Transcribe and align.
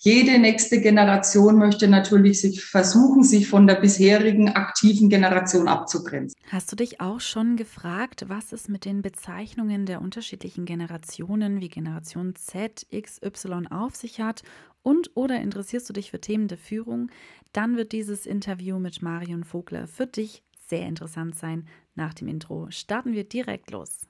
jede 0.00 0.38
nächste 0.38 0.80
Generation 0.80 1.58
möchte 1.58 1.88
natürlich 1.88 2.40
sich 2.40 2.64
versuchen, 2.64 3.24
sich 3.24 3.48
von 3.48 3.66
der 3.66 3.74
bisherigen 3.76 4.50
aktiven 4.50 5.08
Generation 5.08 5.66
abzugrenzen. 5.66 6.40
Hast 6.50 6.70
du 6.70 6.76
dich 6.76 7.00
auch 7.00 7.20
schon 7.20 7.56
gefragt, 7.56 8.26
was 8.28 8.52
es 8.52 8.68
mit 8.68 8.84
den 8.84 9.02
Bezeichnungen 9.02 9.86
der 9.86 10.00
unterschiedlichen 10.00 10.64
Generationen 10.66 11.60
wie 11.60 11.68
Generation 11.68 12.34
Z, 12.36 12.86
X, 12.90 13.20
Y 13.22 13.66
auf 13.66 13.96
sich 13.96 14.20
hat? 14.20 14.42
Und 14.82 15.10
oder 15.14 15.40
interessierst 15.40 15.88
du 15.88 15.92
dich 15.92 16.10
für 16.10 16.20
Themen 16.20 16.48
der 16.48 16.58
Führung? 16.58 17.10
Dann 17.52 17.76
wird 17.76 17.92
dieses 17.92 18.24
Interview 18.24 18.78
mit 18.78 19.02
Marion 19.02 19.42
Vogler 19.42 19.88
für 19.88 20.06
dich 20.06 20.42
sehr 20.68 20.86
interessant 20.86 21.34
sein. 21.34 21.66
Nach 21.94 22.14
dem 22.14 22.28
Intro 22.28 22.70
starten 22.70 23.12
wir 23.12 23.24
direkt 23.24 23.70
los. 23.72 24.06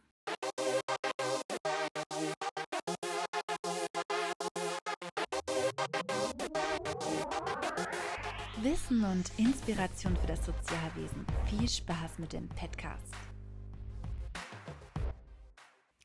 Wissen 8.63 9.05
und 9.05 9.31
Inspiration 9.37 10.17
für 10.17 10.27
das 10.27 10.45
Sozialwesen. 10.45 11.25
Viel 11.47 11.69
Spaß 11.69 12.19
mit 12.19 12.33
dem 12.33 12.49
Podcast. 12.49 13.15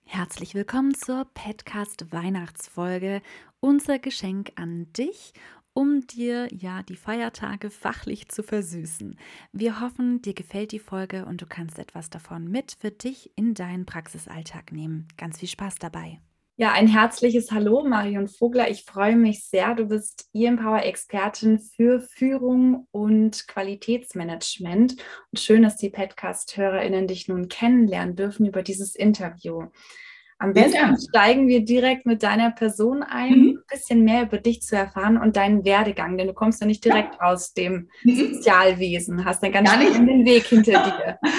Herzlich 0.05 0.53
willkommen 0.53 0.93
zur 0.93 1.25
Podcast 1.33 2.11
Weihnachtsfolge. 2.11 3.23
Unser 3.59 3.97
Geschenk 3.97 4.51
an 4.55 4.85
dich, 4.93 5.33
um 5.73 6.05
dir 6.05 6.47
ja 6.53 6.83
die 6.83 6.95
Feiertage 6.95 7.71
fachlich 7.71 8.29
zu 8.29 8.43
versüßen. 8.43 9.17
Wir 9.51 9.81
hoffen, 9.81 10.21
dir 10.21 10.35
gefällt 10.35 10.73
die 10.73 10.79
Folge 10.79 11.25
und 11.25 11.41
du 11.41 11.47
kannst 11.47 11.79
etwas 11.79 12.11
davon 12.11 12.47
mit 12.47 12.77
für 12.79 12.91
dich 12.91 13.31
in 13.35 13.55
deinen 13.55 13.87
Praxisalltag 13.87 14.71
nehmen. 14.71 15.07
Ganz 15.17 15.39
viel 15.39 15.49
Spaß 15.49 15.77
dabei. 15.79 16.19
Ja, 16.55 16.71
ein 16.71 16.85
herzliches 16.87 17.51
Hallo, 17.51 17.83
Marion 17.83 18.27
Vogler. 18.27 18.69
Ich 18.69 18.85
freue 18.85 19.15
mich 19.15 19.43
sehr. 19.45 19.73
Du 19.73 19.85
bist 19.85 20.29
E-Empower-Expertin 20.33 21.57
für 21.57 21.99
Führung 21.99 22.87
und 22.91 23.47
Qualitätsmanagement. 23.47 24.91
Und 25.31 25.39
schön, 25.39 25.63
dass 25.63 25.77
die 25.77 25.89
Podcast-HörerInnen 25.89 27.07
dich 27.07 27.27
nun 27.27 27.47
kennenlernen 27.47 28.15
dürfen 28.15 28.45
über 28.45 28.61
dieses 28.61 28.93
Interview. 28.93 29.63
Am 30.37 30.53
besten 30.53 30.75
ja. 30.75 30.95
steigen 31.09 31.47
wir 31.47 31.65
direkt 31.65 32.05
mit 32.05 32.21
deiner 32.21 32.51
Person 32.51 33.01
ein, 33.01 33.31
mhm. 33.31 33.47
ein 33.57 33.63
bisschen 33.71 34.03
mehr 34.03 34.23
über 34.23 34.37
dich 34.37 34.61
zu 34.61 34.75
erfahren 34.75 35.17
und 35.17 35.35
deinen 35.35 35.65
Werdegang, 35.65 36.17
denn 36.19 36.27
du 36.27 36.33
kommst 36.33 36.61
ja 36.61 36.67
nicht 36.67 36.85
direkt 36.85 37.15
ja. 37.15 37.31
aus 37.31 37.53
dem 37.53 37.89
mhm. 38.03 38.33
Sozialwesen, 38.33 39.25
hast 39.25 39.41
einen 39.41 39.53
ganz 39.53 39.71
spannenden 39.71 40.25
Weg 40.25 40.45
hinter 40.45 40.71
dir. 41.21 41.31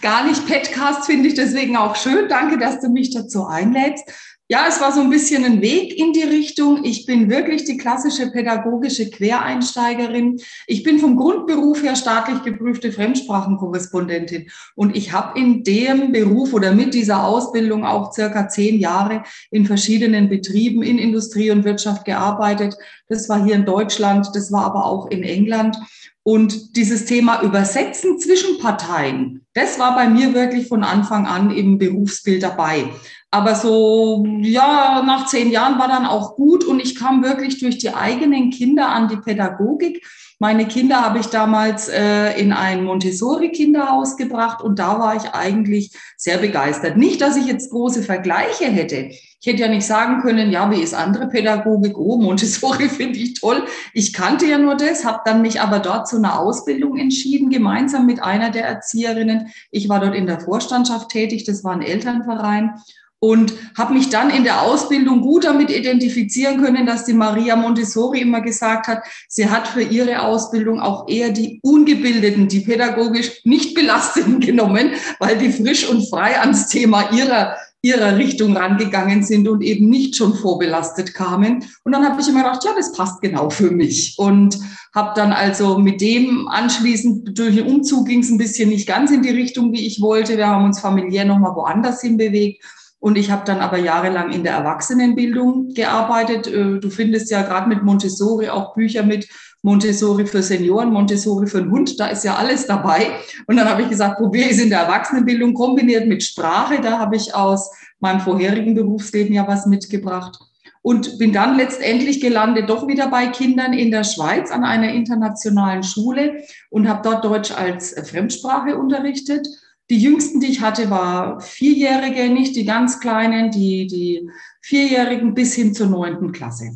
Gar 0.00 0.26
nicht. 0.26 0.46
Podcast 0.46 1.06
finde 1.06 1.28
ich 1.28 1.34
deswegen 1.34 1.76
auch 1.76 1.94
schön. 1.94 2.28
Danke, 2.28 2.58
dass 2.58 2.80
du 2.80 2.88
mich 2.88 3.14
dazu 3.14 3.44
einlädst 3.44 4.10
ja, 4.52 4.66
es 4.68 4.82
war 4.82 4.92
so 4.92 5.00
ein 5.00 5.08
bisschen 5.08 5.46
ein 5.46 5.62
Weg 5.62 5.98
in 5.98 6.12
die 6.12 6.24
Richtung. 6.24 6.84
Ich 6.84 7.06
bin 7.06 7.30
wirklich 7.30 7.64
die 7.64 7.78
klassische 7.78 8.30
pädagogische 8.30 9.08
Quereinsteigerin. 9.08 10.42
Ich 10.66 10.82
bin 10.82 10.98
vom 10.98 11.16
Grundberuf 11.16 11.82
her 11.82 11.96
staatlich 11.96 12.42
geprüfte 12.42 12.92
Fremdsprachenkorrespondentin. 12.92 14.50
Und 14.74 14.94
ich 14.94 15.10
habe 15.10 15.40
in 15.40 15.64
dem 15.64 16.12
Beruf 16.12 16.52
oder 16.52 16.74
mit 16.74 16.92
dieser 16.92 17.24
Ausbildung 17.24 17.86
auch 17.86 18.12
circa 18.12 18.46
zehn 18.46 18.78
Jahre 18.78 19.22
in 19.50 19.64
verschiedenen 19.64 20.28
Betrieben 20.28 20.82
in 20.82 20.98
Industrie 20.98 21.50
und 21.50 21.64
Wirtschaft 21.64 22.04
gearbeitet. 22.04 22.76
Das 23.08 23.30
war 23.30 23.42
hier 23.42 23.54
in 23.54 23.64
Deutschland, 23.64 24.28
das 24.34 24.52
war 24.52 24.66
aber 24.66 24.84
auch 24.84 25.10
in 25.10 25.22
England. 25.22 25.78
Und 26.24 26.76
dieses 26.76 27.06
Thema 27.06 27.42
Übersetzen 27.42 28.18
zwischen 28.18 28.58
Parteien, 28.58 29.46
das 29.54 29.78
war 29.78 29.94
bei 29.94 30.10
mir 30.10 30.34
wirklich 30.34 30.68
von 30.68 30.84
Anfang 30.84 31.26
an 31.26 31.50
im 31.50 31.78
Berufsbild 31.78 32.42
dabei. 32.42 32.90
Aber 33.34 33.54
so, 33.54 34.26
ja, 34.42 35.02
nach 35.06 35.24
zehn 35.24 35.50
Jahren 35.50 35.78
war 35.78 35.88
dann 35.88 36.04
auch 36.04 36.36
gut 36.36 36.64
und 36.64 36.80
ich 36.80 36.94
kam 36.94 37.24
wirklich 37.24 37.58
durch 37.58 37.78
die 37.78 37.94
eigenen 37.94 38.50
Kinder 38.50 38.90
an 38.90 39.08
die 39.08 39.16
Pädagogik. 39.16 40.04
Meine 40.38 40.66
Kinder 40.66 41.00
habe 41.00 41.18
ich 41.18 41.28
damals 41.28 41.88
äh, 41.88 42.38
in 42.38 42.52
ein 42.52 42.84
Montessori-Kinderhaus 42.84 44.18
gebracht 44.18 44.60
und 44.60 44.78
da 44.78 44.98
war 44.98 45.16
ich 45.16 45.30
eigentlich 45.32 45.92
sehr 46.18 46.36
begeistert. 46.36 46.98
Nicht, 46.98 47.22
dass 47.22 47.38
ich 47.38 47.46
jetzt 47.46 47.70
große 47.70 48.02
Vergleiche 48.02 48.66
hätte. 48.66 48.96
Ich 48.96 49.46
hätte 49.46 49.62
ja 49.62 49.68
nicht 49.68 49.86
sagen 49.86 50.20
können, 50.20 50.50
ja, 50.50 50.70
wie 50.70 50.82
ist 50.82 50.92
andere 50.92 51.28
Pädagogik? 51.28 51.96
Oh, 51.96 52.18
Montessori 52.18 52.88
finde 52.90 53.18
ich 53.18 53.40
toll. 53.40 53.64
Ich 53.94 54.12
kannte 54.12 54.44
ja 54.44 54.58
nur 54.58 54.76
das, 54.76 55.06
habe 55.06 55.22
dann 55.24 55.40
mich 55.40 55.62
aber 55.62 55.78
dort 55.78 56.06
zu 56.06 56.16
einer 56.16 56.38
Ausbildung 56.38 56.98
entschieden, 56.98 57.48
gemeinsam 57.48 58.04
mit 58.04 58.22
einer 58.22 58.50
der 58.50 58.66
Erzieherinnen. 58.66 59.50
Ich 59.70 59.88
war 59.88 60.00
dort 60.00 60.14
in 60.14 60.26
der 60.26 60.40
Vorstandschaft 60.40 61.08
tätig, 61.08 61.44
das 61.44 61.64
war 61.64 61.72
ein 61.72 61.80
Elternverein 61.80 62.74
und 63.22 63.54
habe 63.78 63.94
mich 63.94 64.08
dann 64.10 64.30
in 64.30 64.42
der 64.42 64.62
Ausbildung 64.62 65.20
gut 65.20 65.44
damit 65.44 65.70
identifizieren 65.70 66.60
können, 66.60 66.86
dass 66.86 67.04
die 67.04 67.12
Maria 67.12 67.54
Montessori 67.54 68.20
immer 68.20 68.40
gesagt 68.40 68.88
hat, 68.88 69.04
sie 69.28 69.48
hat 69.48 69.68
für 69.68 69.82
ihre 69.82 70.22
Ausbildung 70.22 70.80
auch 70.80 71.08
eher 71.08 71.30
die 71.30 71.60
Ungebildeten, 71.62 72.48
die 72.48 72.60
pädagogisch 72.60 73.40
nicht 73.44 73.76
belasteten 73.76 74.40
genommen, 74.40 74.90
weil 75.20 75.38
die 75.38 75.52
frisch 75.52 75.88
und 75.88 76.10
frei 76.10 76.40
ans 76.40 76.66
Thema 76.66 77.12
ihrer 77.12 77.54
ihrer 77.84 78.16
Richtung 78.16 78.56
rangegangen 78.56 79.24
sind 79.24 79.48
und 79.48 79.60
eben 79.60 79.90
nicht 79.90 80.14
schon 80.14 80.34
vorbelastet 80.34 81.14
kamen. 81.14 81.64
Und 81.82 81.90
dann 81.90 82.04
habe 82.08 82.20
ich 82.20 82.28
immer 82.28 82.44
gedacht, 82.44 82.62
ja, 82.62 82.70
das 82.76 82.92
passt 82.92 83.20
genau 83.20 83.50
für 83.50 83.72
mich. 83.72 84.14
Und 84.18 84.56
habe 84.94 85.14
dann 85.16 85.32
also 85.32 85.78
mit 85.78 86.00
dem 86.00 86.46
anschließend 86.46 87.36
durch 87.36 87.56
den 87.56 87.66
Umzug 87.66 88.06
ging 88.06 88.20
es 88.20 88.30
ein 88.30 88.38
bisschen 88.38 88.68
nicht 88.68 88.86
ganz 88.86 89.10
in 89.10 89.22
die 89.22 89.30
Richtung, 89.30 89.72
wie 89.72 89.84
ich 89.84 90.00
wollte. 90.00 90.36
Wir 90.36 90.46
haben 90.46 90.64
uns 90.64 90.78
familiär 90.78 91.24
nochmal 91.24 91.56
woanders 91.56 92.00
hinbewegt 92.02 92.64
und 93.02 93.18
ich 93.18 93.32
habe 93.32 93.42
dann 93.44 93.58
aber 93.58 93.78
jahrelang 93.78 94.30
in 94.30 94.44
der 94.44 94.52
Erwachsenenbildung 94.52 95.74
gearbeitet. 95.74 96.46
Äh, 96.46 96.78
du 96.78 96.88
findest 96.88 97.32
ja 97.32 97.42
gerade 97.42 97.68
mit 97.68 97.82
Montessori 97.82 98.48
auch 98.48 98.74
Bücher 98.74 99.02
mit 99.02 99.28
Montessori 99.62 100.24
für 100.24 100.40
Senioren, 100.40 100.92
Montessori 100.92 101.48
für 101.48 101.58
einen 101.58 101.72
Hund, 101.72 101.98
da 101.98 102.06
ist 102.06 102.22
ja 102.22 102.36
alles 102.36 102.66
dabei. 102.66 103.08
Und 103.48 103.56
dann 103.56 103.68
habe 103.68 103.82
ich 103.82 103.88
gesagt, 103.88 104.18
probiere 104.18 104.50
ich 104.50 104.52
es 104.52 104.62
in 104.62 104.70
der 104.70 104.82
Erwachsenenbildung 104.82 105.52
kombiniert 105.52 106.06
mit 106.06 106.22
Sprache. 106.22 106.80
Da 106.80 107.00
habe 107.00 107.16
ich 107.16 107.34
aus 107.34 107.72
meinem 107.98 108.20
vorherigen 108.20 108.74
Berufsleben 108.74 109.34
ja 109.34 109.48
was 109.48 109.66
mitgebracht. 109.66 110.38
Und 110.80 111.18
bin 111.18 111.32
dann 111.32 111.56
letztendlich 111.56 112.20
gelandet 112.20 112.70
doch 112.70 112.86
wieder 112.86 113.08
bei 113.08 113.26
Kindern 113.26 113.72
in 113.72 113.90
der 113.90 114.04
Schweiz 114.04 114.52
an 114.52 114.62
einer 114.62 114.92
internationalen 114.92 115.82
Schule 115.82 116.44
und 116.70 116.88
habe 116.88 117.00
dort 117.02 117.24
Deutsch 117.24 117.50
als 117.50 117.94
Fremdsprache 118.08 118.76
unterrichtet 118.76 119.48
die 119.92 119.98
jüngsten, 119.98 120.40
die 120.40 120.46
ich 120.46 120.62
hatte, 120.62 120.88
war 120.88 121.38
Vierjährige, 121.42 122.32
nicht 122.32 122.56
die 122.56 122.64
ganz 122.64 122.98
kleinen, 122.98 123.50
die, 123.50 123.86
die 123.86 124.26
Vierjährigen 124.62 125.34
bis 125.34 125.54
hin 125.54 125.74
zur 125.74 125.88
neunten 125.88 126.32
Klasse. 126.32 126.70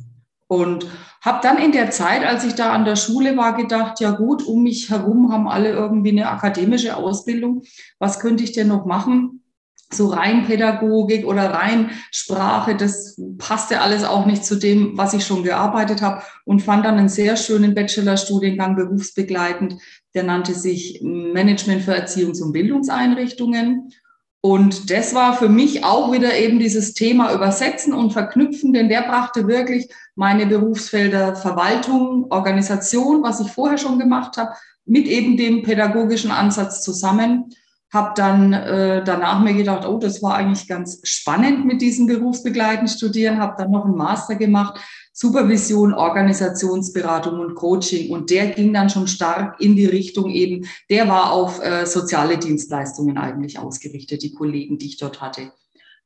Und 0.49 0.87
habe 1.23 1.41
dann 1.43 1.57
in 1.57 1.73
der 1.73 1.91
Zeit, 1.91 2.27
als 2.27 2.45
ich 2.45 2.53
da 2.53 2.75
an 2.75 2.85
der 2.85 2.97
Schule 2.97 3.35
war, 3.39 3.57
gedacht, 3.57 4.01
ja 4.01 4.11
gut, 4.11 4.47
um 4.47 4.63
mich 4.63 4.91
herum 4.91 5.33
haben 5.33 5.49
alle 5.49 5.71
irgendwie 5.71 6.11
eine 6.11 6.29
akademische 6.29 6.95
Ausbildung. 6.95 7.63
Was 7.99 8.21
könnte 8.21 8.45
ich 8.45 8.53
denn 8.53 8.69
noch 8.69 8.85
machen? 8.85 9.43
So 9.91 10.09
rein 10.09 10.45
Pädagogik 10.45 11.27
oder 11.27 11.55
rein 11.55 11.93
Sprache, 12.11 12.77
das 12.77 13.19
passte 13.39 13.81
alles 13.81 14.05
auch 14.05 14.27
nicht 14.27 14.45
zu 14.45 14.57
dem, 14.57 14.99
was 14.99 15.15
ich 15.15 15.25
schon 15.25 15.43
gearbeitet 15.43 16.03
habe 16.03 16.23
und 16.45 16.61
fand 16.61 16.85
dann 16.85 16.99
einen 16.99 17.09
sehr 17.09 17.37
schönen 17.37 17.75
Bachelorstudiengang 17.75 18.77
berufsbegleitend 18.77 19.77
der 20.17 20.25
nannte 20.25 20.55
sich 20.55 21.01
Management 21.03 21.83
für 21.83 21.95
Erziehungs- 21.95 22.43
und 22.43 22.53
Bildungseinrichtungen. 22.53 23.93
Und 24.41 24.91
das 24.91 25.15
war 25.15 25.37
für 25.37 25.49
mich 25.49 25.85
auch 25.85 26.13
wieder 26.13 26.35
eben 26.37 26.59
dieses 26.59 26.95
Thema 26.95 27.35
Übersetzen 27.35 27.93
und 27.93 28.13
Verknüpfen, 28.13 28.73
denn 28.73 28.89
der 28.89 29.03
brachte 29.03 29.47
wirklich 29.47 29.89
meine 30.15 30.47
Berufsfelder 30.47 31.37
Verwaltung, 31.37 32.31
Organisation, 32.31 33.23
was 33.23 33.41
ich 33.41 33.51
vorher 33.51 33.77
schon 33.77 33.99
gemacht 33.99 34.37
habe, 34.39 34.53
mit 34.87 35.07
eben 35.07 35.37
dem 35.37 35.63
pädagogischen 35.63 36.31
Ansatz 36.31 36.83
zusammen. 36.83 37.51
Habe 37.93 38.13
dann 38.17 38.53
äh, 38.53 39.05
danach 39.05 39.41
mir 39.41 39.55
gedacht, 39.55 39.87
oh, 39.87 39.99
das 39.99 40.23
war 40.23 40.37
eigentlich 40.37 40.67
ganz 40.67 41.01
spannend 41.05 41.67
mit 41.67 41.83
diesem 41.83 42.07
berufsbegleitenden 42.07 42.89
Studieren, 42.89 43.39
habe 43.39 43.57
dann 43.59 43.71
noch 43.71 43.85
einen 43.85 43.97
Master 43.97 44.37
gemacht 44.37 44.81
Supervision, 45.19 45.95
Organisationsberatung 45.95 47.41
und 47.41 47.55
Coaching. 47.55 48.11
Und 48.11 48.29
der 48.29 48.49
ging 48.49 48.75
dann 48.75 48.91
schon 48.91 49.09
stark 49.09 49.59
in 49.63 49.75
die 49.75 49.87
Richtung 49.87 50.29
eben, 50.29 50.67
der 50.91 51.09
war 51.09 51.33
auf 51.33 51.65
äh, 51.65 51.87
soziale 51.87 52.37
Dienstleistungen 52.37 53.17
eigentlich 53.17 53.59
ausgerichtet, 53.59 54.23
die 54.23 54.35
Kollegen, 54.35 54.77
die 54.77 54.89
ich 54.89 54.99
dort 54.99 55.23
hatte. 55.23 55.53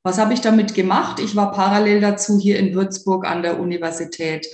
Was 0.04 0.18
habe 0.18 0.32
ich 0.32 0.40
damit 0.40 0.74
gemacht? 0.74 1.18
Ich 1.18 1.34
war 1.34 1.50
parallel 1.50 2.00
dazu 2.00 2.38
hier 2.38 2.60
in 2.60 2.72
Würzburg 2.72 3.26
an 3.26 3.42
der 3.42 3.58
Universität 3.58 4.46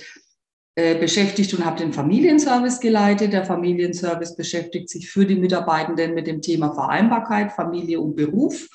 äh, 0.73 0.95
beschäftigt 0.95 1.53
und 1.53 1.63
habe 1.63 1.77
den 1.77 1.93
Familienservice 1.93 2.79
geleitet. 2.79 3.33
Der 3.33 3.45
Familienservice 3.45 4.35
beschäftigt 4.35 4.89
sich 4.89 5.07
für 5.07 5.27
die 5.27 5.35
Mitarbeitenden 5.35 6.15
mit 6.15 6.25
dem 6.25 6.41
Thema 6.41 6.73
Vereinbarkeit, 6.73 7.51
Familie 7.51 7.99
und 7.99 8.15
Beruf. 8.15 8.67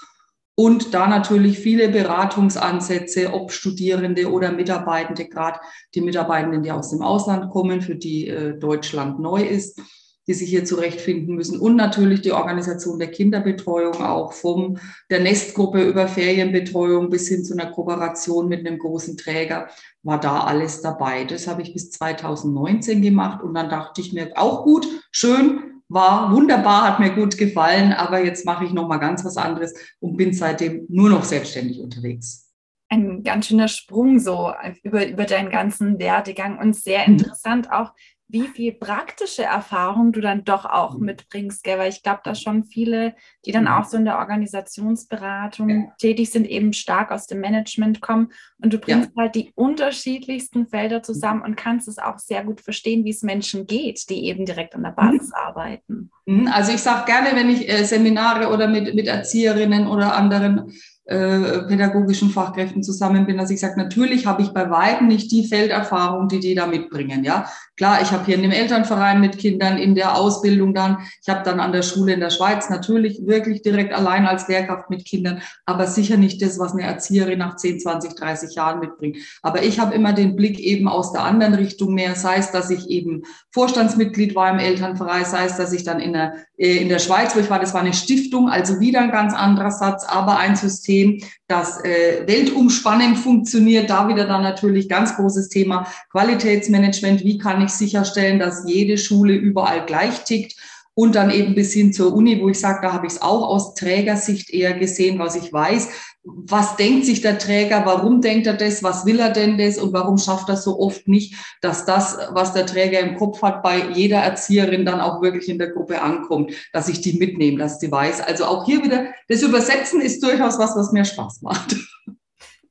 Und 0.54 0.92
da 0.92 1.08
natürlich 1.08 1.58
viele 1.58 1.88
Beratungsansätze, 1.88 3.32
ob 3.32 3.52
Studierende 3.52 4.30
oder 4.30 4.52
Mitarbeitende, 4.52 5.26
gerade 5.26 5.60
die 5.94 6.02
Mitarbeitenden, 6.02 6.62
die 6.62 6.70
aus 6.70 6.90
dem 6.90 7.02
Ausland 7.02 7.50
kommen, 7.50 7.80
für 7.80 7.94
die 7.94 8.28
äh, 8.28 8.58
Deutschland 8.58 9.18
neu 9.18 9.42
ist. 9.42 9.80
die 10.28 10.34
sich 10.34 10.50
hier 10.50 10.64
zurechtfinden 10.64 11.34
müssen. 11.34 11.58
Und 11.58 11.74
natürlich 11.74 12.22
die 12.22 12.30
Organisation 12.30 12.98
der 12.98 13.10
Kinderbetreuung 13.10 13.94
auch 14.04 14.32
vom 14.32 14.78
der 15.10 15.18
Nestgruppe 15.20 15.82
über 15.82 16.06
Ferienbetreuung 16.06 17.10
bis 17.10 17.26
hin 17.26 17.44
zu 17.44 17.54
einer 17.54 17.72
Kooperation 17.72 18.48
mit 18.48 18.64
einem 18.64 18.78
großen 18.78 19.16
Träger 19.16 19.68
war 20.04 20.20
da 20.20 20.44
alles 20.44 20.80
dabei. 20.80 21.24
Das 21.24 21.48
habe 21.48 21.62
ich 21.62 21.72
bis 21.72 21.90
2019 21.90 23.02
gemacht 23.02 23.42
und 23.42 23.54
dann 23.54 23.68
dachte 23.68 24.00
ich 24.00 24.12
mir 24.12 24.30
auch 24.36 24.62
gut, 24.62 24.86
schön, 25.10 25.71
war 25.92 26.32
wunderbar, 26.32 26.84
hat 26.84 27.00
mir 27.00 27.10
gut 27.10 27.36
gefallen, 27.36 27.92
aber 27.92 28.24
jetzt 28.24 28.46
mache 28.46 28.64
ich 28.64 28.72
noch 28.72 28.88
mal 28.88 28.98
ganz 28.98 29.24
was 29.24 29.36
anderes 29.36 29.74
und 30.00 30.16
bin 30.16 30.32
seitdem 30.32 30.86
nur 30.88 31.10
noch 31.10 31.24
selbstständig 31.24 31.80
unterwegs. 31.80 32.50
Ein 32.88 33.22
ganz 33.22 33.46
schöner 33.46 33.68
Sprung 33.68 34.18
so 34.18 34.52
über, 34.82 35.06
über 35.06 35.24
deinen 35.24 35.50
ganzen 35.50 35.98
Werdegang 35.98 36.58
und 36.58 36.76
sehr 36.76 37.06
mhm. 37.08 37.14
interessant 37.14 37.72
auch, 37.72 37.92
wie 38.32 38.48
viel 38.48 38.72
praktische 38.72 39.44
Erfahrung 39.44 40.12
du 40.12 40.20
dann 40.20 40.44
doch 40.44 40.64
auch 40.64 40.96
mhm. 40.96 41.06
mitbringst, 41.06 41.62
gell? 41.62 41.78
weil 41.78 41.90
ich 41.90 42.02
glaube, 42.02 42.20
dass 42.24 42.40
schon 42.40 42.64
viele, 42.64 43.14
die 43.44 43.52
dann 43.52 43.64
mhm. 43.64 43.70
auch 43.72 43.84
so 43.84 43.98
in 43.98 44.06
der 44.06 44.18
Organisationsberatung 44.18 45.68
ja. 45.68 45.92
tätig 45.98 46.30
sind, 46.30 46.48
eben 46.48 46.72
stark 46.72 47.10
aus 47.10 47.26
dem 47.26 47.40
Management 47.40 48.00
kommen 48.00 48.32
und 48.58 48.72
du 48.72 48.78
bringst 48.78 49.10
ja. 49.14 49.22
halt 49.22 49.34
die 49.34 49.52
unterschiedlichsten 49.54 50.66
Felder 50.66 51.02
zusammen 51.02 51.42
und 51.42 51.56
kannst 51.56 51.88
es 51.88 51.98
auch 51.98 52.18
sehr 52.18 52.42
gut 52.42 52.62
verstehen, 52.62 53.04
wie 53.04 53.10
es 53.10 53.22
Menschen 53.22 53.66
geht, 53.66 54.08
die 54.08 54.24
eben 54.26 54.46
direkt 54.46 54.74
an 54.74 54.82
der 54.82 54.92
Basis 54.92 55.28
mhm. 55.28 55.34
arbeiten. 55.34 56.10
Also 56.52 56.72
ich 56.72 56.80
sage 56.80 57.04
gerne, 57.04 57.30
wenn 57.34 57.50
ich 57.50 57.68
äh, 57.68 57.84
Seminare 57.84 58.48
oder 58.48 58.68
mit, 58.68 58.94
mit 58.94 59.06
Erzieherinnen 59.06 59.86
oder 59.86 60.14
anderen 60.14 60.72
äh, 61.04 61.62
pädagogischen 61.64 62.30
Fachkräften 62.30 62.84
zusammen 62.84 63.26
bin, 63.26 63.36
dass 63.36 63.50
ich 63.50 63.58
sage, 63.58 63.74
natürlich 63.76 64.24
habe 64.24 64.42
ich 64.42 64.50
bei 64.50 64.70
weitem 64.70 65.08
nicht 65.08 65.32
die 65.32 65.44
Felderfahrung, 65.44 66.28
die 66.28 66.38
die 66.38 66.54
da 66.54 66.68
mitbringen. 66.68 67.24
Ja, 67.24 67.50
klar, 67.82 68.00
ich 68.00 68.12
habe 68.12 68.24
hier 68.24 68.36
in 68.36 68.42
dem 68.42 68.52
Elternverein 68.52 69.20
mit 69.20 69.38
Kindern 69.38 69.76
in 69.76 69.96
der 69.96 70.16
Ausbildung 70.16 70.72
dann, 70.72 70.98
ich 71.20 71.28
habe 71.28 71.42
dann 71.42 71.58
an 71.58 71.72
der 71.72 71.82
Schule 71.82 72.12
in 72.12 72.20
der 72.20 72.30
Schweiz 72.30 72.70
natürlich 72.70 73.26
wirklich 73.26 73.62
direkt 73.62 73.92
allein 73.92 74.24
als 74.24 74.46
Lehrkraft 74.46 74.88
mit 74.88 75.04
Kindern, 75.04 75.42
aber 75.66 75.88
sicher 75.88 76.16
nicht 76.16 76.40
das, 76.42 76.60
was 76.60 76.74
eine 76.74 76.82
Erzieherin 76.82 77.40
nach 77.40 77.56
10, 77.56 77.80
20, 77.80 78.14
30 78.14 78.54
Jahren 78.54 78.78
mitbringt. 78.78 79.16
Aber 79.42 79.64
ich 79.64 79.80
habe 79.80 79.96
immer 79.96 80.12
den 80.12 80.36
Blick 80.36 80.60
eben 80.60 80.86
aus 80.86 81.10
der 81.12 81.24
anderen 81.24 81.54
Richtung 81.54 81.92
mehr, 81.92 82.14
sei 82.14 82.36
es, 82.36 82.52
dass 82.52 82.70
ich 82.70 82.88
eben 82.88 83.22
Vorstandsmitglied 83.50 84.36
war 84.36 84.52
im 84.52 84.60
Elternverein, 84.60 85.24
sei 85.24 85.46
es, 85.46 85.56
dass 85.56 85.72
ich 85.72 85.82
dann 85.82 85.98
in 85.98 86.12
der, 86.12 86.34
äh, 86.56 86.76
in 86.76 86.88
der 86.88 87.00
Schweiz, 87.00 87.34
wo 87.34 87.40
ich 87.40 87.50
war, 87.50 87.58
das 87.58 87.74
war 87.74 87.80
eine 87.80 87.94
Stiftung, 87.94 88.48
also 88.48 88.78
wieder 88.78 89.00
ein 89.00 89.10
ganz 89.10 89.34
anderer 89.34 89.72
Satz, 89.72 90.04
aber 90.04 90.38
ein 90.38 90.54
System, 90.54 90.72
System, 90.82 91.20
das 91.52 91.84
äh, 91.84 92.26
weltumspannend 92.26 93.18
funktioniert. 93.18 93.90
Da 93.90 94.08
wieder 94.08 94.26
dann 94.26 94.42
natürlich 94.42 94.88
ganz 94.88 95.14
großes 95.14 95.50
Thema 95.50 95.86
Qualitätsmanagement. 96.10 97.22
Wie 97.22 97.38
kann 97.38 97.62
ich 97.62 97.70
sicherstellen, 97.70 98.38
dass 98.38 98.64
jede 98.66 98.96
Schule 98.96 99.34
überall 99.34 99.84
gleich 99.84 100.24
tickt? 100.24 100.56
Und 100.94 101.14
dann 101.14 101.30
eben 101.30 101.54
bis 101.54 101.72
hin 101.72 101.92
zur 101.92 102.14
Uni, 102.14 102.38
wo 102.42 102.50
ich 102.50 102.60
sage, 102.60 102.80
da 102.82 102.92
habe 102.92 103.06
ich 103.06 103.14
es 103.14 103.22
auch 103.22 103.48
aus 103.48 103.74
Trägersicht 103.74 104.50
eher 104.50 104.74
gesehen, 104.74 105.18
was 105.18 105.36
ich 105.36 105.50
weiß 105.50 105.88
was 106.24 106.76
denkt 106.76 107.04
sich 107.04 107.20
der 107.20 107.38
Träger, 107.38 107.82
warum 107.84 108.20
denkt 108.20 108.46
er 108.46 108.54
das, 108.54 108.82
was 108.82 109.04
will 109.06 109.18
er 109.18 109.30
denn 109.30 109.58
das? 109.58 109.78
Und 109.78 109.92
warum 109.92 110.18
schafft 110.18 110.48
er 110.48 110.56
so 110.56 110.78
oft 110.78 111.08
nicht, 111.08 111.34
dass 111.60 111.84
das, 111.84 112.16
was 112.30 112.52
der 112.52 112.66
Träger 112.66 113.00
im 113.00 113.16
Kopf 113.16 113.42
hat, 113.42 113.62
bei 113.62 113.90
jeder 113.92 114.18
Erzieherin 114.18 114.84
dann 114.84 115.00
auch 115.00 115.20
wirklich 115.20 115.48
in 115.48 115.58
der 115.58 115.70
Gruppe 115.70 116.00
ankommt, 116.00 116.52
dass 116.72 116.88
ich 116.88 117.00
die 117.00 117.14
mitnehme, 117.14 117.58
dass 117.58 117.78
die 117.78 117.90
weiß. 117.90 118.20
Also 118.20 118.44
auch 118.44 118.64
hier 118.64 118.84
wieder, 118.84 119.06
das 119.28 119.42
Übersetzen 119.42 120.00
ist 120.00 120.22
durchaus 120.22 120.58
was, 120.58 120.76
was 120.76 120.92
mir 120.92 121.04
Spaß 121.04 121.42
macht 121.42 121.76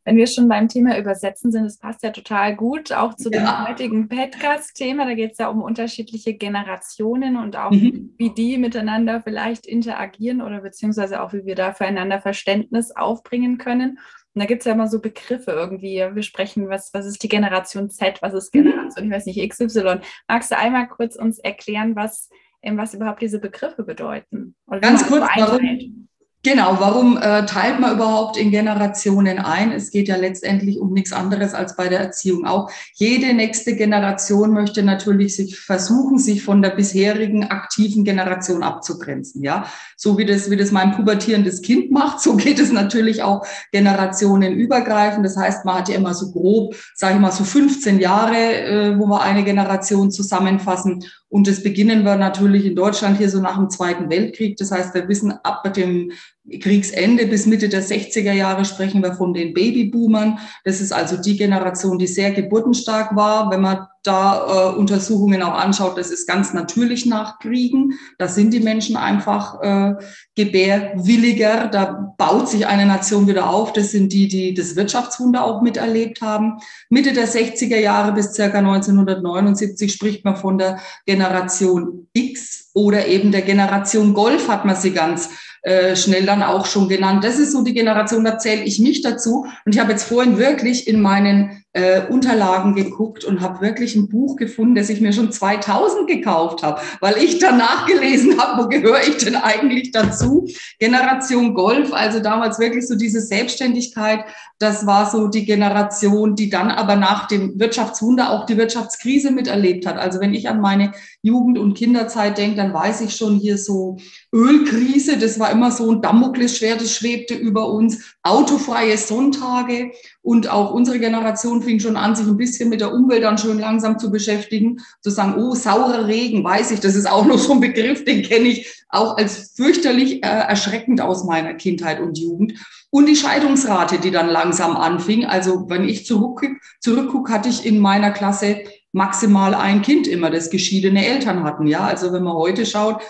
wenn 0.04 0.18
wir 0.18 0.28
schon 0.28 0.48
beim 0.48 0.68
Thema 0.68 0.98
Übersetzen 0.98 1.52
sind, 1.52 1.64
das 1.64 1.78
passt 1.78 2.02
ja 2.04 2.10
total 2.10 2.56
gut 2.56 2.92
auch 2.92 3.14
zu 3.14 3.30
dem 3.30 3.44
ja. 3.44 3.68
heutigen 3.68 4.08
Podcast-Thema. 4.08 5.06
Da 5.06 5.14
geht 5.14 5.34
es 5.34 5.38
ja 5.38 5.50
um 5.50 5.62
unterschiedliche 5.62 6.34
Generationen 6.34 7.38
und 7.38 7.56
auch, 7.56 7.72
mhm. 7.72 8.16
wie 8.18 8.32
die 8.32 8.58
miteinander 8.58 9.22
vielleicht 9.22 9.68
interagieren 9.68 10.42
oder 10.42 10.62
beziehungsweise 10.62 11.22
auch, 11.22 11.34
wie 11.34 11.46
wir 11.46 11.56
da 11.56 11.74
füreinander 11.74 12.20
Verständnis 12.20 12.92
aufbringen 12.96 13.58
können. 13.58 14.00
Und 14.34 14.42
da 14.42 14.46
gibt 14.46 14.62
es 14.62 14.66
ja 14.66 14.74
immer 14.74 14.88
so 14.88 15.02
Begriffe 15.02 15.52
irgendwie. 15.52 15.98
Wir 15.98 16.24
sprechen, 16.24 16.70
was, 16.70 16.94
was 16.94 17.06
ist 17.06 17.22
die 17.22 17.30
Generation 17.30 17.90
Z, 17.90 18.22
was 18.22 18.34
ist 18.34 18.52
Generation, 18.52 19.06
ich 19.06 19.12
weiß 19.12 19.26
nicht, 19.26 19.50
XY. 19.50 20.00
Magst 20.28 20.52
du 20.52 20.58
einmal 20.58 20.88
kurz 20.88 21.16
uns 21.16 21.38
erklären, 21.38 21.96
was, 21.96 22.30
was 22.64 22.94
überhaupt 22.94 23.22
diese 23.22 23.40
Begriffe 23.40 23.84
bedeuten? 23.84 24.56
Ganz 24.80 25.06
kurz, 25.06 25.28
warum, 25.36 26.08
Genau, 26.44 26.78
warum 26.80 27.18
äh, 27.18 27.46
teilt 27.46 27.80
man 27.80 27.94
überhaupt 27.94 28.36
in 28.36 28.50
Generationen 28.50 29.38
ein? 29.38 29.72
Es 29.72 29.92
geht 29.92 30.08
ja 30.08 30.16
letztendlich 30.16 30.80
um 30.80 30.92
nichts 30.92 31.14
anderes 31.14 31.54
als 31.54 31.76
bei 31.76 31.88
der 31.88 32.00
Erziehung 32.00 32.48
auch. 32.48 32.72
Jede 32.96 33.32
nächste 33.36 33.76
Generation 33.76 34.52
möchte 34.52 34.82
natürlich 34.82 35.36
sich 35.36 35.60
versuchen, 35.60 36.18
sich 36.18 36.44
von 36.44 36.64
der 36.64 36.72
bisherigen 36.72 37.44
aktiven 37.44 38.04
Generation 38.04 38.64
abzugrenzen. 38.64 39.44
Ja, 39.44 39.68
so 39.96 40.18
wie 40.18 40.26
das, 40.26 40.50
wie 40.50 40.58
das 40.58 40.72
mein 40.72 40.94
pubertierendes 40.94 41.62
Kind 41.62 41.92
macht, 41.92 42.22
so 42.22 42.36
geht 42.36 42.58
es 42.58 42.72
natürlich 42.72 43.22
auch 43.22 43.46
generationenübergreifend. 43.72 45.24
Das 45.24 45.38
heißt, 45.38 45.64
man 45.64 45.76
hat 45.76 45.90
ja 45.90 45.96
immer 45.96 46.16
so 46.16 46.32
grob, 46.32 46.76
sage 46.96 47.16
ich 47.16 47.22
mal, 47.22 47.32
so 47.32 47.44
15 47.44 48.00
Jahre, 48.00 48.36
äh, 48.36 49.00
wo 49.00 49.06
wir 49.06 49.22
eine 49.22 49.44
Generation 49.44 50.10
zusammenfassen. 50.10 51.06
Und 51.32 51.48
das 51.48 51.64
beginnen 51.64 52.04
wir 52.04 52.18
natürlich 52.18 52.66
in 52.66 52.76
Deutschland 52.76 53.18
hier 53.18 53.30
so 53.30 53.40
nach 53.40 53.56
dem 53.56 53.70
Zweiten 53.70 54.10
Weltkrieg. 54.10 54.58
Das 54.58 54.70
heißt, 54.70 54.94
wir 54.94 55.08
wissen 55.08 55.32
ab 55.32 55.74
dem 55.74 56.12
Kriegsende 56.60 57.28
bis 57.28 57.46
Mitte 57.46 57.70
der 57.70 57.84
60er 57.84 58.34
Jahre 58.34 58.66
sprechen 58.66 59.04
wir 59.04 59.14
von 59.14 59.34
den 59.34 59.54
Babyboomern. 59.54 60.40
Das 60.66 60.82
ist 60.82 60.92
also 60.92 61.18
die 61.18 61.38
Generation, 61.38 62.00
die 62.00 62.08
sehr 62.08 62.32
geburtenstark 62.32 63.16
war. 63.16 63.52
Wenn 63.52 63.62
man 63.62 63.88
da 64.04 64.72
äh, 64.72 64.76
Untersuchungen 64.76 65.44
auch 65.44 65.54
anschaut, 65.54 66.00
das 66.00 66.10
ist 66.10 66.28
ganz 66.28 66.52
natürlich 66.54 67.06
nach 67.06 67.38
Kriegen. 67.38 67.94
Da 68.18 68.28
sind 68.28 68.54
die 68.54 68.60
Menschen 68.60 68.98
einfach 68.98 69.62
äh, 69.62 69.94
gebärwilliger. 70.36 71.68
Da 71.68 72.14
baut 72.18 72.50
sich 72.50 72.66
eine 72.66 72.88
Nation 72.88 73.28
wieder 73.28 73.48
auf. 73.48 73.72
Das 73.74 73.92
sind 73.92 74.12
die, 74.12 74.28
die 74.28 74.56
das 74.56 74.76
Wirtschaftswunder 74.76 75.46
auch 75.46 75.62
miterlebt 75.62 76.22
haben. 76.22 76.58
Mitte 76.90 77.14
der 77.14 77.28
60er 77.28 77.78
Jahre 77.78 78.14
bis 78.14 78.34
circa 78.34 78.58
1979 78.58 79.94
spricht 79.94 80.26
man 80.26 80.36
von 80.36 80.58
der 80.58 80.80
Generation 81.06 82.08
X 82.14 82.71
oder 82.74 83.08
eben 83.08 83.32
der 83.32 83.42
Generation 83.42 84.14
Golf 84.14 84.48
hat 84.48 84.66
man 84.66 84.76
sie 84.76 84.92
ganz 84.92 85.30
äh, 85.64 85.96
schnell 85.96 86.26
dann 86.26 86.42
auch 86.42 86.66
schon 86.66 86.90
genannt. 86.90 87.24
Das 87.24 87.38
ist 87.38 87.52
so 87.52 87.64
die 87.64 87.74
Generation, 87.74 88.24
da 88.24 88.40
zähle 88.40 88.64
ich 88.64 88.80
mich 88.80 89.02
dazu. 89.02 89.46
Und 89.66 89.76
ich 89.76 89.80
habe 89.80 89.92
jetzt 89.92 90.06
vorhin 90.06 90.38
wirklich 90.38 90.88
in 90.88 91.02
meinen 91.02 91.61
äh, 91.74 92.06
Unterlagen 92.08 92.76
geguckt 92.76 93.24
und 93.24 93.40
habe 93.40 93.62
wirklich 93.62 93.96
ein 93.96 94.10
Buch 94.10 94.36
gefunden, 94.36 94.76
das 94.76 94.90
ich 94.90 95.00
mir 95.00 95.14
schon 95.14 95.32
2000 95.32 96.08
gekauft 96.08 96.64
habe, 96.64 96.82
weil 97.00 97.18
ich 97.18 97.40
danach 97.40 97.86
gelesen 97.86 98.40
habe, 98.40 98.64
wo 98.64 98.68
gehöre 98.68 99.02
ich 99.08 99.18
denn 99.18 99.36
eigentlich 99.36 99.92
dazu? 99.92 100.48
Generation 100.80 101.54
Golf, 101.54 101.94
also 101.94 102.20
damals 102.20 102.60
wirklich 102.60 102.88
so 102.88 102.96
diese 102.96 103.22
Selbstständigkeit, 103.22 104.26
das 104.60 104.86
war 104.86 105.10
so 105.10 105.28
die 105.28 105.46
Generation, 105.46 106.36
die 106.36 106.50
dann 106.50 106.70
aber 106.70 106.96
nach 106.96 107.28
dem 107.28 107.60
Wirtschaftswunder 107.60 108.32
auch 108.32 108.46
die 108.46 108.58
Wirtschaftskrise 108.58 109.32
miterlebt 109.32 109.86
hat. 109.86 109.98
Also 109.98 110.20
wenn 110.20 110.34
ich 110.34 110.50
an 110.50 110.62
meine 110.62 110.92
Jugend- 111.24 111.58
und 111.58 111.74
Kinderzeit 111.74 112.38
denke, 112.38 112.58
dann 112.58 112.74
weiß 112.74 113.02
ich 113.02 113.16
schon 113.16 113.38
hier 113.38 113.58
so 113.58 113.98
Ölkrise, 114.34 115.18
das 115.18 115.40
war 115.40 115.52
immer 115.52 115.72
so 115.72 115.90
ein 115.92 116.02
Damoklesschwert, 116.02 116.82
das 116.82 116.94
schwebte 116.94 117.34
über 117.34 117.70
uns, 117.70 118.16
autofreie 118.24 118.98
Sonntage 118.98 119.92
und 120.24 120.50
auch 120.50 120.72
unsere 120.72 121.00
Generation 121.00 121.64
fing 121.64 121.80
schon 121.80 121.98
an, 121.98 122.16
sich 122.16 122.28
ein 122.28 122.38
bisschen 122.38 122.70
mit 122.70 122.80
der 122.80 122.94
Umwelt 122.94 123.24
dann 123.24 123.38
schön 123.38 123.58
langsam 123.58 123.98
zu 123.98 124.12
beschäftigen, 124.12 124.80
zu 125.02 125.10
sagen, 125.10 125.42
oh, 125.42 125.56
saurer 125.56 126.08
Regen, 126.08 126.44
weiß 126.44 126.72
ich, 126.72 126.80
das 126.80 126.96
ist 126.96 127.10
auch 127.10 127.26
noch 127.26 127.40
so 127.40 127.54
ein 127.54 127.60
Begriff, 127.60 128.06
den 128.06 128.22
kenne 128.22 128.50
ich 128.50 128.84
auch 128.90 129.18
als 129.18 129.54
fürchterlich 129.56 130.24
äh, 130.24 130.28
erschreckend 130.28 131.02
aus 131.02 131.24
meiner 131.24 131.56
Kindheit 131.56 132.00
und 132.00 132.20
Jugend. 132.20 132.54
Und 132.92 133.08
die 133.08 133.16
Scheidungsrate, 133.16 134.00
die 134.00 134.12
dann 134.12 134.28
langsam 134.28 134.76
anfing. 134.76 135.26
Also 135.26 135.70
wenn 135.70 135.88
ich 135.88 136.06
zurückgucke, 136.06 136.58
zurückguck, 136.82 137.30
hatte 137.30 137.50
ich 137.50 137.66
in 137.66 137.80
meiner 137.80 138.12
Klasse 138.12 138.64
maximal 138.92 139.56
ein 139.56 139.82
Kind 139.82 140.08
immer, 140.08 140.30
das 140.30 140.50
geschiedene 140.50 141.06
Eltern 141.06 141.44
hatten. 141.44 141.68
Ja, 141.68 141.86
also 141.86 142.12
wenn 142.12 142.24
man 142.24 142.34
heute 142.34 142.66
schaut, 142.66 143.02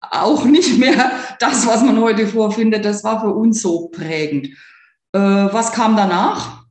auch 0.00 0.44
nicht 0.44 0.78
mehr 0.78 1.10
das, 1.40 1.66
was 1.66 1.82
man 1.82 2.00
heute 2.00 2.26
vorfindet. 2.26 2.84
Das 2.84 3.02
war 3.04 3.20
für 3.20 3.34
uns 3.34 3.60
so 3.60 3.88
prägend. 3.88 4.50
Äh, 5.14 5.18
was 5.52 5.70
kam 5.70 5.96
danach? 5.96 6.64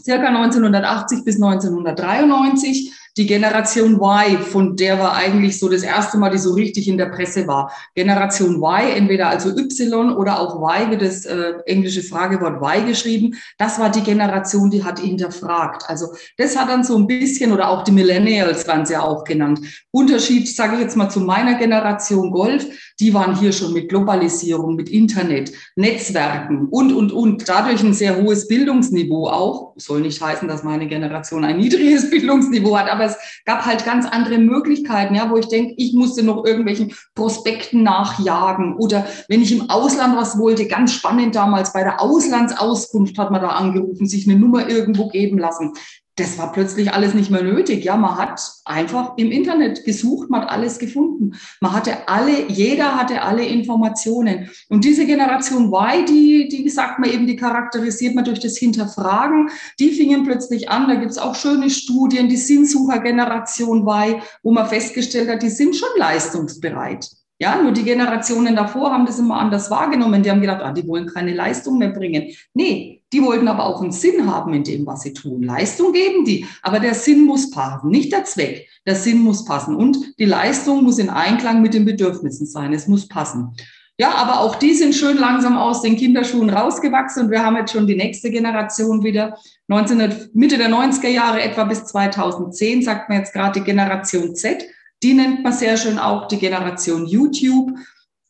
Circa 0.00 0.28
1980 0.28 1.24
bis 1.24 1.42
1993 1.42 2.92
die 3.16 3.26
Generation 3.26 4.00
Y, 4.00 4.38
von 4.38 4.76
der 4.76 4.98
war 4.98 5.14
eigentlich 5.14 5.58
so 5.58 5.68
das 5.68 5.82
erste 5.82 6.18
Mal, 6.18 6.30
die 6.30 6.38
so 6.38 6.52
richtig 6.52 6.88
in 6.88 6.98
der 6.98 7.06
Presse 7.06 7.46
war. 7.46 7.72
Generation 7.94 8.56
Y, 8.56 8.96
entweder 8.96 9.28
also 9.28 9.50
Y 9.50 10.10
oder 10.16 10.40
auch 10.40 10.56
Y, 10.56 10.90
wie 10.90 10.96
das 10.96 11.24
äh, 11.24 11.54
englische 11.66 12.02
Fragewort 12.02 12.60
Y 12.60 12.86
geschrieben. 12.86 13.36
Das 13.56 13.78
war 13.78 13.90
die 13.90 14.02
Generation, 14.02 14.70
die 14.70 14.82
hat 14.82 14.98
hinterfragt. 14.98 15.84
Also 15.88 16.08
das 16.36 16.56
hat 16.56 16.68
dann 16.68 16.82
so 16.82 16.96
ein 16.96 17.06
bisschen, 17.06 17.52
oder 17.52 17.68
auch 17.68 17.84
die 17.84 17.92
Millennials 17.92 18.66
waren 18.66 18.84
sie 18.84 18.94
ja 18.94 19.02
auch 19.02 19.24
genannt. 19.24 19.60
Unterschied, 19.92 20.48
sage 20.48 20.74
ich 20.74 20.80
jetzt 20.80 20.96
mal, 20.96 21.08
zu 21.08 21.20
meiner 21.20 21.54
Generation 21.54 22.32
Golf, 22.32 22.66
die 23.00 23.14
waren 23.14 23.38
hier 23.38 23.52
schon 23.52 23.72
mit 23.72 23.88
Globalisierung, 23.88 24.74
mit 24.74 24.88
Internet, 24.88 25.52
Netzwerken 25.76 26.68
und, 26.70 26.92
und, 26.92 27.12
und. 27.12 27.48
Dadurch 27.48 27.82
ein 27.82 27.94
sehr 27.94 28.20
hohes 28.22 28.48
Bildungsniveau 28.48 29.28
auch. 29.28 29.74
Soll 29.76 30.00
nicht 30.00 30.20
heißen, 30.20 30.48
dass 30.48 30.62
meine 30.62 30.86
Generation 30.86 31.44
ein 31.44 31.58
niedriges 31.58 32.10
Bildungsniveau 32.14 32.76
hat, 32.76 32.88
aber 32.88 33.03
aber 33.04 33.12
es 33.12 33.42
gab 33.44 33.66
halt 33.66 33.84
ganz 33.84 34.06
andere 34.06 34.38
Möglichkeiten, 34.38 35.14
ja, 35.14 35.30
wo 35.30 35.36
ich 35.36 35.48
denke, 35.48 35.74
ich 35.76 35.92
musste 35.94 36.22
noch 36.22 36.44
irgendwelchen 36.44 36.94
Prospekten 37.14 37.82
nachjagen. 37.82 38.76
Oder 38.76 39.06
wenn 39.28 39.42
ich 39.42 39.52
im 39.52 39.70
Ausland 39.70 40.16
was 40.16 40.38
wollte, 40.38 40.66
ganz 40.66 40.92
spannend 40.92 41.34
damals 41.34 41.72
bei 41.72 41.82
der 41.82 42.00
Auslandsauskunft 42.00 43.18
hat 43.18 43.30
man 43.30 43.42
da 43.42 43.48
angerufen, 43.48 44.06
sich 44.06 44.28
eine 44.28 44.38
Nummer 44.38 44.68
irgendwo 44.68 45.08
geben 45.08 45.38
lassen 45.38 45.72
das 46.16 46.38
war 46.38 46.52
plötzlich 46.52 46.92
alles 46.92 47.12
nicht 47.14 47.30
mehr 47.30 47.42
nötig. 47.42 47.84
Ja, 47.84 47.96
man 47.96 48.16
hat 48.16 48.40
einfach 48.64 49.14
im 49.16 49.32
Internet 49.32 49.84
gesucht, 49.84 50.30
man 50.30 50.42
hat 50.42 50.50
alles 50.50 50.78
gefunden. 50.78 51.34
Man 51.60 51.72
hatte 51.72 52.08
alle, 52.08 52.48
jeder 52.48 52.94
hatte 52.96 53.22
alle 53.22 53.44
Informationen. 53.44 54.48
Und 54.68 54.84
diese 54.84 55.06
Generation 55.06 55.72
Y, 55.72 56.06
die, 56.06 56.48
die 56.48 56.68
sagt 56.68 57.00
man 57.00 57.10
eben, 57.10 57.26
die 57.26 57.36
charakterisiert 57.36 58.14
man 58.14 58.24
durch 58.24 58.38
das 58.38 58.56
Hinterfragen. 58.56 59.50
Die 59.80 59.90
fingen 59.90 60.22
plötzlich 60.22 60.70
an. 60.70 60.86
Da 60.86 60.94
gibt's 60.94 61.18
auch 61.18 61.34
schöne 61.34 61.68
Studien, 61.68 62.28
die 62.28 62.36
Sinnsucher-Generation 62.36 63.84
Y, 63.84 64.22
wo 64.44 64.52
man 64.52 64.68
festgestellt 64.68 65.28
hat, 65.28 65.42
die 65.42 65.50
sind 65.50 65.74
schon 65.74 65.88
leistungsbereit. 65.96 67.10
Ja, 67.40 67.60
nur 67.60 67.72
die 67.72 67.82
Generationen 67.82 68.54
davor 68.54 68.92
haben 68.92 69.06
das 69.06 69.18
immer 69.18 69.38
anders 69.38 69.68
wahrgenommen. 69.70 70.22
Die 70.22 70.30
haben 70.30 70.40
gedacht, 70.40 70.62
ah, 70.62 70.72
die 70.72 70.86
wollen 70.86 71.06
keine 71.06 71.34
Leistung 71.34 71.78
mehr 71.78 71.90
bringen. 71.90 72.28
Nee, 72.54 73.02
die 73.12 73.22
wollten 73.22 73.48
aber 73.48 73.64
auch 73.64 73.82
einen 73.82 73.90
Sinn 73.90 74.32
haben 74.32 74.54
in 74.54 74.62
dem, 74.62 74.86
was 74.86 75.02
sie 75.02 75.12
tun. 75.12 75.42
Leistung 75.42 75.92
geben 75.92 76.24
die, 76.24 76.46
aber 76.62 76.78
der 76.78 76.94
Sinn 76.94 77.24
muss 77.24 77.50
passen, 77.50 77.90
nicht 77.90 78.12
der 78.12 78.24
Zweck. 78.24 78.68
Der 78.86 78.94
Sinn 78.94 79.18
muss 79.18 79.44
passen 79.44 79.74
und 79.74 80.18
die 80.18 80.24
Leistung 80.24 80.84
muss 80.84 80.98
in 80.98 81.10
Einklang 81.10 81.60
mit 81.60 81.74
den 81.74 81.84
Bedürfnissen 81.84 82.46
sein. 82.46 82.72
Es 82.72 82.86
muss 82.86 83.08
passen. 83.08 83.56
Ja, 83.98 84.14
aber 84.14 84.40
auch 84.40 84.56
die 84.56 84.74
sind 84.74 84.94
schön 84.94 85.16
langsam 85.16 85.56
aus 85.56 85.82
den 85.82 85.96
Kinderschuhen 85.96 86.50
rausgewachsen 86.50 87.24
und 87.24 87.30
wir 87.30 87.44
haben 87.44 87.56
jetzt 87.56 87.72
schon 87.72 87.86
die 87.86 87.94
nächste 87.94 88.30
Generation 88.30 89.04
wieder. 89.04 89.38
19, 89.68 90.30
Mitte 90.34 90.58
der 90.58 90.68
90er 90.68 91.08
Jahre 91.08 91.40
etwa 91.40 91.64
bis 91.64 91.84
2010 91.86 92.82
sagt 92.82 93.08
man 93.08 93.18
jetzt 93.18 93.32
gerade 93.32 93.60
die 93.60 93.64
Generation 93.64 94.34
Z. 94.34 94.64
Die 95.04 95.12
nennt 95.12 95.44
man 95.44 95.52
sehr 95.52 95.76
schön 95.76 95.98
auch 95.98 96.28
die 96.28 96.38
Generation 96.38 97.04
YouTube. 97.04 97.72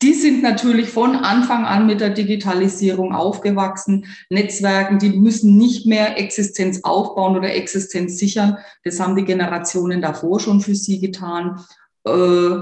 Die 0.01 0.13
sind 0.13 0.43
natürlich 0.43 0.89
von 0.89 1.15
Anfang 1.15 1.63
an 1.63 1.87
mit 1.87 2.01
der 2.01 2.09
Digitalisierung 2.09 3.15
aufgewachsen. 3.15 4.07
Netzwerken, 4.29 4.99
die 4.99 5.11
müssen 5.11 5.55
nicht 5.55 5.85
mehr 5.85 6.19
Existenz 6.19 6.83
aufbauen 6.83 7.37
oder 7.37 7.55
Existenz 7.55 8.17
sichern. 8.17 8.57
Das 8.83 8.99
haben 8.99 9.15
die 9.15 9.23
Generationen 9.23 10.01
davor 10.01 10.41
schon 10.41 10.59
für 10.59 10.75
sie 10.75 10.99
getan. 10.99 11.63
Äh, 12.05 12.57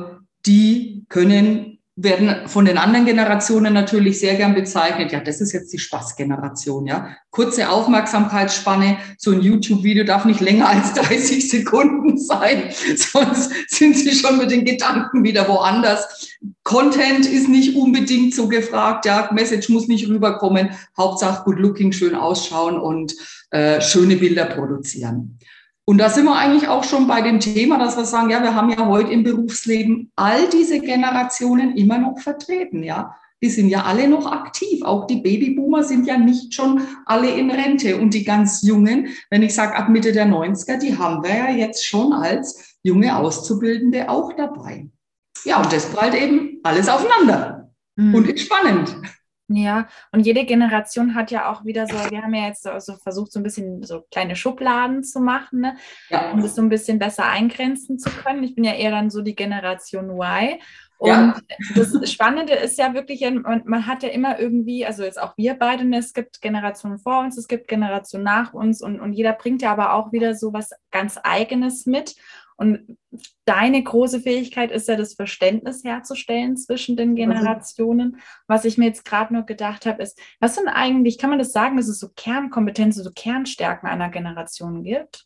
die 0.46 1.06
können 1.10 1.73
werden 1.96 2.48
von 2.48 2.66
den 2.66 2.80
anderen 2.80 3.06
Generationen 3.06 3.72
natürlich 3.72 4.20
sehr 4.20 4.34
gern 4.34 4.56
bezeichnet. 4.56 5.12
Ja, 5.12 5.20
das 5.20 5.42
ist 5.42 5.52
jetzt 5.52 5.72
die 5.74 5.78
Spaßgeneration, 5.78 6.88
ja. 6.88 7.16
Kurze 7.30 7.70
Aufmerksamkeitsspanne. 7.70 8.98
So 9.18 9.32
ein 9.32 9.42
YouTube-Video 9.42 10.04
darf 10.04 10.26
nicht 10.26 10.40
länger 10.40 10.70
als 10.70 10.94
30 10.96 11.50
Sekunden 11.50 12.18
sein. 12.18 12.64
Sonst 12.96 13.52
sind 13.68 13.96
sie 13.96 14.12
schon 14.12 14.40
mit 14.40 14.50
den 14.50 14.66
Gedanken 14.66 15.24
wieder 15.24 15.48
woanders. 15.48 16.36
Content 16.64 17.28
ist 17.28 17.48
nicht 17.48 17.76
unbedingt 17.76 18.34
so 18.34 18.48
gefragt. 18.48 19.06
Ja, 19.06 19.30
Message 19.32 19.70
muss 19.70 19.88
nicht 19.88 20.08
rüberkommen. 20.08 20.72
Hauptsache 20.98 21.44
good 21.44 21.60
looking, 21.60 21.92
schön 21.92 22.16
ausschauen 22.16 22.80
und 22.80 23.14
äh, 23.52 23.82
schöne 23.82 24.16
Bilder 24.16 24.46
produzieren. 24.46 25.38
Und 25.86 25.98
da 25.98 26.10
sind 26.10 26.26
wir 26.26 26.36
eigentlich 26.36 26.70
auch 26.70 26.84
schon 26.84 27.08
bei 27.08 27.22
dem 27.22 27.40
Thema, 27.40 27.78
dass 27.78 27.98
wir 27.98 28.06
sagen, 28.06 28.30
ja, 28.30 28.42
wir 28.42 28.56
haben 28.56 28.70
ja 28.70 28.86
heute 28.88 29.12
im 29.12 29.24
Berufsleben 29.24 30.12
all 30.16 30.50
diese 30.50 30.80
Generationen 30.80 31.76
immer 31.76 31.98
noch 31.98 32.20
vertreten, 32.20 32.84
ja. 32.84 33.16
Die 33.42 33.50
sind 33.50 33.68
ja 33.68 33.84
alle 33.84 34.08
noch 34.08 34.32
aktiv. 34.32 34.84
Auch 34.84 35.06
die 35.06 35.18
Babyboomer 35.18 35.84
sind 35.84 36.08
ja 36.08 36.18
nicht 36.18 36.54
schon 36.54 36.82
alle 37.06 37.30
in 37.30 37.52
Rente. 37.52 37.98
Und 37.98 38.14
die 38.14 38.24
ganz 38.24 38.62
Jungen, 38.62 39.10
wenn 39.30 39.44
ich 39.44 39.54
sage 39.54 39.76
ab 39.76 39.90
Mitte 39.90 40.14
der 40.14 40.26
90er, 40.26 40.78
die 40.78 40.98
haben 40.98 41.22
wir 41.24 41.36
ja 41.36 41.50
jetzt 41.50 41.86
schon 41.86 42.14
als 42.14 42.78
junge 42.84 43.18
Auszubildende 43.18 44.08
auch 44.08 44.32
dabei. 44.32 44.88
Ja, 45.44 45.62
und 45.62 45.74
das 45.74 45.88
prallt 45.88 46.16
eben 46.16 46.62
alles 46.64 46.88
aufeinander. 46.88 47.74
Mhm. 47.98 48.16
Und 48.16 48.30
ist 48.30 48.46
spannend. 48.46 48.96
Ja, 49.56 49.88
und 50.12 50.26
jede 50.26 50.46
Generation 50.46 51.16
hat 51.16 51.32
ja 51.32 51.52
auch 51.52 51.66
wieder 51.66 51.88
so, 51.88 51.96
wir 52.10 52.22
haben 52.22 52.34
ja 52.34 52.48
jetzt 52.48 52.64
so 52.64 52.72
also 52.72 52.96
versucht, 52.96 53.32
so 53.32 53.40
ein 53.40 53.44
bisschen 53.44 53.84
so 53.84 54.02
kleine 54.12 54.36
Schubladen 54.36 55.04
zu 55.04 55.20
machen, 55.20 55.62
ne? 55.62 55.78
ja. 56.10 56.32
um 56.32 56.42
das 56.42 56.56
so 56.56 56.62
ein 56.62 56.70
bisschen 56.70 57.00
besser 57.00 57.26
eingrenzen 57.26 58.00
zu 58.00 58.10
können. 58.10 58.44
Ich 58.44 58.56
bin 58.56 58.64
ja 58.64 58.74
eher 58.74 58.92
dann 58.92 59.10
so 59.10 59.22
die 59.22 59.36
Generation 59.36 60.10
Y. 60.10 60.60
Und 61.04 61.10
ja. 61.10 61.36
das 61.76 62.12
Spannende 62.12 62.54
ist 62.54 62.78
ja 62.78 62.94
wirklich, 62.94 63.22
man, 63.22 63.64
man, 63.66 63.88
hat 63.88 64.04
ja 64.04 64.10
immer 64.10 64.40
irgendwie, 64.40 64.86
also 64.86 65.04
jetzt 65.04 65.22
auch 65.22 65.36
wir 65.36 65.56
beide, 65.56 65.84
ne, 65.84 65.98
es 65.98 66.14
gibt 66.14 66.42
Generationen 66.42 66.98
vor 66.98 67.20
uns, 67.20 67.38
es 67.38 67.50
gibt 67.50 67.68
Generationen 67.68 68.24
nach 68.24 68.54
uns 68.54 68.82
und, 68.82 69.02
und 69.02 69.12
jeder 69.12 69.34
bringt 69.34 69.62
ja 69.62 69.74
aber 69.74 69.96
auch 69.96 70.14
wieder 70.14 70.34
so 70.34 70.54
was 70.54 70.72
ganz 70.92 71.20
Eigenes 71.22 71.86
mit. 71.86 72.16
Und 72.58 72.98
deine 73.46 73.84
große 73.84 74.22
Fähigkeit 74.22 74.72
ist 74.72 74.88
ja, 74.88 74.96
das 74.96 75.14
Verständnis 75.16 75.84
herzustellen 75.84 76.58
zwischen 76.58 76.96
den 76.96 77.16
Generationen. 77.16 78.18
Was 78.48 78.66
ich 78.66 78.78
mir 78.78 78.86
jetzt 78.86 79.06
gerade 79.06 79.34
nur 79.34 79.44
gedacht 79.44 79.86
habe, 79.86 80.02
ist, 80.04 80.20
was 80.40 80.56
sind 80.56 80.68
eigentlich, 80.68 81.18
kann 81.18 81.30
man 81.30 81.40
das 81.40 81.52
sagen, 81.52 81.78
dass 81.78 81.88
es 81.88 82.00
so 82.00 82.10
Kernkompetenzen, 82.16 83.04
so 83.04 83.12
Kernstärken 83.12 83.88
einer 83.88 84.10
Generation 84.10 84.84
gibt? 84.84 85.26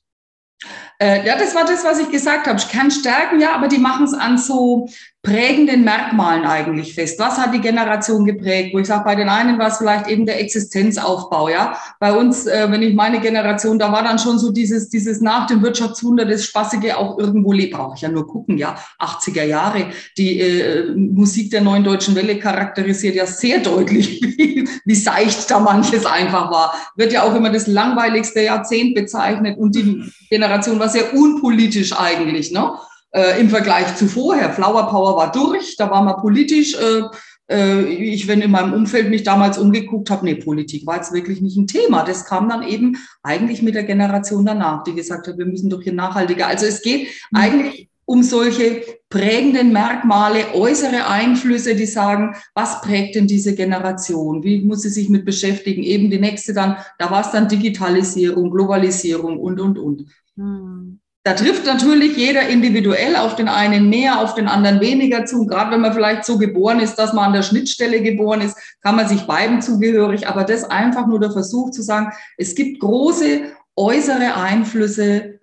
Äh, 1.00 1.26
ja, 1.26 1.38
das 1.38 1.54
war 1.54 1.66
das, 1.66 1.84
was 1.84 2.00
ich 2.00 2.10
gesagt 2.10 2.48
habe. 2.48 2.60
Kernstärken, 2.60 3.40
ja, 3.40 3.54
aber 3.54 3.68
die 3.68 3.78
machen 3.78 4.06
es 4.06 4.14
an 4.14 4.38
so 4.38 4.90
prägenden 5.28 5.84
Merkmalen 5.84 6.46
eigentlich 6.46 6.94
fest. 6.94 7.20
Was 7.20 7.38
hat 7.38 7.54
die 7.54 7.60
Generation 7.60 8.24
geprägt? 8.24 8.74
Wo 8.74 8.80
ich 8.80 8.88
sage, 8.88 9.04
bei 9.04 9.16
den 9.16 9.28
einen 9.28 9.60
war 9.60 9.68
es 9.68 9.78
vielleicht 9.78 10.08
eben 10.08 10.26
der 10.26 10.40
Existenzaufbau, 10.40 11.50
ja. 11.50 11.78
Bei 12.00 12.14
uns, 12.14 12.48
äh, 12.48 12.68
wenn 12.72 12.82
ich 12.82 12.96
meine 12.96 13.20
Generation, 13.20 13.78
da 13.78 13.92
war 13.92 14.04
dann 14.04 14.20
schon 14.20 14.40
so 14.40 14.54
dieses, 14.54 14.88
dieses 14.88 15.20
nach 15.20 15.46
dem 15.48 15.62
Wirtschaftswunder, 15.62 16.24
das 16.24 16.46
Spaßige 16.46 16.96
auch 16.96 17.20
irgendwo 17.20 17.52
lebt. 17.52 17.74
Brauche 17.74 17.96
ich 17.96 18.02
ja 18.02 18.10
nur 18.10 18.26
gucken, 18.26 18.58
ja. 18.58 18.78
80er 19.00 19.44
Jahre, 19.44 19.88
die 20.18 20.40
äh, 20.40 20.94
Musik 20.96 21.52
der 21.52 21.60
neuen 21.60 21.84
deutschen 21.84 22.16
Welle 22.16 22.40
charakterisiert 22.40 23.16
ja 23.16 23.26
sehr 23.26 23.60
deutlich, 23.60 24.22
wie, 24.38 24.66
wie 24.86 24.96
seicht 24.96 25.52
da 25.52 25.60
manches 25.60 26.06
einfach 26.06 26.50
war. 26.52 26.74
Wird 26.96 27.12
ja 27.12 27.24
auch 27.24 27.36
immer 27.36 27.50
das 27.50 27.68
langweiligste 27.68 28.44
Jahrzehnt 28.44 28.96
bezeichnet 28.96 29.58
und 29.58 29.76
die 29.76 30.04
Generation 30.30 30.80
war 30.80 30.88
sehr 30.88 31.14
unpolitisch 31.14 31.92
eigentlich, 31.92 32.54
ne? 32.54 32.72
Äh, 33.18 33.40
im 33.40 33.50
Vergleich 33.50 33.96
zu 33.96 34.08
vorher. 34.08 34.52
Flower 34.54 34.88
Power 34.90 35.18
war 35.18 35.32
durch, 35.32 35.76
da 35.76 35.90
war 35.90 36.04
man 36.04 36.18
politisch. 36.18 36.76
Äh, 36.76 37.04
äh, 37.50 37.82
ich, 37.86 38.28
wenn 38.28 38.42
in 38.42 38.52
meinem 38.52 38.74
Umfeld 38.74 39.10
mich 39.10 39.24
damals 39.24 39.58
umgeguckt 39.58 40.10
habe, 40.10 40.26
nee, 40.26 40.36
Politik 40.36 40.86
war 40.86 40.98
jetzt 40.98 41.14
wirklich 41.14 41.42
nicht 41.42 41.58
ein 41.58 41.68
Thema. 41.68 42.04
Das 42.04 42.26
kam 42.26 42.48
dann 42.50 42.64
eben 42.64 42.98
eigentlich 43.24 43.62
mit 43.62 43.76
der 43.76 43.84
Generation 43.84 44.46
danach, 44.46 44.84
die 44.84 44.94
gesagt 44.94 45.28
hat, 45.28 45.38
wir 45.38 45.46
müssen 45.46 45.70
doch 45.70 45.82
hier 45.82 45.94
nachhaltiger. 45.94 46.48
Also 46.48 46.66
es 46.66 46.82
geht 46.82 47.08
mhm. 47.32 47.40
eigentlich 47.40 47.90
um 48.06 48.24
solche 48.24 48.84
prägenden 49.10 49.74
Merkmale, 49.74 50.54
äußere 50.54 51.08
Einflüsse, 51.08 51.76
die 51.76 51.86
sagen, 51.86 52.36
was 52.54 52.82
prägt 52.82 53.16
denn 53.16 53.28
diese 53.28 53.54
Generation? 53.54 54.44
Wie 54.44 54.62
muss 54.62 54.84
sie 54.84 54.90
sich 54.90 55.10
mit 55.10 55.26
beschäftigen? 55.26 55.84
Eben 55.84 56.10
die 56.10 56.20
nächste 56.20 56.54
dann, 56.54 56.78
da 57.00 57.12
war 57.12 57.22
es 57.22 57.32
dann 57.32 57.50
Digitalisierung, 57.50 58.50
Globalisierung 58.50 59.38
und, 59.38 59.60
und, 59.60 59.78
und. 59.78 60.06
Hm. 60.38 61.00
Da 61.28 61.34
trifft 61.34 61.66
natürlich 61.66 62.16
jeder 62.16 62.48
individuell 62.48 63.18
auf 63.18 63.36
den 63.36 63.50
einen 63.50 63.90
mehr, 63.90 64.22
auf 64.22 64.36
den 64.36 64.48
anderen 64.48 64.80
weniger 64.80 65.26
zu. 65.26 65.42
Und 65.42 65.50
gerade 65.50 65.72
wenn 65.72 65.82
man 65.82 65.92
vielleicht 65.92 66.24
so 66.24 66.38
geboren 66.38 66.80
ist, 66.80 66.96
dass 66.96 67.12
man 67.12 67.26
an 67.26 67.34
der 67.34 67.42
Schnittstelle 67.42 68.02
geboren 68.02 68.40
ist, 68.40 68.58
kann 68.82 68.96
man 68.96 69.10
sich 69.10 69.24
beiden 69.24 69.62
zugehörig. 69.62 70.30
Aber 70.30 70.46
das 70.46 70.64
einfach 70.64 71.06
nur 71.06 71.20
der 71.20 71.32
Versuch 71.32 71.72
zu 71.72 71.82
sagen, 71.82 72.14
es 72.38 72.56
gibt 72.56 72.80
große 72.80 73.42
äußere 73.76 74.36
Einflüsse, 74.36 75.42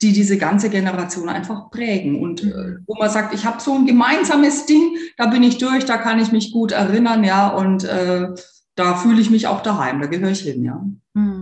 die 0.00 0.14
diese 0.14 0.38
ganze 0.38 0.70
Generation 0.70 1.28
einfach 1.28 1.70
prägen. 1.70 2.22
Und 2.22 2.42
äh, 2.44 2.76
wo 2.86 2.94
man 2.94 3.10
sagt, 3.10 3.34
ich 3.34 3.44
habe 3.44 3.60
so 3.60 3.74
ein 3.74 3.84
gemeinsames 3.84 4.64
Ding, 4.64 4.96
da 5.18 5.26
bin 5.26 5.42
ich 5.42 5.58
durch, 5.58 5.84
da 5.84 5.98
kann 5.98 6.18
ich 6.20 6.32
mich 6.32 6.52
gut 6.52 6.72
erinnern, 6.72 7.22
ja, 7.22 7.48
und 7.48 7.84
äh, 7.84 8.28
da 8.76 8.94
fühle 8.94 9.20
ich 9.20 9.28
mich 9.28 9.46
auch 9.46 9.62
daheim, 9.62 10.00
da 10.00 10.06
gehöre 10.06 10.30
ich 10.30 10.40
hin, 10.40 10.64
ja. 10.64 10.82
Mhm. 11.12 11.35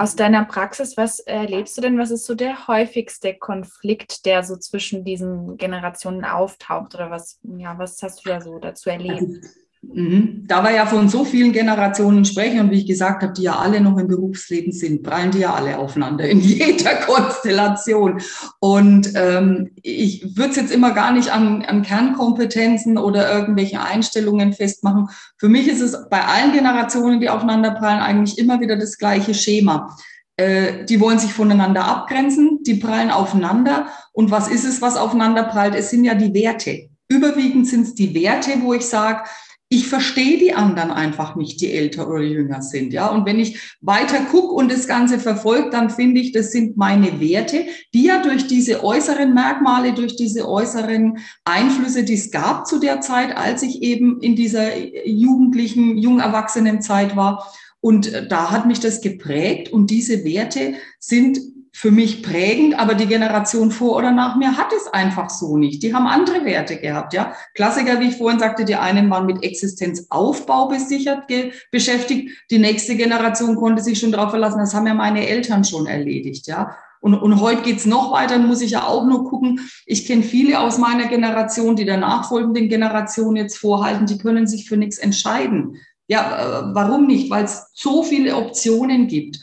Aus 0.00 0.16
deiner 0.16 0.46
Praxis, 0.46 0.96
was 0.96 1.18
erlebst 1.18 1.76
du 1.76 1.82
denn? 1.82 1.98
Was 1.98 2.10
ist 2.10 2.24
so 2.24 2.34
der 2.34 2.68
häufigste 2.68 3.34
Konflikt, 3.34 4.24
der 4.24 4.42
so 4.42 4.56
zwischen 4.56 5.04
diesen 5.04 5.58
Generationen 5.58 6.24
auftaucht? 6.24 6.94
Oder 6.94 7.10
was, 7.10 7.38
ja, 7.42 7.76
was 7.76 8.02
hast 8.02 8.24
du 8.24 8.30
da 8.30 8.40
so 8.40 8.58
dazu 8.58 8.88
erlebt? 8.88 9.44
Mhm. 9.82 10.44
Da 10.46 10.62
wir 10.62 10.72
ja 10.72 10.84
von 10.84 11.08
so 11.08 11.24
vielen 11.24 11.52
Generationen 11.52 12.26
sprechen 12.26 12.60
und 12.60 12.70
wie 12.70 12.78
ich 12.78 12.86
gesagt 12.86 13.22
habe, 13.22 13.32
die 13.32 13.42
ja 13.42 13.56
alle 13.56 13.80
noch 13.80 13.96
im 13.96 14.08
Berufsleben 14.08 14.72
sind, 14.72 15.02
prallen 15.02 15.30
die 15.30 15.38
ja 15.38 15.54
alle 15.54 15.78
aufeinander 15.78 16.28
in 16.28 16.40
jeder 16.40 16.96
Konstellation. 16.96 18.20
Und 18.60 19.10
ähm, 19.14 19.70
ich 19.82 20.36
würde 20.36 20.50
es 20.50 20.56
jetzt 20.56 20.72
immer 20.72 20.90
gar 20.92 21.12
nicht 21.12 21.32
an, 21.32 21.64
an 21.64 21.82
Kernkompetenzen 21.82 22.98
oder 22.98 23.32
irgendwelche 23.32 23.80
Einstellungen 23.80 24.52
festmachen. 24.52 25.08
Für 25.38 25.48
mich 25.48 25.66
ist 25.66 25.80
es 25.80 26.08
bei 26.10 26.24
allen 26.24 26.52
Generationen, 26.52 27.20
die 27.20 27.30
aufeinander 27.30 27.70
prallen, 27.70 28.00
eigentlich 28.00 28.38
immer 28.38 28.60
wieder 28.60 28.76
das 28.76 28.98
gleiche 28.98 29.32
Schema. 29.32 29.96
Äh, 30.36 30.84
die 30.84 31.00
wollen 31.00 31.18
sich 31.18 31.32
voneinander 31.32 31.86
abgrenzen, 31.86 32.62
die 32.64 32.74
prallen 32.74 33.10
aufeinander. 33.10 33.86
Und 34.12 34.30
was 34.30 34.48
ist 34.48 34.64
es, 34.64 34.82
was 34.82 34.98
aufeinander 34.98 35.44
prallt? 35.44 35.74
Es 35.74 35.88
sind 35.88 36.04
ja 36.04 36.14
die 36.14 36.34
Werte. 36.34 36.90
Überwiegend 37.08 37.66
sind 37.66 37.82
es 37.86 37.94
die 37.94 38.14
Werte, 38.14 38.50
wo 38.60 38.74
ich 38.74 38.86
sage, 38.86 39.24
ich 39.72 39.86
verstehe 39.86 40.36
die 40.36 40.52
anderen 40.52 40.90
einfach 40.90 41.36
nicht, 41.36 41.60
die 41.60 41.72
älter 41.72 42.08
oder 42.08 42.22
jünger 42.22 42.60
sind. 42.60 42.92
Ja, 42.92 43.06
und 43.06 43.24
wenn 43.24 43.38
ich 43.38 43.76
weiter 43.80 44.18
gucke 44.24 44.52
und 44.52 44.70
das 44.70 44.88
Ganze 44.88 45.20
verfolge, 45.20 45.70
dann 45.70 45.90
finde 45.90 46.20
ich, 46.20 46.32
das 46.32 46.50
sind 46.50 46.76
meine 46.76 47.20
Werte, 47.20 47.66
die 47.94 48.06
ja 48.06 48.20
durch 48.20 48.48
diese 48.48 48.82
äußeren 48.82 49.32
Merkmale, 49.32 49.92
durch 49.92 50.16
diese 50.16 50.48
äußeren 50.48 51.18
Einflüsse, 51.44 52.02
die 52.02 52.14
es 52.14 52.32
gab 52.32 52.66
zu 52.66 52.80
der 52.80 53.00
Zeit, 53.00 53.36
als 53.36 53.62
ich 53.62 53.80
eben 53.80 54.20
in 54.20 54.34
dieser 54.34 54.76
jugendlichen, 55.06 55.96
jung 55.96 56.18
erwachsenen 56.18 56.82
Zeit 56.82 57.14
war. 57.14 57.46
Und 57.80 58.26
da 58.28 58.50
hat 58.50 58.66
mich 58.66 58.80
das 58.80 59.00
geprägt 59.00 59.72
und 59.72 59.88
diese 59.88 60.24
Werte 60.24 60.74
sind 60.98 61.38
für 61.80 61.90
mich 61.90 62.22
prägend, 62.22 62.78
aber 62.78 62.94
die 62.94 63.06
Generation 63.06 63.70
vor 63.70 63.96
oder 63.96 64.12
nach 64.12 64.36
mir 64.36 64.58
hat 64.58 64.70
es 64.76 64.86
einfach 64.92 65.30
so 65.30 65.56
nicht. 65.56 65.82
Die 65.82 65.94
haben 65.94 66.06
andere 66.06 66.44
Werte 66.44 66.76
gehabt, 66.76 67.14
ja. 67.14 67.32
Klassiker, 67.54 68.00
wie 68.00 68.08
ich 68.08 68.18
vorhin 68.18 68.38
sagte, 68.38 68.66
die 68.66 68.74
einen 68.74 69.08
waren 69.08 69.24
mit 69.24 69.42
Existenzaufbau 69.42 70.68
besichert, 70.68 71.22
beschäftigt. 71.70 72.32
Die 72.50 72.58
nächste 72.58 72.96
Generation 72.96 73.56
konnte 73.56 73.82
sich 73.82 73.98
schon 73.98 74.12
darauf 74.12 74.28
verlassen, 74.28 74.58
das 74.58 74.74
haben 74.74 74.86
ja 74.86 74.92
meine 74.92 75.26
Eltern 75.26 75.64
schon 75.64 75.86
erledigt, 75.86 76.46
ja. 76.48 76.76
Und, 77.00 77.14
und 77.14 77.40
heute 77.40 77.62
geht's 77.62 77.86
noch 77.86 78.12
weiter, 78.12 78.38
muss 78.38 78.60
ich 78.60 78.72
ja 78.72 78.86
auch 78.86 79.06
nur 79.06 79.24
gucken. 79.24 79.60
Ich 79.86 80.06
kenne 80.06 80.22
viele 80.22 80.60
aus 80.60 80.76
meiner 80.76 81.06
Generation, 81.06 81.76
die 81.76 81.86
der 81.86 81.96
nachfolgenden 81.96 82.68
Generation 82.68 83.36
jetzt 83.36 83.56
vorhalten, 83.56 84.04
die 84.04 84.18
können 84.18 84.46
sich 84.46 84.68
für 84.68 84.76
nichts 84.76 84.98
entscheiden. 84.98 85.78
Ja, 86.08 86.68
äh, 86.68 86.74
warum 86.74 87.06
nicht? 87.06 87.30
Weil 87.30 87.44
es 87.44 87.70
so 87.72 88.02
viele 88.02 88.36
Optionen 88.36 89.06
gibt 89.06 89.40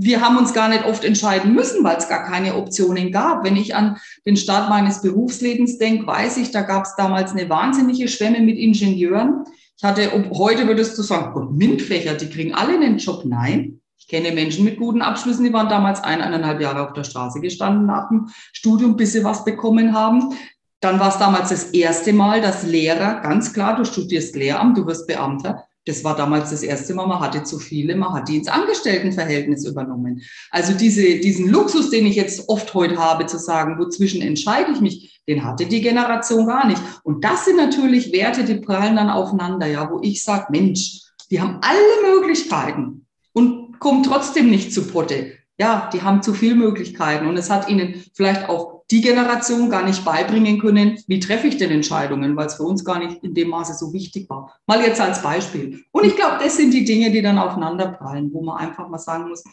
wir 0.00 0.20
haben 0.20 0.36
uns 0.36 0.54
gar 0.54 0.68
nicht 0.68 0.84
oft 0.84 1.04
entscheiden 1.04 1.54
müssen, 1.54 1.82
weil 1.82 1.96
es 1.96 2.08
gar 2.08 2.24
keine 2.24 2.54
Optionen 2.54 3.10
gab. 3.10 3.44
Wenn 3.44 3.56
ich 3.56 3.74
an 3.74 3.98
den 4.24 4.36
Start 4.36 4.68
meines 4.68 5.02
Berufslebens 5.02 5.78
denke, 5.78 6.06
weiß 6.06 6.36
ich, 6.36 6.52
da 6.52 6.62
gab 6.62 6.84
es 6.84 6.94
damals 6.96 7.32
eine 7.32 7.48
wahnsinnige 7.48 8.06
Schwemme 8.08 8.40
mit 8.40 8.58
Ingenieuren. 8.58 9.44
Ich 9.76 9.84
hatte, 9.84 10.10
heute 10.32 10.66
würdest 10.66 10.96
du 10.98 11.02
sagen, 11.02 11.56
MINT-Fächer, 11.56 12.14
die 12.14 12.30
kriegen 12.30 12.54
alle 12.54 12.74
einen 12.74 12.98
Job. 12.98 13.24
Nein. 13.24 13.80
Ich 13.98 14.06
kenne 14.06 14.32
Menschen 14.32 14.64
mit 14.64 14.78
guten 14.78 15.02
Abschlüssen, 15.02 15.44
die 15.44 15.52
waren 15.52 15.68
damals 15.68 16.02
ein, 16.02 16.22
eineinhalb 16.22 16.60
Jahre 16.60 16.86
auf 16.86 16.94
der 16.94 17.04
Straße 17.04 17.40
gestanden 17.40 17.86
nach 17.86 18.08
dem 18.08 18.28
Studium, 18.52 18.96
bis 18.96 19.12
sie 19.12 19.24
was 19.24 19.44
bekommen 19.44 19.92
haben. 19.92 20.34
Dann 20.80 21.00
war 21.00 21.08
es 21.08 21.18
damals 21.18 21.50
das 21.50 21.64
erste 21.64 22.12
Mal, 22.12 22.40
dass 22.40 22.62
Lehrer, 22.62 23.20
ganz 23.20 23.52
klar, 23.52 23.76
du 23.76 23.84
studierst 23.84 24.36
Lehramt, 24.36 24.78
du 24.78 24.86
wirst 24.86 25.06
Beamter, 25.08 25.64
das 25.88 26.04
war 26.04 26.14
damals 26.14 26.50
das 26.50 26.62
erste 26.62 26.94
Mal, 26.94 27.06
man 27.06 27.20
hatte 27.20 27.42
zu 27.44 27.58
viele, 27.58 27.96
man 27.96 28.12
hat 28.12 28.28
die 28.28 28.36
ins 28.36 28.48
Angestelltenverhältnis 28.48 29.64
übernommen. 29.64 30.22
Also 30.50 30.74
diese, 30.74 31.18
diesen 31.18 31.48
Luxus, 31.48 31.90
den 31.90 32.06
ich 32.06 32.16
jetzt 32.16 32.48
oft 32.48 32.74
heute 32.74 32.98
habe, 32.98 33.26
zu 33.26 33.38
sagen, 33.38 33.78
wozwischen 33.78 34.20
entscheide 34.20 34.72
ich 34.72 34.80
mich, 34.80 35.22
den 35.26 35.44
hatte 35.44 35.66
die 35.66 35.80
Generation 35.80 36.46
gar 36.46 36.66
nicht. 36.66 36.82
Und 37.02 37.24
das 37.24 37.46
sind 37.46 37.56
natürlich 37.56 38.12
Werte, 38.12 38.44
die 38.44 38.56
prallen 38.56 38.96
dann 38.96 39.10
aufeinander, 39.10 39.66
ja, 39.66 39.90
wo 39.90 40.00
ich 40.02 40.22
sage, 40.22 40.46
Mensch, 40.50 41.00
die 41.30 41.40
haben 41.40 41.58
alle 41.62 42.14
Möglichkeiten 42.14 43.06
und 43.32 43.78
kommen 43.78 44.02
trotzdem 44.02 44.50
nicht 44.50 44.72
zu 44.72 44.86
Potte. 44.86 45.32
Ja, 45.58 45.90
die 45.92 46.02
haben 46.02 46.22
zu 46.22 46.34
viele 46.34 46.54
Möglichkeiten 46.54 47.26
und 47.26 47.36
es 47.36 47.50
hat 47.50 47.68
ihnen 47.68 48.04
vielleicht 48.14 48.48
auch 48.48 48.77
die 48.90 49.02
Generation 49.02 49.68
gar 49.68 49.84
nicht 49.84 50.04
beibringen 50.04 50.58
können, 50.58 50.98
wie 51.06 51.20
treffe 51.20 51.46
ich 51.46 51.58
denn 51.58 51.70
Entscheidungen, 51.70 52.36
weil 52.36 52.46
es 52.46 52.54
für 52.54 52.62
uns 52.62 52.84
gar 52.84 52.98
nicht 52.98 53.22
in 53.22 53.34
dem 53.34 53.48
Maße 53.48 53.74
so 53.74 53.92
wichtig 53.92 54.28
war. 54.30 54.58
Mal 54.66 54.82
jetzt 54.82 55.00
als 55.00 55.22
Beispiel. 55.22 55.84
Und 55.92 56.04
ich 56.04 56.16
glaube, 56.16 56.38
das 56.42 56.56
sind 56.56 56.72
die 56.72 56.84
Dinge, 56.84 57.10
die 57.10 57.20
dann 57.20 57.38
aufeinanderprallen, 57.38 58.32
wo 58.32 58.42
man 58.42 58.56
einfach 58.56 58.88
mal 58.88 58.98
sagen 58.98 59.28
muss, 59.28 59.44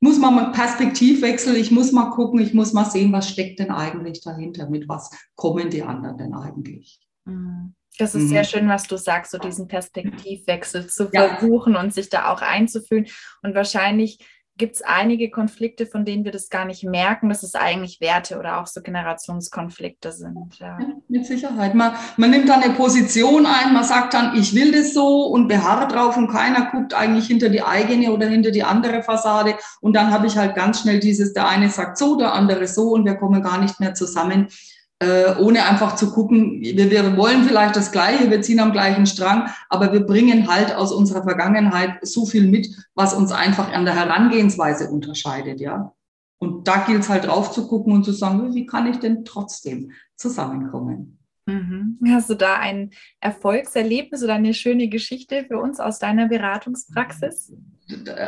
muss 0.00 0.18
man 0.18 0.34
mal 0.34 0.52
Perspektivwechsel, 0.52 1.56
ich 1.56 1.70
muss 1.70 1.92
mal 1.92 2.10
gucken, 2.10 2.40
ich 2.40 2.54
muss 2.54 2.72
mal 2.72 2.84
sehen, 2.84 3.12
was 3.12 3.30
steckt 3.30 3.58
denn 3.58 3.70
eigentlich 3.70 4.22
dahinter, 4.22 4.68
mit 4.68 4.88
was 4.88 5.10
kommen 5.34 5.70
die 5.70 5.82
anderen 5.82 6.18
denn 6.18 6.34
eigentlich. 6.34 7.00
Mhm. 7.24 7.74
Das 7.98 8.14
ist 8.14 8.24
mhm. 8.24 8.28
sehr 8.28 8.44
schön, 8.44 8.68
was 8.68 8.86
du 8.86 8.98
sagst, 8.98 9.32
so 9.32 9.38
diesen 9.38 9.68
Perspektivwechsel 9.68 10.86
zu 10.86 11.08
ja. 11.12 11.28
versuchen 11.28 11.76
und 11.76 11.94
sich 11.94 12.10
da 12.10 12.30
auch 12.30 12.42
einzufühlen. 12.42 13.06
Und 13.42 13.54
wahrscheinlich 13.54 14.18
gibt 14.58 14.76
es 14.76 14.82
einige 14.82 15.30
Konflikte, 15.30 15.86
von 15.86 16.04
denen 16.04 16.24
wir 16.24 16.32
das 16.32 16.48
gar 16.48 16.64
nicht 16.64 16.82
merken, 16.84 17.28
dass 17.28 17.42
es 17.42 17.54
eigentlich 17.54 18.00
Werte 18.00 18.38
oder 18.38 18.60
auch 18.60 18.66
so 18.66 18.80
Generationskonflikte 18.80 20.12
sind. 20.12 20.58
Ja. 20.58 20.78
Mit 21.08 21.26
Sicherheit. 21.26 21.74
Man, 21.74 21.92
man 22.16 22.30
nimmt 22.30 22.48
dann 22.48 22.62
eine 22.62 22.74
Position 22.74 23.46
ein, 23.46 23.74
man 23.74 23.84
sagt 23.84 24.14
dann, 24.14 24.36
ich 24.36 24.54
will 24.54 24.72
das 24.72 24.94
so 24.94 25.26
und 25.26 25.48
beharrt 25.48 25.92
drauf 25.92 26.16
und 26.16 26.28
keiner 26.28 26.70
guckt 26.70 26.94
eigentlich 26.94 27.26
hinter 27.26 27.48
die 27.48 27.62
eigene 27.62 28.12
oder 28.12 28.26
hinter 28.26 28.50
die 28.50 28.64
andere 28.64 29.02
Fassade. 29.02 29.54
Und 29.80 29.94
dann 29.94 30.10
habe 30.10 30.26
ich 30.26 30.36
halt 30.36 30.54
ganz 30.54 30.80
schnell 30.80 31.00
dieses, 31.00 31.32
der 31.32 31.48
eine 31.48 31.68
sagt 31.68 31.98
so, 31.98 32.16
der 32.16 32.32
andere 32.32 32.66
so 32.66 32.92
und 32.92 33.04
wir 33.04 33.14
kommen 33.14 33.42
gar 33.42 33.60
nicht 33.60 33.78
mehr 33.78 33.94
zusammen 33.94 34.48
äh, 34.98 35.34
ohne 35.38 35.64
einfach 35.64 35.96
zu 35.96 36.10
gucken, 36.10 36.60
wir, 36.60 36.90
wir 36.90 37.16
wollen 37.16 37.44
vielleicht 37.44 37.76
das 37.76 37.92
Gleiche, 37.92 38.30
wir 38.30 38.40
ziehen 38.40 38.60
am 38.60 38.72
gleichen 38.72 39.06
Strang, 39.06 39.50
aber 39.68 39.92
wir 39.92 40.00
bringen 40.00 40.48
halt 40.48 40.74
aus 40.74 40.92
unserer 40.92 41.22
Vergangenheit 41.22 41.98
so 42.02 42.24
viel 42.24 42.46
mit, 42.46 42.68
was 42.94 43.12
uns 43.12 43.30
einfach 43.30 43.72
an 43.72 43.84
der 43.84 43.94
Herangehensweise 43.94 44.88
unterscheidet, 44.88 45.60
ja. 45.60 45.92
Und 46.38 46.68
da 46.68 46.84
gilt 46.84 47.00
es 47.00 47.08
halt 47.08 47.26
drauf 47.26 47.50
zu 47.50 47.66
gucken 47.66 47.92
und 47.92 48.04
zu 48.04 48.12
sagen, 48.12 48.54
wie 48.54 48.66
kann 48.66 48.86
ich 48.86 48.98
denn 48.98 49.24
trotzdem 49.24 49.92
zusammenkommen? 50.16 51.18
Mhm. 51.46 51.98
Hast 52.08 52.28
du 52.28 52.34
da 52.34 52.56
ein 52.56 52.90
Erfolgserlebnis 53.20 54.22
oder 54.22 54.34
eine 54.34 54.52
schöne 54.52 54.88
Geschichte 54.88 55.44
für 55.46 55.58
uns 55.58 55.78
aus 55.80 55.98
deiner 55.98 56.28
Beratungspraxis? 56.28 57.52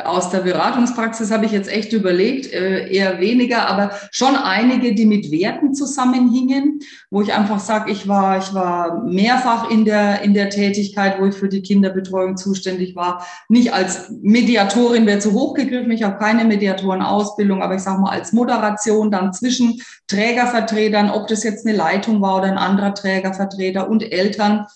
Aus 0.05 0.29
der 0.29 0.39
Beratungspraxis 0.39 1.31
habe 1.31 1.45
ich 1.45 1.51
jetzt 1.51 1.69
echt 1.69 1.91
überlegt, 1.91 2.51
äh, 2.53 2.87
eher 2.89 3.19
weniger, 3.19 3.67
aber 3.67 3.91
schon 4.09 4.35
einige, 4.35 4.95
die 4.95 5.05
mit 5.05 5.31
Werten 5.31 5.73
zusammenhingen, 5.73 6.79
wo 7.09 7.21
ich 7.21 7.33
einfach 7.33 7.59
sage, 7.59 7.91
ich 7.91 8.07
war, 8.07 8.37
ich 8.37 8.53
war 8.53 9.03
mehrfach 9.03 9.69
in 9.69 9.83
der, 9.83 10.21
in 10.21 10.33
der 10.33 10.49
Tätigkeit, 10.49 11.19
wo 11.19 11.25
ich 11.25 11.35
für 11.35 11.49
die 11.49 11.61
Kinderbetreuung 11.61 12.37
zuständig 12.37 12.95
war. 12.95 13.25
Nicht 13.49 13.73
als 13.73 14.09
Mediatorin 14.21 15.05
wäre 15.05 15.19
zu 15.19 15.33
hoch 15.33 15.55
gegriffen, 15.55 15.91
ich 15.91 16.03
habe 16.03 16.17
keine 16.17 16.45
Mediatorenausbildung, 16.45 17.61
aber 17.61 17.75
ich 17.75 17.81
sage 17.81 17.99
mal 17.99 18.11
als 18.11 18.31
Moderation 18.31 19.11
dann 19.11 19.33
zwischen 19.33 19.81
Trägervertretern, 20.07 21.09
ob 21.09 21.27
das 21.27 21.43
jetzt 21.43 21.67
eine 21.67 21.75
Leitung 21.75 22.21
war 22.21 22.37
oder 22.37 22.47
ein 22.47 22.57
anderer 22.57 22.93
Trägervertreter 22.93 23.89
und 23.89 24.09
Eltern 24.09 24.67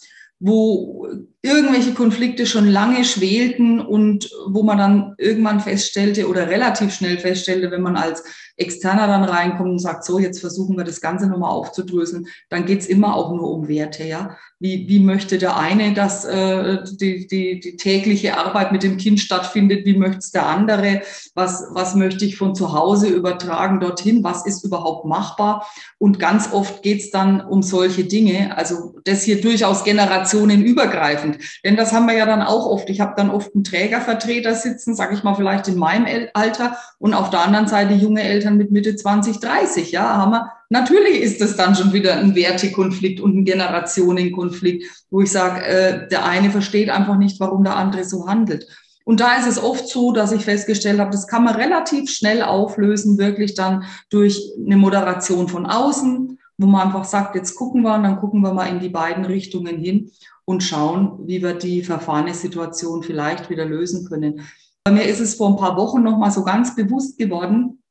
wo 0.46 1.08
irgendwelche 1.46 1.94
Konflikte 1.94 2.46
schon 2.46 2.68
lange 2.70 3.04
schwelten 3.04 3.82
und 3.82 4.32
wo 4.48 4.64
man 4.64 4.78
dann 4.78 5.14
irgendwann 5.18 5.60
feststellte 5.60 6.30
oder 6.30 6.48
relativ 6.50 6.94
schnell 6.94 7.20
feststellte, 7.20 7.70
wenn 7.70 7.82
man 7.82 7.98
als 7.98 8.24
Externer 8.56 9.08
dann 9.08 9.24
reinkommt 9.24 9.72
und 9.72 9.80
sagt, 9.80 10.06
so, 10.06 10.20
jetzt 10.20 10.40
versuchen 10.40 10.78
wir 10.78 10.84
das 10.84 11.02
Ganze 11.02 11.28
nochmal 11.28 11.52
aufzudröseln, 11.52 12.28
dann 12.50 12.66
geht's 12.66 12.86
immer 12.86 13.16
auch 13.16 13.32
nur 13.32 13.52
um 13.52 13.68
Werte, 13.68 14.04
ja. 14.06 14.38
Wie, 14.60 14.88
wie 14.88 15.00
möchte 15.00 15.38
der 15.40 15.58
eine, 15.58 15.94
dass 15.94 16.24
äh, 16.24 16.84
die, 16.94 17.28
die, 17.28 17.60
die 17.60 17.76
tägliche 17.76 18.38
Arbeit 18.38 18.72
mit 18.72 18.84
dem 18.84 18.96
Kind 18.98 19.20
stattfindet? 19.20 19.86
Wie 19.86 19.98
möchte 19.98 20.32
der 20.34 20.46
andere? 20.46 21.02
Was, 21.36 21.66
was 21.72 21.96
möchte 21.96 22.24
ich 22.24 22.38
von 22.38 22.56
zu 22.56 22.72
Hause 22.72 23.10
übertragen 23.10 23.82
dorthin? 23.82 24.24
Was 24.24 24.46
ist 24.46 24.64
überhaupt 24.64 25.06
machbar? 25.06 25.68
Und 25.98 26.18
ganz 26.18 26.54
oft 26.54 26.82
geht's 26.82 27.10
dann 27.10 27.42
um 27.42 27.62
solche 27.62 28.06
Dinge. 28.06 28.56
Also 28.56 28.96
das 29.04 29.24
hier 29.24 29.42
durchaus 29.42 29.84
generationenübergreifend. 29.84 31.33
Denn 31.64 31.76
das 31.76 31.94
haben 31.94 32.08
wir 32.08 32.16
ja 32.16 32.26
dann 32.26 32.42
auch 32.42 32.66
oft. 32.66 32.90
Ich 32.90 33.02
habe 33.02 33.14
dann 33.16 33.30
oft 33.30 33.54
einen 33.54 33.64
Trägervertreter 33.64 34.56
sitzen, 34.56 34.96
sage 34.96 35.16
ich 35.16 35.24
mal 35.24 35.36
vielleicht 35.36 35.68
in 35.68 35.78
meinem 35.78 36.28
Alter 36.34 36.78
und 37.00 37.14
auf 37.14 37.30
der 37.30 37.42
anderen 37.42 37.68
Seite 37.68 37.94
junge 37.94 38.24
Eltern 38.24 38.58
mit 38.58 38.72
Mitte 38.72 38.96
20, 38.96 39.40
30. 39.40 39.92
Ja, 39.92 40.18
haben 40.18 40.32
wir 40.32 40.52
Natürlich 40.74 41.22
ist 41.22 41.40
es 41.40 41.56
dann 41.56 41.76
schon 41.76 41.94
wieder 41.94 42.16
ein 42.16 42.34
Wertekonflikt 42.34 43.20
und 43.20 43.38
ein 43.38 43.46
Generationenkonflikt, 43.46 45.06
wo 45.12 45.22
ich 45.22 45.32
sage, 45.32 45.64
äh, 45.64 46.08
der 46.08 46.26
eine 46.26 46.50
versteht 46.50 46.90
einfach 46.90 47.16
nicht, 47.16 47.40
warum 47.40 47.64
der 47.64 47.76
andere 47.76 48.04
so 48.06 48.28
handelt. 48.28 48.66
Und 49.06 49.20
da 49.20 49.36
ist 49.36 49.46
es 49.46 49.62
oft 49.62 49.88
so, 49.88 50.14
dass 50.14 50.32
ich 50.32 50.46
festgestellt 50.46 51.00
habe, 51.00 51.12
das 51.12 51.28
kann 51.28 51.44
man 51.44 51.54
relativ 51.54 52.10
schnell 52.10 52.42
auflösen, 52.42 53.20
wirklich 53.20 53.54
dann 53.54 53.84
durch 54.10 54.42
eine 54.66 54.78
Moderation 54.78 55.48
von 55.48 55.68
außen, 55.68 56.40
wo 56.58 56.66
man 56.66 56.88
einfach 56.88 57.06
sagt, 57.06 57.36
jetzt 57.36 57.54
gucken 57.56 57.84
wir 57.84 57.94
und 57.94 58.02
dann 58.02 58.20
gucken 58.20 58.42
wir 58.42 58.54
mal 58.54 58.66
in 58.66 58.80
die 58.80 58.90
beiden 58.90 59.26
Richtungen 59.26 59.78
hin 59.78 60.10
und 60.46 60.64
schauen, 60.64 61.20
wie 61.26 61.42
wir 61.42 61.54
die 61.54 61.84
verfahrene 61.84 62.34
Situation 62.34 63.04
vielleicht 63.04 63.50
wieder 63.50 63.66
lösen 63.66 64.08
können. 64.08 64.42
Bei 64.84 64.92
mir 64.92 65.04
ist 65.04 65.20
es 65.20 65.36
vor 65.36 65.50
ein 65.50 65.58
paar 65.58 65.78
Wochen 65.78 66.04
noch 66.04 66.18
mal 66.18 66.32
so 66.32 66.44
ganz 66.44 66.76
bewusst 66.76 67.18
geworden. 67.18 67.82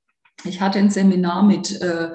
Ich 0.44 0.60
hatte 0.60 0.78
ein 0.78 0.90
Seminar 0.90 1.42
mit 1.42 1.80
äh, 1.80 2.12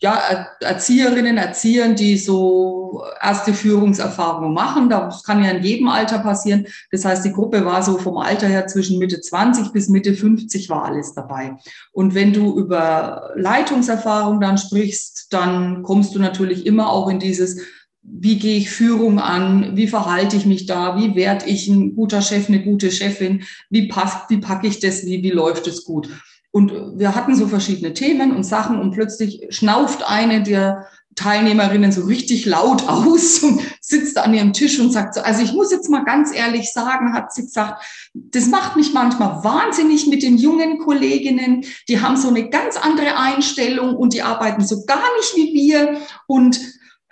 ja, 0.00 0.46
Erzieherinnen, 0.60 1.38
Erziehern, 1.38 1.96
die 1.96 2.16
so 2.16 3.02
erste 3.20 3.52
Führungserfahrungen 3.52 4.54
machen. 4.54 4.88
Das 4.88 5.24
kann 5.24 5.42
ja 5.42 5.50
in 5.50 5.62
jedem 5.62 5.88
Alter 5.88 6.20
passieren. 6.20 6.66
Das 6.92 7.04
heißt, 7.04 7.24
die 7.24 7.32
Gruppe 7.32 7.64
war 7.64 7.82
so 7.82 7.98
vom 7.98 8.16
Alter 8.16 8.46
her 8.46 8.68
zwischen 8.68 8.98
Mitte 8.98 9.20
20 9.20 9.72
bis 9.72 9.88
Mitte 9.88 10.14
50 10.14 10.68
war 10.68 10.84
alles 10.84 11.14
dabei. 11.14 11.56
Und 11.92 12.14
wenn 12.14 12.32
du 12.32 12.56
über 12.56 13.32
Leitungserfahrung 13.34 14.40
dann 14.40 14.56
sprichst, 14.56 15.32
dann 15.32 15.82
kommst 15.82 16.14
du 16.14 16.20
natürlich 16.20 16.64
immer 16.64 16.90
auch 16.90 17.08
in 17.08 17.18
dieses, 17.18 17.60
wie 18.02 18.38
gehe 18.38 18.58
ich 18.58 18.70
Führung 18.70 19.18
an, 19.18 19.76
wie 19.76 19.86
verhalte 19.86 20.36
ich 20.36 20.46
mich 20.46 20.66
da, 20.66 20.96
wie 20.96 21.14
werde 21.14 21.46
ich 21.46 21.68
ein 21.68 21.94
guter 21.94 22.22
Chef, 22.22 22.48
eine 22.48 22.62
gute 22.62 22.90
Chefin, 22.90 23.42
wie 23.70 23.88
passt, 23.88 24.30
wie 24.30 24.38
packe 24.38 24.66
ich 24.66 24.80
das, 24.80 25.04
wie, 25.04 25.22
wie 25.22 25.30
läuft 25.30 25.66
es 25.66 25.84
gut. 25.84 26.08
Und 26.50 26.98
wir 26.98 27.14
hatten 27.14 27.34
so 27.34 27.46
verschiedene 27.46 27.92
Themen 27.92 28.34
und 28.34 28.44
Sachen 28.44 28.80
und 28.80 28.92
plötzlich 28.92 29.46
schnauft 29.50 30.02
eine 30.08 30.42
der, 30.42 30.86
Teilnehmerinnen 31.18 31.90
so 31.92 32.04
richtig 32.04 32.46
laut 32.46 32.84
aus 32.88 33.40
und 33.40 33.60
sitzt 33.80 34.16
an 34.18 34.32
ihrem 34.32 34.52
Tisch 34.52 34.78
und 34.78 34.92
sagt 34.92 35.14
so, 35.14 35.20
also 35.20 35.42
ich 35.42 35.52
muss 35.52 35.70
jetzt 35.70 35.90
mal 35.90 36.04
ganz 36.04 36.34
ehrlich 36.34 36.72
sagen, 36.72 37.12
hat 37.12 37.32
sie 37.32 37.42
gesagt, 37.42 37.84
das 38.14 38.46
macht 38.46 38.76
mich 38.76 38.94
manchmal 38.94 39.42
wahnsinnig 39.44 40.06
mit 40.06 40.22
den 40.22 40.38
jungen 40.38 40.78
Kolleginnen. 40.78 41.64
Die 41.88 42.00
haben 42.00 42.16
so 42.16 42.28
eine 42.28 42.48
ganz 42.48 42.76
andere 42.76 43.18
Einstellung 43.18 43.96
und 43.96 44.14
die 44.14 44.22
arbeiten 44.22 44.64
so 44.64 44.84
gar 44.86 45.04
nicht 45.16 45.36
wie 45.36 45.52
wir. 45.54 45.98
Und 46.26 46.60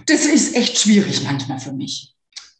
das 0.06 0.24
ist 0.24 0.56
echt 0.56 0.78
schwierig 0.78 1.24
manchmal 1.24 1.58
für 1.58 1.72
mich. 1.72 2.16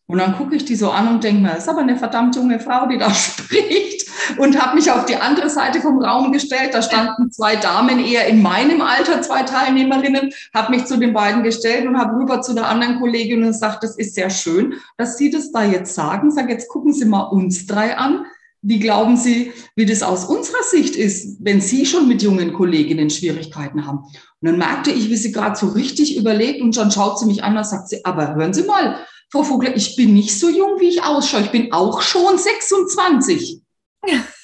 Und 0.09 0.19
dann 0.19 0.37
gucke 0.37 0.55
ich 0.55 0.65
die 0.65 0.77
so 0.77 0.91
an 0.91 1.09
und 1.09 1.25
denke 1.25 1.43
mir, 1.43 1.49
das 1.49 1.65
ist 1.65 1.69
aber 1.69 1.81
eine 1.81 1.97
verdammt 1.97 2.37
junge 2.37 2.61
Frau, 2.61 2.87
die 2.87 2.99
da 2.99 3.13
spricht. 3.15 4.07
Und 4.39 4.61
habe 4.61 4.77
mich 4.77 4.91
auf 4.91 5.05
die 5.05 5.17
andere 5.17 5.49
Seite 5.49 5.81
vom 5.81 6.03
Raum 6.03 6.33
gestellt. 6.33 6.75
Da 6.75 6.83
standen 6.83 7.31
zwei 7.31 7.57
Damen 7.57 8.05
eher 8.05 8.27
in 8.27 8.43
meinem 8.43 8.81
Alter, 8.81 9.23
zwei 9.23 9.43
Teilnehmerinnen. 9.43 10.33
Habe 10.55 10.73
mich 10.73 10.85
zu 10.87 10.97
den 10.97 11.13
beiden 11.13 11.43
gestellt 11.43 11.87
und 11.87 11.99
habe 11.99 12.19
rüber 12.19 12.41
zu 12.41 12.55
der 12.55 12.69
anderen 12.69 12.99
Kollegin 12.99 13.43
und 13.43 13.49
gesagt, 13.49 13.85
das 13.85 13.97
ist 13.97 14.15
sehr 14.15 14.31
schön, 14.31 14.75
dass 14.97 15.17
Sie 15.17 15.31
das 15.31 15.53
da 15.53 15.65
jetzt 15.65 15.95
sagen. 15.95 16.31
Sag, 16.31 16.49
jetzt 16.49 16.69
gucken 16.69 16.93
Sie 16.93 17.05
mal 17.05 17.23
uns 17.23 17.67
drei 17.67 17.97
an. 17.97 18.27
Wie 18.63 18.79
glauben 18.79 19.17
Sie, 19.17 19.53
wie 19.77 19.87
das 19.87 20.03
aus 20.03 20.25
unserer 20.25 20.63
Sicht 20.63 20.97
ist, 20.97 21.37
wenn 21.41 21.61
Sie 21.61 21.87
schon 21.87 22.09
mit 22.09 22.23
jungen 22.23 22.53
Kolleginnen 22.53 23.11
Schwierigkeiten 23.11 23.87
haben? 23.87 23.99
Und 23.99 24.49
dann 24.49 24.59
merkte 24.59 24.91
ich, 24.91 25.09
wie 25.09 25.17
sie 25.17 25.33
gerade 25.33 25.57
so 25.57 25.69
richtig 25.69 26.17
überlegt 26.17 26.61
und 26.61 26.77
dann 26.77 26.91
schaut 26.91 27.19
sie 27.19 27.27
mich 27.27 27.43
an 27.43 27.57
und 27.57 27.67
sagt 27.67 27.89
sie, 27.89 28.05
aber 28.05 28.35
hören 28.35 28.55
Sie 28.55 28.65
mal, 28.65 28.99
Frau 29.31 29.43
Vogler, 29.43 29.75
ich 29.77 29.97
bin 29.97 30.15
nicht 30.15 30.39
so 30.39 30.49
jung, 30.49 30.79
wie 30.79 30.89
ich 30.89 31.03
ausschaue. 31.03 31.43
Ich 31.43 31.51
bin 31.51 31.73
auch 31.73 32.01
schon 32.01 32.39
26. 32.39 33.61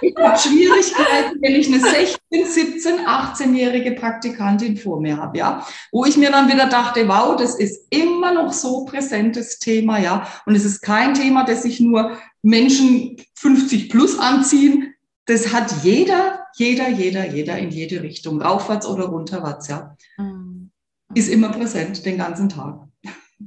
ich 0.00 0.16
habe 0.16 0.38
Schwierigkeiten, 0.38 1.40
wenn 1.40 1.54
ich 1.54 1.66
eine 1.68 1.80
16, 1.80 2.18
17, 2.30 3.00
18-jährige 3.06 3.92
Praktikantin 3.92 4.76
vor 4.76 5.00
mir 5.00 5.16
habe, 5.16 5.38
ja, 5.38 5.66
wo 5.92 6.04
ich 6.04 6.16
mir 6.16 6.30
dann 6.30 6.48
wieder 6.48 6.66
dachte, 6.66 7.08
wow, 7.08 7.36
das 7.36 7.56
ist 7.56 7.86
immer 7.90 8.32
noch 8.32 8.52
so 8.52 8.84
präsentes 8.84 9.58
Thema, 9.58 9.98
ja, 9.98 10.26
und 10.46 10.54
es 10.54 10.64
ist 10.64 10.80
kein 10.80 11.14
Thema, 11.14 11.44
das 11.44 11.62
sich 11.62 11.80
nur 11.80 12.18
Menschen 12.42 13.16
50 13.34 13.90
plus 13.90 14.18
anziehen. 14.18 14.94
Das 15.26 15.52
hat 15.52 15.82
jeder, 15.82 16.46
jeder, 16.56 16.88
jeder, 16.88 17.26
jeder 17.26 17.58
in 17.58 17.70
jede 17.70 18.02
Richtung, 18.02 18.42
raufwärts 18.42 18.86
oder 18.86 19.06
runterwärts, 19.06 19.68
ja. 19.68 19.96
Mhm. 20.18 20.70
Ist 21.14 21.28
immer 21.28 21.50
präsent 21.50 22.04
den 22.04 22.18
ganzen 22.18 22.48
Tag. 22.48 22.88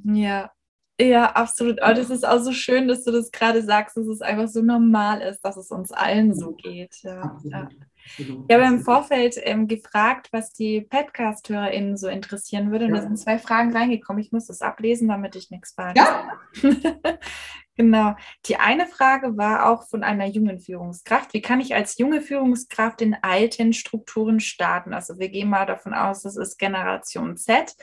Ja, 0.03 0.51
ja, 0.99 1.31
absolut. 1.31 1.81
Aber 1.81 1.93
das 1.93 2.09
ist 2.09 2.27
auch 2.27 2.39
so 2.39 2.51
schön, 2.51 2.87
dass 2.87 3.03
du 3.03 3.11
das 3.11 3.31
gerade 3.31 3.61
sagst, 3.61 3.97
dass 3.97 4.07
es 4.07 4.21
einfach 4.21 4.47
so 4.47 4.61
normal 4.61 5.21
ist, 5.21 5.41
dass 5.41 5.57
es 5.57 5.69
uns 5.69 5.91
allen 5.91 6.33
so 6.33 6.53
geht. 6.53 6.95
Ja, 7.03 7.37
ja. 7.43 7.69
Ich 8.17 8.55
habe 8.55 8.63
im 8.63 8.79
Vorfeld 8.79 9.35
ähm, 9.43 9.67
gefragt, 9.67 10.29
was 10.31 10.53
die 10.53 10.81
Podcast-HörerInnen 10.81 11.97
so 11.97 12.07
interessieren 12.07 12.71
würde. 12.71 12.85
Und 12.85 12.95
ja. 12.95 13.01
da 13.01 13.01
sind 13.03 13.17
zwei 13.17 13.37
Fragen 13.37 13.75
reingekommen. 13.75 14.21
Ich 14.21 14.31
muss 14.31 14.47
das 14.47 14.61
ablesen, 14.61 15.07
damit 15.07 15.35
ich 15.35 15.51
nichts 15.51 15.73
frage. 15.73 15.99
Ja. 15.99 16.39
genau. 17.75 18.15
Die 18.45 18.57
eine 18.57 18.87
Frage 18.87 19.37
war 19.37 19.69
auch 19.69 19.87
von 19.89 20.03
einer 20.03 20.25
jungen 20.25 20.59
Führungskraft. 20.59 21.33
Wie 21.33 21.41
kann 21.41 21.59
ich 21.59 21.75
als 21.75 21.97
junge 21.97 22.21
Führungskraft 22.21 23.01
in 23.01 23.15
alten 23.21 23.73
Strukturen 23.73 24.39
starten? 24.39 24.93
Also 24.93 25.19
wir 25.19 25.29
gehen 25.29 25.49
mal 25.49 25.65
davon 25.65 25.93
aus, 25.93 26.23
das 26.23 26.37
ist 26.37 26.57
Generation 26.57 27.35
Z. 27.35 27.75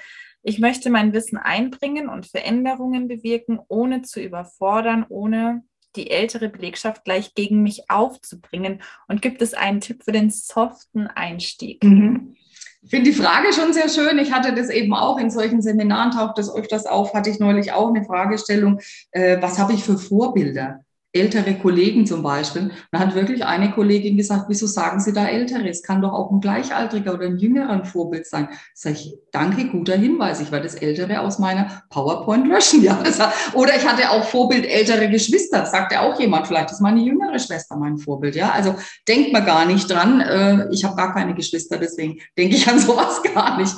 Ich 0.47 0.59
möchte 0.59 0.91
mein 0.91 1.15
Wissen 1.15 1.39
einbringen 1.39 2.11
und 2.11 2.27
Veränderungen 2.27 3.09
bewirken, 3.09 3.59
ohne 3.69 4.03
zu 4.03 4.21
überfordern, 4.21 5.07
ohne 5.09 5.65
die 5.97 6.11
ältere 6.11 6.51
Belegschaft 6.51 7.03
gleich 7.05 7.35
gegen 7.35 7.63
mich 7.63 7.91
aufzubringen. 7.91 8.83
Und 9.09 9.23
gibt 9.23 9.41
es 9.41 9.55
einen 9.55 9.81
Tipp 9.81 10.05
für 10.05 10.13
den 10.13 10.29
soften 10.29 11.07
Einstieg? 11.07 11.83
Mhm. 11.83 12.37
Ich 12.83 12.91
finde 12.91 13.11
die 13.11 13.17
Frage 13.17 13.55
schon 13.55 13.73
sehr 13.73 13.89
schön. 13.89 14.19
Ich 14.19 14.33
hatte 14.33 14.55
das 14.55 14.69
eben 14.69 14.93
auch 14.93 15.19
in 15.19 15.31
solchen 15.31 15.63
Seminaren, 15.63 16.11
taucht 16.11 16.37
das 16.37 16.55
öfters 16.55 16.85
auf, 16.85 17.15
hatte 17.15 17.31
ich 17.31 17.39
neulich 17.39 17.73
auch 17.73 17.89
eine 17.89 18.05
Fragestellung, 18.05 18.81
äh, 19.13 19.41
was 19.41 19.59
habe 19.59 19.73
ich 19.73 19.83
für 19.83 19.97
Vorbilder? 19.97 20.85
Ältere 21.15 21.55
Kollegen 21.55 22.07
zum 22.07 22.23
Beispiel. 22.23 22.73
Da 22.91 22.99
hat 22.99 23.15
wirklich 23.15 23.45
eine 23.45 23.71
Kollegin 23.71 24.17
gesagt, 24.17 24.47
wieso 24.49 24.67
sagen 24.67 24.99
Sie 24.99 25.13
da 25.13 25.27
ältere? 25.27 25.69
Es 25.69 25.83
kann 25.83 26.03
doch 26.03 26.13
auch 26.13 26.31
ein 26.33 26.41
Gleichaltriger 26.41 27.15
oder 27.15 27.27
ein 27.27 27.39
jüngerer 27.39 27.85
Vorbild 27.85 28.27
sein. 28.27 28.49
Sag 28.75 28.95
ich, 28.95 29.15
danke, 29.31 29.69
guter 29.69 29.97
Hinweis. 29.97 30.41
Ich 30.41 30.51
werde 30.51 30.65
das 30.65 30.75
Ältere 30.75 31.21
aus 31.21 31.39
meiner 31.39 31.85
PowerPoint 31.91 32.47
löschen. 32.47 32.83
Ja, 32.85 33.03
oder 33.55 33.77
ich 33.77 33.89
hatte 33.89 34.11
auch 34.11 34.25
Vorbild 34.25 34.67
ältere 34.67 35.09
Geschwister. 35.09 35.65
Sagte 35.65 36.01
auch 36.01 36.19
jemand, 36.21 36.47
vielleicht 36.47 36.71
ist 36.71 36.81
meine 36.81 37.01
jüngere 37.01 37.39
Schwester 37.39 37.77
mein 37.77 37.97
Vorbild. 37.97 38.35
Ja, 38.35 38.51
also 38.51 38.75
denkt 39.09 39.33
man 39.33 39.47
gar 39.47 39.65
nicht 39.65 39.89
dran. 39.91 40.21
Äh, 40.21 40.69
ich 40.71 40.85
habe 40.85 40.97
gar 40.97 41.15
keine 41.15 41.35
Geschwister, 41.35 41.79
deswegen 41.79 42.19
denke 42.37 42.57
ich 42.57 42.69
an 42.69 42.79
sowas 42.79 43.23
gar 43.35 43.57
nicht. 43.57 43.75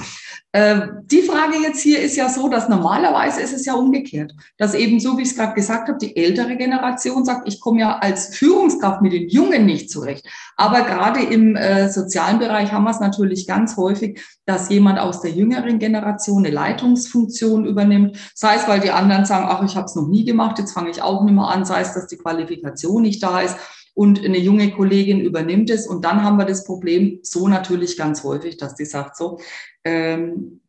Ähm, 0.56 1.02
die 1.04 1.20
Frage 1.20 1.58
jetzt 1.62 1.82
hier 1.82 2.00
ist 2.00 2.16
ja 2.16 2.30
so, 2.30 2.48
dass 2.48 2.70
normalerweise 2.70 3.42
ist 3.42 3.52
es 3.52 3.66
ja 3.66 3.74
umgekehrt, 3.74 4.34
dass 4.56 4.72
eben 4.72 5.00
so, 5.00 5.18
wie 5.18 5.22
ich 5.22 5.28
es 5.28 5.36
gerade 5.36 5.52
gesagt 5.52 5.86
habe, 5.86 5.98
die 5.98 6.16
ältere 6.16 6.56
Generation 6.56 7.26
sagt, 7.26 7.46
ich 7.46 7.60
komme 7.60 7.80
ja 7.80 7.98
als 7.98 8.34
Führungskraft 8.34 9.02
mit 9.02 9.12
den 9.12 9.28
Jungen 9.28 9.66
nicht 9.66 9.90
zurecht. 9.90 10.26
Aber 10.56 10.80
gerade 10.84 11.22
im 11.22 11.56
äh, 11.56 11.90
sozialen 11.90 12.38
Bereich 12.38 12.72
haben 12.72 12.84
wir 12.84 12.90
es 12.90 13.00
natürlich 13.00 13.46
ganz 13.46 13.76
häufig, 13.76 14.22
dass 14.46 14.70
jemand 14.70 14.98
aus 14.98 15.20
der 15.20 15.32
jüngeren 15.32 15.78
Generation 15.78 16.46
eine 16.46 16.54
Leitungsfunktion 16.54 17.66
übernimmt, 17.66 18.16
sei 18.34 18.54
es, 18.54 18.66
weil 18.66 18.80
die 18.80 18.92
anderen 18.92 19.26
sagen, 19.26 19.48
ach, 19.50 19.62
ich 19.62 19.76
habe 19.76 19.84
es 19.84 19.94
noch 19.94 20.08
nie 20.08 20.24
gemacht, 20.24 20.58
jetzt 20.58 20.72
fange 20.72 20.88
ich 20.88 21.02
auch 21.02 21.22
nicht 21.24 21.34
mehr 21.34 21.48
an, 21.48 21.66
sei 21.66 21.82
es, 21.82 21.92
dass 21.92 22.06
die 22.06 22.16
Qualifikation 22.16 23.02
nicht 23.02 23.22
da 23.22 23.42
ist 23.42 23.58
und 23.96 24.22
eine 24.22 24.38
junge 24.38 24.70
Kollegin 24.70 25.20
übernimmt 25.20 25.70
es. 25.70 25.86
Und 25.86 26.04
dann 26.04 26.22
haben 26.22 26.36
wir 26.36 26.44
das 26.44 26.64
Problem 26.64 27.20
so 27.22 27.48
natürlich 27.48 27.96
ganz 27.96 28.22
häufig, 28.24 28.58
dass 28.58 28.74
die 28.74 28.84
sagt 28.84 29.16
so, 29.16 29.40
ähm, 29.84 30.60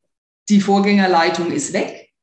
die 0.48 0.62
Vorgängerleitung 0.62 1.52
ist 1.52 1.74
weg. 1.74 2.13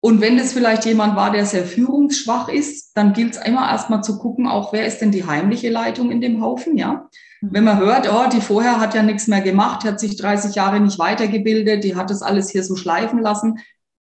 Und 0.00 0.20
wenn 0.20 0.36
das 0.36 0.52
vielleicht 0.52 0.84
jemand 0.84 1.14
war, 1.14 1.30
der 1.30 1.46
sehr 1.46 1.64
führungsschwach 1.64 2.48
ist, 2.48 2.92
dann 2.94 3.12
gilt 3.12 3.36
es 3.36 3.46
immer 3.46 3.70
erstmal 3.70 4.02
zu 4.02 4.18
gucken, 4.18 4.48
auch 4.48 4.72
wer 4.72 4.84
ist 4.84 4.98
denn 4.98 5.12
die 5.12 5.24
heimliche 5.24 5.70
Leitung 5.70 6.10
in 6.10 6.20
dem 6.20 6.42
Haufen, 6.42 6.76
ja? 6.76 7.08
Mhm. 7.40 7.48
Wenn 7.52 7.64
man 7.64 7.78
hört, 7.78 8.12
oh, 8.12 8.28
die 8.28 8.40
vorher 8.40 8.80
hat 8.80 8.94
ja 8.94 9.02
nichts 9.04 9.28
mehr 9.28 9.42
gemacht, 9.42 9.84
hat 9.84 10.00
sich 10.00 10.16
30 10.16 10.56
Jahre 10.56 10.80
nicht 10.80 10.98
weitergebildet, 10.98 11.84
die 11.84 11.94
hat 11.94 12.10
das 12.10 12.20
alles 12.20 12.50
hier 12.50 12.64
so 12.64 12.74
schleifen 12.74 13.20
lassen, 13.20 13.60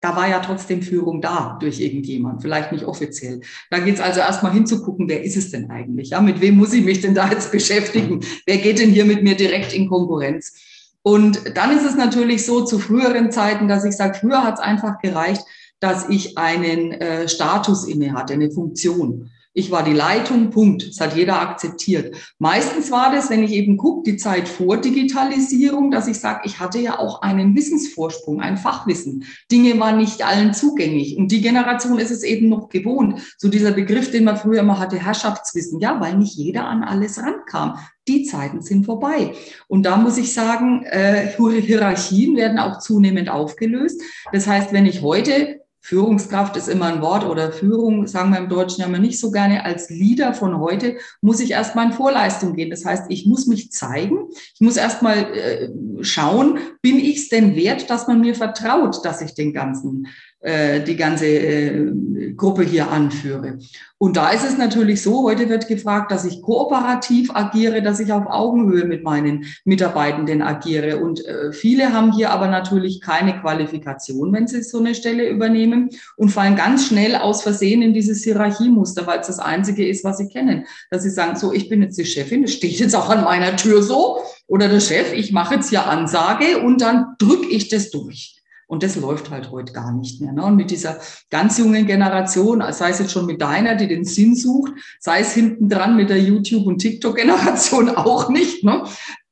da 0.01 0.15
war 0.15 0.29
ja 0.29 0.39
trotzdem 0.39 0.81
Führung 0.81 1.21
da 1.21 1.57
durch 1.59 1.79
irgendjemand, 1.79 2.41
vielleicht 2.41 2.71
nicht 2.71 2.85
offiziell. 2.85 3.41
Da 3.69 3.79
geht 3.79 3.95
es 3.95 4.01
also 4.01 4.21
erstmal 4.21 4.53
hinzugucken, 4.53 5.09
wer 5.09 5.23
ist 5.23 5.35
es 5.35 5.51
denn 5.51 5.69
eigentlich? 5.69 6.11
Ja, 6.11 6.21
mit 6.21 6.39
wem 6.39 6.55
muss 6.55 6.73
ich 6.73 6.83
mich 6.83 7.01
denn 7.01 7.15
da 7.15 7.29
jetzt 7.29 7.51
beschäftigen? 7.51 8.21
Wer 8.45 8.57
geht 8.57 8.79
denn 8.79 8.91
hier 8.91 9.05
mit 9.05 9.23
mir 9.23 9.35
direkt 9.35 9.73
in 9.73 9.89
Konkurrenz? 9.89 10.53
Und 11.01 11.57
dann 11.57 11.75
ist 11.75 11.85
es 11.85 11.95
natürlich 11.95 12.45
so 12.45 12.63
zu 12.63 12.79
früheren 12.79 13.31
Zeiten, 13.31 13.67
dass 13.67 13.85
ich 13.85 13.95
sage, 13.95 14.17
früher 14.19 14.43
hat 14.43 14.55
es 14.55 14.59
einfach 14.59 14.99
gereicht, 14.99 15.43
dass 15.79 16.09
ich 16.09 16.37
einen 16.37 16.91
äh, 16.91 17.27
Status 17.27 17.87
inne 17.87 18.13
hatte, 18.13 18.33
eine 18.33 18.51
Funktion. 18.51 19.31
Ich 19.59 19.71
war 19.71 19.83
die 19.83 19.91
Leitung, 19.91 20.51
Punkt. 20.51 20.87
Das 20.87 21.01
hat 21.01 21.17
jeder 21.17 21.41
akzeptiert. 21.41 22.15
Meistens 22.37 22.91
war 22.91 23.11
das, 23.11 23.29
wenn 23.29 23.43
ich 23.43 23.51
eben 23.51 23.75
gucke, 23.75 24.09
die 24.09 24.15
Zeit 24.15 24.47
vor 24.47 24.77
Digitalisierung, 24.77 25.91
dass 25.91 26.07
ich 26.07 26.17
sage, 26.17 26.43
ich 26.45 26.61
hatte 26.61 26.79
ja 26.79 26.97
auch 26.97 27.21
einen 27.23 27.53
Wissensvorsprung, 27.57 28.39
ein 28.39 28.55
Fachwissen. 28.55 29.25
Dinge 29.51 29.77
waren 29.77 29.97
nicht 29.97 30.25
allen 30.25 30.53
zugänglich. 30.53 31.17
Und 31.17 31.33
die 31.33 31.41
Generation 31.41 31.99
ist 31.99 32.09
es 32.09 32.23
eben 32.23 32.47
noch 32.47 32.69
gewohnt. 32.69 33.19
So 33.37 33.49
dieser 33.49 33.73
Begriff, 33.73 34.11
den 34.11 34.23
man 34.23 34.37
früher 34.37 34.61
immer 34.61 34.79
hatte, 34.79 34.95
Herrschaftswissen. 34.95 35.81
Ja, 35.81 35.99
weil 35.99 36.15
nicht 36.15 36.37
jeder 36.37 36.65
an 36.65 36.85
alles 36.85 37.21
rankam. 37.21 37.77
Die 38.07 38.23
Zeiten 38.23 38.61
sind 38.61 38.85
vorbei. 38.85 39.33
Und 39.67 39.83
da 39.83 39.97
muss 39.97 40.17
ich 40.17 40.33
sagen, 40.33 40.83
äh, 40.85 41.27
Hierarchien 41.37 42.37
werden 42.37 42.59
auch 42.59 42.79
zunehmend 42.79 43.29
aufgelöst. 43.29 44.01
Das 44.31 44.47
heißt, 44.47 44.71
wenn 44.71 44.85
ich 44.85 45.01
heute 45.01 45.58
Führungskraft 45.81 46.57
ist 46.57 46.67
immer 46.67 46.85
ein 46.85 47.01
Wort 47.01 47.25
oder 47.25 47.51
Führung, 47.51 48.05
sagen 48.05 48.31
wir 48.31 48.39
im 48.39 48.49
Deutschen 48.49 48.81
ja 48.81 48.87
immer 48.87 48.99
nicht 48.99 49.19
so 49.19 49.31
gerne. 49.31 49.63
Als 49.63 49.89
Leader 49.89 50.33
von 50.33 50.59
heute 50.59 50.97
muss 51.21 51.39
ich 51.39 51.51
erstmal 51.51 51.87
in 51.87 51.93
Vorleistung 51.93 52.55
gehen. 52.55 52.69
Das 52.69 52.85
heißt, 52.85 53.05
ich 53.09 53.25
muss 53.25 53.47
mich 53.47 53.71
zeigen. 53.71 54.27
Ich 54.53 54.61
muss 54.61 54.77
erstmal 54.77 55.17
äh, 55.17 55.69
schauen, 56.01 56.59
bin 56.81 56.97
ich 56.97 57.17
es 57.17 57.29
denn 57.29 57.55
wert, 57.55 57.89
dass 57.89 58.07
man 58.07 58.21
mir 58.21 58.35
vertraut, 58.35 59.03
dass 59.05 59.21
ich 59.21 59.33
den 59.33 59.53
ganzen 59.53 60.07
die 60.41 60.95
ganze 60.95 61.25
äh, 61.25 62.33
Gruppe 62.33 62.63
hier 62.63 62.89
anführe. 62.89 63.57
Und 63.97 64.15
da 64.15 64.29
ist 64.29 64.45
es 64.45 64.57
natürlich 64.57 65.01
so, 65.01 65.23
heute 65.23 65.49
wird 65.49 65.67
gefragt, 65.67 66.09
dass 66.11 66.23
ich 66.23 66.41
kooperativ 66.41 67.35
agiere, 67.35 67.81
dass 67.81 67.99
ich 67.99 68.13
auf 68.13 68.25
Augenhöhe 68.27 68.85
mit 68.85 69.03
meinen 69.03 69.45
Mitarbeitenden 69.65 70.41
agiere. 70.41 70.99
Und 70.99 71.25
äh, 71.25 71.51
viele 71.51 71.91
haben 71.91 72.13
hier 72.13 72.31
aber 72.31 72.47
natürlich 72.47 73.01
keine 73.01 73.41
Qualifikation, 73.41 74.31
wenn 74.31 74.47
sie 74.47 74.63
so 74.63 74.79
eine 74.79 74.95
Stelle 74.95 75.27
übernehmen 75.27 75.89
und 76.15 76.29
fallen 76.29 76.55
ganz 76.55 76.87
schnell 76.87 77.17
aus 77.17 77.43
Versehen 77.43 77.81
in 77.81 77.93
dieses 77.93 78.23
Hierarchiemuster, 78.23 79.05
weil 79.05 79.19
es 79.19 79.27
das 79.27 79.39
Einzige 79.39 79.85
ist, 79.85 80.05
was 80.05 80.19
sie 80.19 80.29
kennen. 80.29 80.65
Dass 80.89 81.03
sie 81.03 81.09
sagen, 81.09 81.35
so, 81.35 81.51
ich 81.51 81.67
bin 81.67 81.81
jetzt 81.81 81.97
die 81.97 82.05
Chefin, 82.05 82.43
das 82.43 82.53
steht 82.53 82.79
jetzt 82.79 82.95
auch 82.95 83.09
an 83.09 83.25
meiner 83.25 83.57
Tür 83.57 83.83
so, 83.83 84.19
oder 84.47 84.69
der 84.69 84.79
Chef, 84.79 85.11
ich 85.11 85.33
mache 85.33 85.55
jetzt 85.55 85.69
hier 85.69 85.85
Ansage 85.85 86.59
und 86.63 86.79
dann 86.81 87.15
drücke 87.17 87.47
ich 87.49 87.67
das 87.67 87.91
durch. 87.91 88.38
Und 88.69 88.83
das 88.83 88.95
läuft 88.95 89.31
halt 89.31 89.49
heute 89.49 89.73
gar 89.73 89.91
nicht 89.91 90.21
mehr. 90.21 90.31
Ne? 90.31 90.45
Und 90.45 90.55
mit 90.55 90.69
dieser 90.69 90.99
ganz 91.31 91.57
jungen 91.57 91.87
Generation, 91.87 92.63
sei 92.71 92.91
es 92.91 92.99
jetzt 92.99 93.11
schon 93.11 93.25
mit 93.25 93.41
deiner, 93.41 93.73
die 93.73 93.87
den 93.87 94.05
Sinn 94.05 94.35
sucht, 94.35 94.73
sei 94.99 95.21
es 95.21 95.33
hinten 95.33 95.69
dran 95.69 95.95
mit 95.95 96.11
der 96.11 96.21
YouTube- 96.21 96.67
und 96.67 96.77
TikTok-Generation 96.77 97.89
auch 97.95 98.29
nicht. 98.29 98.63
Ne? 98.63 98.83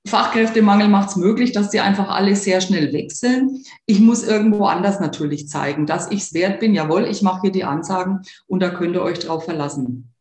Fachkräftemangel 0.07 0.87
macht 0.87 1.09
es 1.09 1.15
möglich, 1.17 1.51
dass 1.51 1.69
die 1.69 1.81
einfach 1.81 2.09
alle 2.09 2.35
sehr 2.35 2.61
schnell 2.61 2.91
wechseln. 2.93 3.63
Ich 3.85 3.99
muss 3.99 4.23
irgendwo 4.23 4.65
anders 4.65 4.99
natürlich 4.99 5.47
zeigen, 5.47 5.85
dass 5.85 6.09
ich 6.09 6.21
es 6.21 6.33
wert 6.33 6.59
bin. 6.59 6.73
Jawohl, 6.73 7.05
ich 7.05 7.21
mache 7.21 7.41
hier 7.41 7.51
die 7.51 7.63
Ansagen 7.63 8.21
und 8.47 8.63
da 8.63 8.71
könnt 8.71 8.95
ihr 8.95 9.03
euch 9.03 9.19
drauf 9.19 9.45
verlassen. 9.45 10.13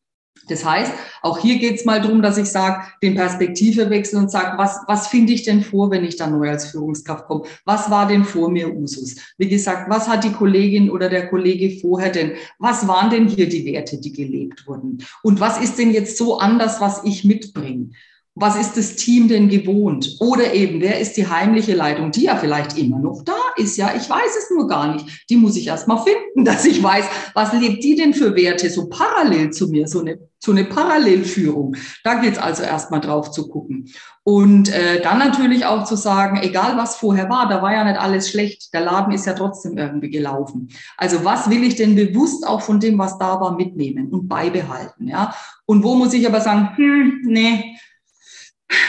Das 0.48 0.64
heißt, 0.64 0.92
auch 1.22 1.38
hier 1.38 1.58
geht 1.58 1.76
es 1.76 1.84
mal 1.84 2.00
darum, 2.00 2.22
dass 2.22 2.38
ich 2.38 2.46
sage, 2.46 2.86
den 3.02 3.14
Perspektive 3.14 3.90
wechseln 3.90 4.22
und 4.22 4.30
sage, 4.30 4.56
was, 4.58 4.80
was 4.86 5.08
finde 5.08 5.32
ich 5.32 5.42
denn 5.42 5.62
vor, 5.62 5.90
wenn 5.90 6.04
ich 6.04 6.16
da 6.16 6.26
neu 6.26 6.48
als 6.48 6.70
Führungskraft 6.70 7.26
komme? 7.26 7.44
Was 7.64 7.90
war 7.90 8.06
denn 8.06 8.24
vor 8.24 8.50
mir 8.50 8.72
Usus? 8.74 9.16
Wie 9.38 9.48
gesagt, 9.48 9.90
was 9.90 10.08
hat 10.08 10.24
die 10.24 10.32
Kollegin 10.32 10.90
oder 10.90 11.08
der 11.08 11.28
Kollege 11.28 11.80
vorher 11.80 12.10
denn? 12.10 12.32
Was 12.58 12.86
waren 12.86 13.10
denn 13.10 13.28
hier 13.28 13.48
die 13.48 13.64
Werte, 13.64 13.98
die 13.98 14.12
gelebt 14.12 14.66
wurden? 14.66 15.04
Und 15.22 15.40
was 15.40 15.60
ist 15.60 15.78
denn 15.78 15.90
jetzt 15.92 16.16
so 16.16 16.38
anders, 16.38 16.80
was 16.80 17.02
ich 17.04 17.24
mitbringe? 17.24 17.90
Was 18.38 18.54
ist 18.54 18.76
das 18.76 18.96
Team 18.96 19.28
denn 19.28 19.48
gewohnt? 19.48 20.16
Oder 20.20 20.52
eben, 20.52 20.82
wer 20.82 21.00
ist 21.00 21.16
die 21.16 21.26
heimliche 21.26 21.74
Leitung, 21.74 22.10
die 22.10 22.24
ja 22.24 22.36
vielleicht 22.36 22.76
immer 22.76 22.98
noch 22.98 23.22
da 23.24 23.32
ist? 23.56 23.78
Ja, 23.78 23.94
ich 23.96 24.08
weiß 24.08 24.36
es 24.38 24.50
nur 24.50 24.68
gar 24.68 24.92
nicht. 24.92 25.24
Die 25.30 25.36
muss 25.36 25.56
ich 25.56 25.66
erst 25.66 25.88
mal 25.88 26.04
finden, 26.04 26.44
dass 26.44 26.66
ich 26.66 26.82
weiß, 26.82 27.06
was 27.32 27.54
lebt 27.54 27.82
die 27.82 27.96
denn 27.96 28.12
für 28.12 28.36
Werte 28.36 28.68
so 28.68 28.90
parallel 28.90 29.50
zu 29.50 29.68
mir, 29.68 29.88
so 29.88 30.00
eine, 30.00 30.18
so 30.38 30.52
eine 30.52 30.64
Parallelführung. 30.64 31.76
Da 32.04 32.16
geht's 32.16 32.36
also 32.36 32.62
erst 32.62 32.90
mal 32.90 33.00
drauf 33.00 33.30
zu 33.30 33.48
gucken. 33.48 33.90
Und 34.22 34.68
äh, 34.68 35.00
dann 35.00 35.18
natürlich 35.18 35.64
auch 35.64 35.84
zu 35.84 35.96
sagen, 35.96 36.38
egal 36.42 36.76
was 36.76 36.96
vorher 36.96 37.30
war, 37.30 37.48
da 37.48 37.62
war 37.62 37.72
ja 37.72 37.84
nicht 37.84 37.98
alles 37.98 38.28
schlecht. 38.28 38.74
Der 38.74 38.82
Laden 38.82 39.14
ist 39.14 39.24
ja 39.24 39.32
trotzdem 39.32 39.78
irgendwie 39.78 40.10
gelaufen. 40.10 40.68
Also 40.98 41.24
was 41.24 41.48
will 41.48 41.64
ich 41.64 41.76
denn 41.76 41.94
bewusst 41.94 42.46
auch 42.46 42.60
von 42.60 42.80
dem, 42.80 42.98
was 42.98 43.16
da 43.16 43.40
war, 43.40 43.56
mitnehmen 43.56 44.08
und 44.10 44.28
beibehalten? 44.28 45.08
Ja? 45.08 45.34
Und 45.64 45.84
wo 45.84 45.94
muss 45.94 46.12
ich 46.12 46.26
aber 46.26 46.40
sagen, 46.42 46.76
hm, 46.76 47.20
nee, 47.24 47.76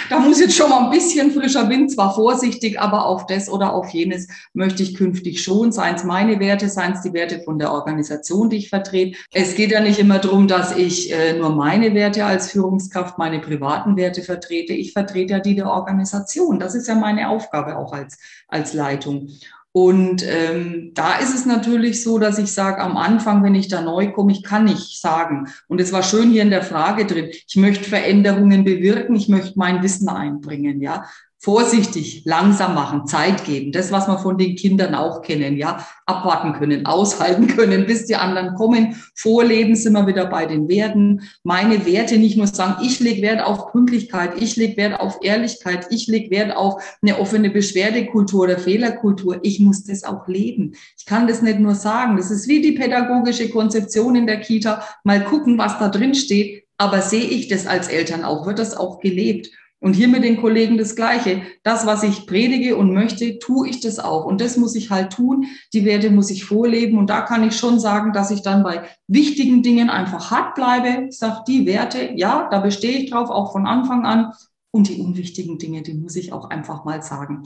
da 0.10 0.20
muss 0.20 0.40
jetzt 0.40 0.56
schon 0.56 0.70
mal 0.70 0.86
ein 0.86 0.92
bisschen 0.92 1.32
frischer 1.32 1.70
Wind, 1.70 1.92
zwar 1.92 2.16
vorsichtig, 2.16 2.80
aber 2.80 3.06
auf 3.06 3.26
das 3.26 3.50
oder 3.50 3.74
auf 3.74 3.90
jenes 3.90 4.28
möchte 4.54 4.84
ich 4.84 4.96
künftig 4.96 5.44
schon, 5.44 5.72
seien 5.72 5.96
es 5.96 6.04
meine 6.04 6.40
Werte, 6.40 6.70
seien 6.70 6.94
es 6.94 7.02
die 7.02 7.14
Werte 7.14 7.42
von 7.42 7.60
der 7.60 7.72
Organisation, 7.72 8.50
die 8.50 8.58
ich 8.58 8.70
vertrete. 8.70 9.18
Es 9.32 9.56
geht 9.56 9.72
ja 9.72 9.82
nicht 9.82 10.00
immer 10.00 10.20
darum, 10.20 10.48
dass 10.48 10.76
ich 10.76 11.12
äh, 11.12 11.34
nur 11.34 11.52
meine 11.52 11.94
Werte 11.94 12.26
als 12.26 12.52
Führungskraft, 12.52 13.18
meine 13.18 13.40
privaten 13.40 13.98
Werte 13.98 14.24
vertrete. 14.24 14.74
Ich 14.74 14.94
vertrete 14.94 15.34
ja 15.34 15.40
die 15.40 15.56
der 15.56 15.70
Organisation. 15.70 16.60
Das 16.60 16.76
ist 16.76 16.88
ja 16.88 16.96
meine 16.96 17.30
Aufgabe 17.30 17.78
auch 17.78 17.94
als, 17.94 18.18
als 18.48 18.74
Leitung. 18.74 19.30
Und 19.74 20.26
ähm, 20.28 20.92
da 20.96 21.18
ist 21.18 21.36
es 21.36 21.46
natürlich 21.46 22.04
so, 22.04 22.18
dass 22.18 22.40
ich 22.40 22.52
sage, 22.52 22.82
am 22.82 22.98
Anfang, 22.98 23.44
wenn 23.44 23.54
ich 23.54 23.68
da 23.68 23.82
neu 23.82 24.12
komme, 24.12 24.32
ich 24.32 24.42
kann 24.42 24.64
nicht 24.64 25.00
sagen. 25.00 25.48
Und 25.68 25.80
es 25.80 25.92
war 25.92 26.02
schön 26.02 26.32
hier 26.32 26.42
in 26.42 26.50
der 26.50 26.64
Frage 26.64 27.06
drin, 27.06 27.30
ich 27.30 27.56
möchte 27.58 27.88
Veränderungen 27.88 28.64
bewirken, 28.64 29.16
ich 29.16 29.30
möchte 29.30 29.60
mein 29.60 29.84
Wissen 29.84 30.10
einbringen, 30.10 30.82
ja 30.82 31.06
vorsichtig, 31.48 32.24
langsam 32.26 32.76
machen, 32.76 33.08
Zeit 33.08 33.46
geben. 33.46 33.72
Das, 33.72 33.90
was 33.94 34.06
wir 34.10 34.18
von 34.18 34.38
den 34.38 34.58
Kindern 34.58 34.94
auch 34.94 35.22
kennen, 35.22 35.56
ja, 35.56 35.88
abwarten 36.06 36.52
können, 36.52 36.86
aushalten 36.86 37.48
können, 37.56 37.86
bis 37.86 38.06
die 38.06 38.18
anderen 38.18 38.56
kommen. 38.56 39.02
Vorleben 39.16 39.74
sind 39.78 39.94
wir 39.94 40.06
wieder 40.08 40.26
bei 40.26 40.46
den 40.46 40.68
Werten. 40.68 41.22
Meine 41.44 41.86
Werte 41.86 42.18
nicht 42.18 42.36
nur 42.36 42.48
sagen, 42.48 42.84
ich 42.84 43.00
lege 43.00 43.22
Wert 43.22 43.42
auf 43.42 43.72
Pünktlichkeit, 43.72 44.32
ich 44.42 44.58
lege 44.58 44.76
Wert 44.76 45.00
auf 45.00 45.20
Ehrlichkeit, 45.22 45.88
ich 45.90 46.08
lege 46.08 46.32
Wert 46.32 46.54
auf 46.54 46.84
eine 47.02 47.18
offene 47.18 47.50
Beschwerdekultur 47.50 48.42
oder 48.42 48.60
Fehlerkultur. 48.60 49.40
Ich 49.44 49.62
muss 49.62 49.86
das 49.86 50.04
auch 50.04 50.28
leben. 50.28 50.74
Ich 50.98 51.06
kann 51.06 51.30
das 51.30 51.42
nicht 51.42 51.60
nur 51.60 51.76
sagen. 51.76 52.18
Das 52.18 52.30
ist 52.30 52.50
wie 52.50 52.60
die 52.60 52.74
pädagogische 52.74 53.50
Konzeption 53.50 54.18
in 54.18 54.28
der 54.28 54.42
Kita. 54.42 54.84
Mal 55.06 55.24
gucken, 55.24 55.58
was 55.58 55.80
da 55.80 55.88
drin 55.88 56.14
steht. 56.14 56.66
Aber 56.78 57.02
sehe 57.02 57.24
ich 57.24 57.48
das 57.48 57.68
als 57.68 57.88
Eltern 57.88 58.26
auch? 58.26 58.46
Wird 58.46 58.60
das 58.60 58.76
auch 58.76 59.00
gelebt? 59.00 59.50
Und 59.80 59.94
hier 59.94 60.08
mit 60.08 60.24
den 60.24 60.38
Kollegen 60.38 60.78
das 60.78 60.96
Gleiche. 60.96 61.44
Das, 61.64 61.86
was 61.86 62.02
ich 62.02 62.26
predige 62.26 62.76
und 62.78 62.94
möchte, 62.94 63.38
tue 63.38 63.70
ich 63.70 63.80
das 63.80 64.00
auch. 64.00 64.26
Und 64.26 64.42
das 64.42 64.58
muss 64.58 64.76
ich 64.76 64.90
halt 64.90 65.14
tun. 65.14 65.46
Die 65.72 65.86
Werte 65.86 66.10
muss 66.10 66.32
ich 66.32 66.46
vorleben. 66.46 66.98
Und 66.98 67.10
da 67.10 67.22
kann 67.22 67.48
ich 67.48 67.56
schon 67.56 67.80
sagen, 67.80 68.12
dass 68.12 68.32
ich 68.32 68.42
dann 68.42 68.64
bei 68.64 68.84
wichtigen 69.08 69.62
Dingen 69.62 69.90
einfach 69.90 70.32
hart 70.32 70.56
bleibe. 70.56 71.08
Ich 71.10 71.20
sage, 71.20 71.44
die 71.48 71.68
Werte, 71.68 72.12
ja, 72.16 72.48
da 72.50 72.60
bestehe 72.60 72.98
ich 72.98 73.12
drauf, 73.12 73.30
auch 73.30 73.52
von 73.52 73.68
Anfang 73.68 74.06
an. 74.06 74.34
Und 74.72 74.90
die 74.90 75.00
unwichtigen 75.00 75.60
Dinge, 75.60 75.84
die 75.84 75.94
muss 75.94 76.16
ich 76.16 76.34
auch 76.34 76.50
einfach 76.50 76.84
mal 76.84 77.02
sagen 77.04 77.44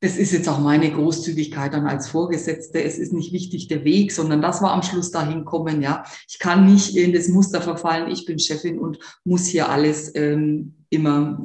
das 0.00 0.16
ist 0.16 0.32
jetzt 0.32 0.48
auch 0.48 0.58
meine 0.58 0.90
Großzügigkeit 0.90 1.74
dann 1.74 1.86
als 1.86 2.08
Vorgesetzte. 2.08 2.82
Es 2.82 2.98
ist 2.98 3.12
nicht 3.12 3.34
wichtig 3.34 3.68
der 3.68 3.84
Weg, 3.84 4.12
sondern 4.12 4.40
das 4.40 4.62
war 4.62 4.72
am 4.72 4.82
Schluss 4.82 5.10
dahin 5.10 5.44
kommen. 5.44 5.82
Ja, 5.82 6.04
ich 6.26 6.38
kann 6.38 6.64
nicht 6.64 6.96
in 6.96 7.12
das 7.12 7.28
Muster 7.28 7.60
verfallen. 7.60 8.10
Ich 8.10 8.24
bin 8.24 8.38
Chefin 8.38 8.78
und 8.78 8.98
muss 9.24 9.46
hier 9.46 9.68
alles 9.68 10.14
ähm, 10.14 10.74
immer 10.88 11.38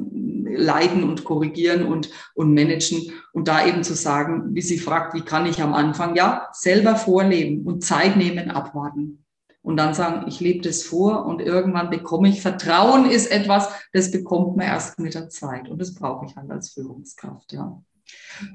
leiten 0.48 1.04
und 1.04 1.24
korrigieren 1.24 1.86
und, 1.86 2.08
und 2.34 2.54
managen. 2.54 3.12
Und 3.34 3.46
da 3.48 3.66
eben 3.66 3.84
zu 3.84 3.94
sagen, 3.94 4.54
wie 4.54 4.62
sie 4.62 4.78
fragt, 4.78 5.12
wie 5.14 5.22
kann 5.22 5.44
ich 5.44 5.60
am 5.60 5.74
Anfang? 5.74 6.16
Ja, 6.16 6.48
selber 6.52 6.96
vorleben 6.96 7.66
und 7.66 7.84
Zeit 7.84 8.16
nehmen, 8.16 8.50
abwarten. 8.50 9.22
Und 9.60 9.76
dann 9.76 9.92
sagen, 9.92 10.26
ich 10.28 10.40
lebe 10.40 10.62
das 10.62 10.82
vor 10.82 11.26
und 11.26 11.42
irgendwann 11.42 11.90
bekomme 11.90 12.28
ich 12.28 12.40
Vertrauen 12.40 13.10
ist 13.10 13.30
etwas, 13.30 13.68
das 13.92 14.12
bekommt 14.12 14.56
man 14.56 14.66
erst 14.66 14.98
mit 14.98 15.14
der 15.14 15.28
Zeit. 15.28 15.68
Und 15.68 15.78
das 15.78 15.92
brauche 15.92 16.24
ich 16.24 16.36
halt 16.36 16.50
als 16.50 16.70
Führungskraft, 16.70 17.52
ja. 17.52 17.82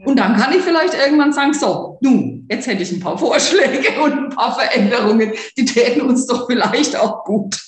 Und 0.05 0.17
dann 0.17 0.35
kann 0.35 0.53
ich 0.53 0.61
vielleicht 0.61 0.93
irgendwann 0.93 1.33
sagen, 1.33 1.53
so, 1.53 1.97
nun, 2.01 2.47
jetzt 2.49 2.67
hätte 2.67 2.83
ich 2.83 2.91
ein 2.91 2.99
paar 2.99 3.17
Vorschläge 3.17 4.01
und 4.03 4.13
ein 4.13 4.29
paar 4.29 4.57
Veränderungen, 4.57 5.33
die 5.57 5.65
täten 5.65 6.01
uns 6.01 6.27
doch 6.27 6.47
vielleicht 6.47 6.95
auch 6.95 7.23
gut. 7.23 7.59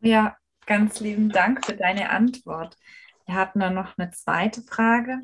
Ja, 0.00 0.36
ganz 0.66 1.00
lieben 1.00 1.30
Dank 1.30 1.64
für 1.64 1.74
deine 1.74 2.10
Antwort. 2.10 2.76
Wir 3.26 3.34
hatten 3.36 3.60
dann 3.60 3.74
noch 3.74 3.96
eine 3.96 4.10
zweite 4.10 4.62
Frage. 4.62 5.18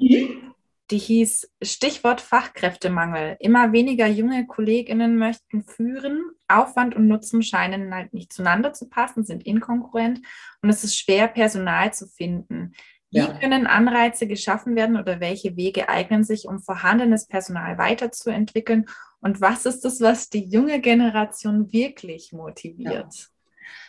Die 0.91 0.99
hieß 0.99 1.53
Stichwort 1.63 2.21
Fachkräftemangel. 2.21 3.37
Immer 3.39 3.73
weniger 3.73 4.09
junge 4.09 4.47
KollegInnen 4.47 5.17
möchten 5.17 5.63
führen. 5.63 6.25
Aufwand 6.49 6.97
und 6.97 7.07
Nutzen 7.07 7.43
scheinen 7.43 7.95
halt 7.95 8.13
nicht 8.13 8.33
zueinander 8.33 8.73
zu 8.73 8.89
passen, 8.89 9.25
sind 9.25 9.47
inkongruent 9.47 10.21
und 10.63 10.69
es 10.69 10.83
ist 10.83 10.99
schwer, 10.99 11.29
Personal 11.29 11.95
zu 11.95 12.09
finden. 12.09 12.73
Wie 13.11 13.19
ja. 13.19 13.39
können 13.39 13.67
Anreize 13.67 14.27
geschaffen 14.27 14.77
werden 14.77 14.97
oder 14.97 15.21
welche 15.21 15.57
Wege 15.57 15.89
eignen 15.89 16.23
sich, 16.23 16.47
um 16.47 16.61
vorhandenes 16.61 17.27
Personal 17.27 17.77
weiterzuentwickeln? 17.77 18.87
Und 19.21 19.41
was 19.41 19.67
ist 19.67 19.85
es, 19.85 20.01
was 20.01 20.31
die 20.31 20.45
junge 20.45 20.81
Generation 20.81 21.73
wirklich 21.73 22.33
motiviert? 22.33 23.15
Ja. 23.15 23.27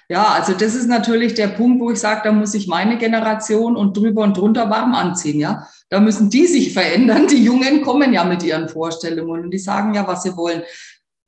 Ja, 0.10 0.26
also 0.34 0.52
das 0.52 0.76
ist 0.76 0.88
natürlich 0.88 1.36
der 1.36 1.48
Punkt, 1.48 1.80
wo 1.80 1.90
ich 1.90 1.98
sage, 1.98 2.22
da 2.26 2.34
muss 2.34 2.54
ich 2.54 2.68
meine 2.68 2.98
Generation 2.98 3.78
und 3.78 3.96
drüber 3.96 4.24
und 4.24 4.36
drunter 4.36 4.70
warm 4.70 4.94
anziehen, 4.94 5.40
ja. 5.40 5.66
Da 5.88 6.02
müssen 6.02 6.30
die 6.30 6.48
sich 6.48 6.74
verändern. 6.74 7.28
Die 7.28 7.42
Jungen 7.42 7.82
kommen 7.82 8.12
ja 8.12 8.26
mit 8.26 8.44
ihren 8.44 8.68
Vorstellungen 8.68 9.46
und 9.46 9.52
die 9.52 9.58
sagen 9.58 9.94
ja, 9.94 10.06
was 10.06 10.24
sie 10.24 10.36
wollen. 10.36 10.64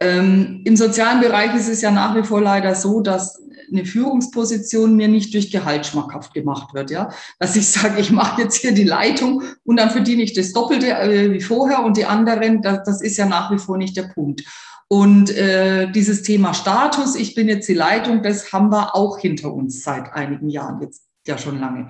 Ähm, 0.01 0.63
Im 0.65 0.75
sozialen 0.75 1.21
Bereich 1.21 1.55
ist 1.55 1.69
es 1.69 1.81
ja 1.81 1.91
nach 1.91 2.13
wie 2.13 2.23
vor 2.23 2.41
leider 2.41 2.75
so, 2.75 2.99
dass 2.99 3.41
eine 3.71 3.85
Führungsposition 3.85 4.95
mir 4.95 5.07
nicht 5.07 5.33
durch 5.33 5.51
Gehalt 5.51 5.85
schmackhaft 5.85 6.33
gemacht 6.33 6.73
wird, 6.73 6.91
ja. 6.91 7.09
Dass 7.39 7.55
ich 7.55 7.67
sage, 7.67 7.99
ich 7.99 8.11
mache 8.11 8.41
jetzt 8.41 8.55
hier 8.55 8.73
die 8.73 8.83
Leitung 8.83 9.43
und 9.63 9.77
dann 9.77 9.89
verdiene 9.89 10.23
ich 10.23 10.33
das 10.33 10.53
Doppelte 10.53 10.89
äh, 10.89 11.31
wie 11.31 11.41
vorher 11.41 11.83
und 11.83 11.97
die 11.97 12.05
anderen, 12.05 12.61
das, 12.61 12.83
das 12.83 13.01
ist 13.01 13.17
ja 13.17 13.25
nach 13.25 13.51
wie 13.51 13.59
vor 13.59 13.77
nicht 13.77 13.97
der 13.97 14.03
Punkt. 14.03 14.43
Und 14.87 15.31
äh, 15.31 15.91
dieses 15.91 16.21
Thema 16.21 16.53
Status, 16.53 17.15
ich 17.15 17.35
bin 17.35 17.47
jetzt 17.47 17.67
die 17.67 17.73
Leitung, 17.73 18.21
das 18.21 18.53
haben 18.53 18.69
wir 18.69 18.95
auch 18.95 19.17
hinter 19.17 19.53
uns 19.53 19.83
seit 19.83 20.13
einigen 20.13 20.49
Jahren, 20.49 20.81
jetzt 20.81 21.03
ja 21.25 21.37
schon 21.37 21.59
lange 21.59 21.87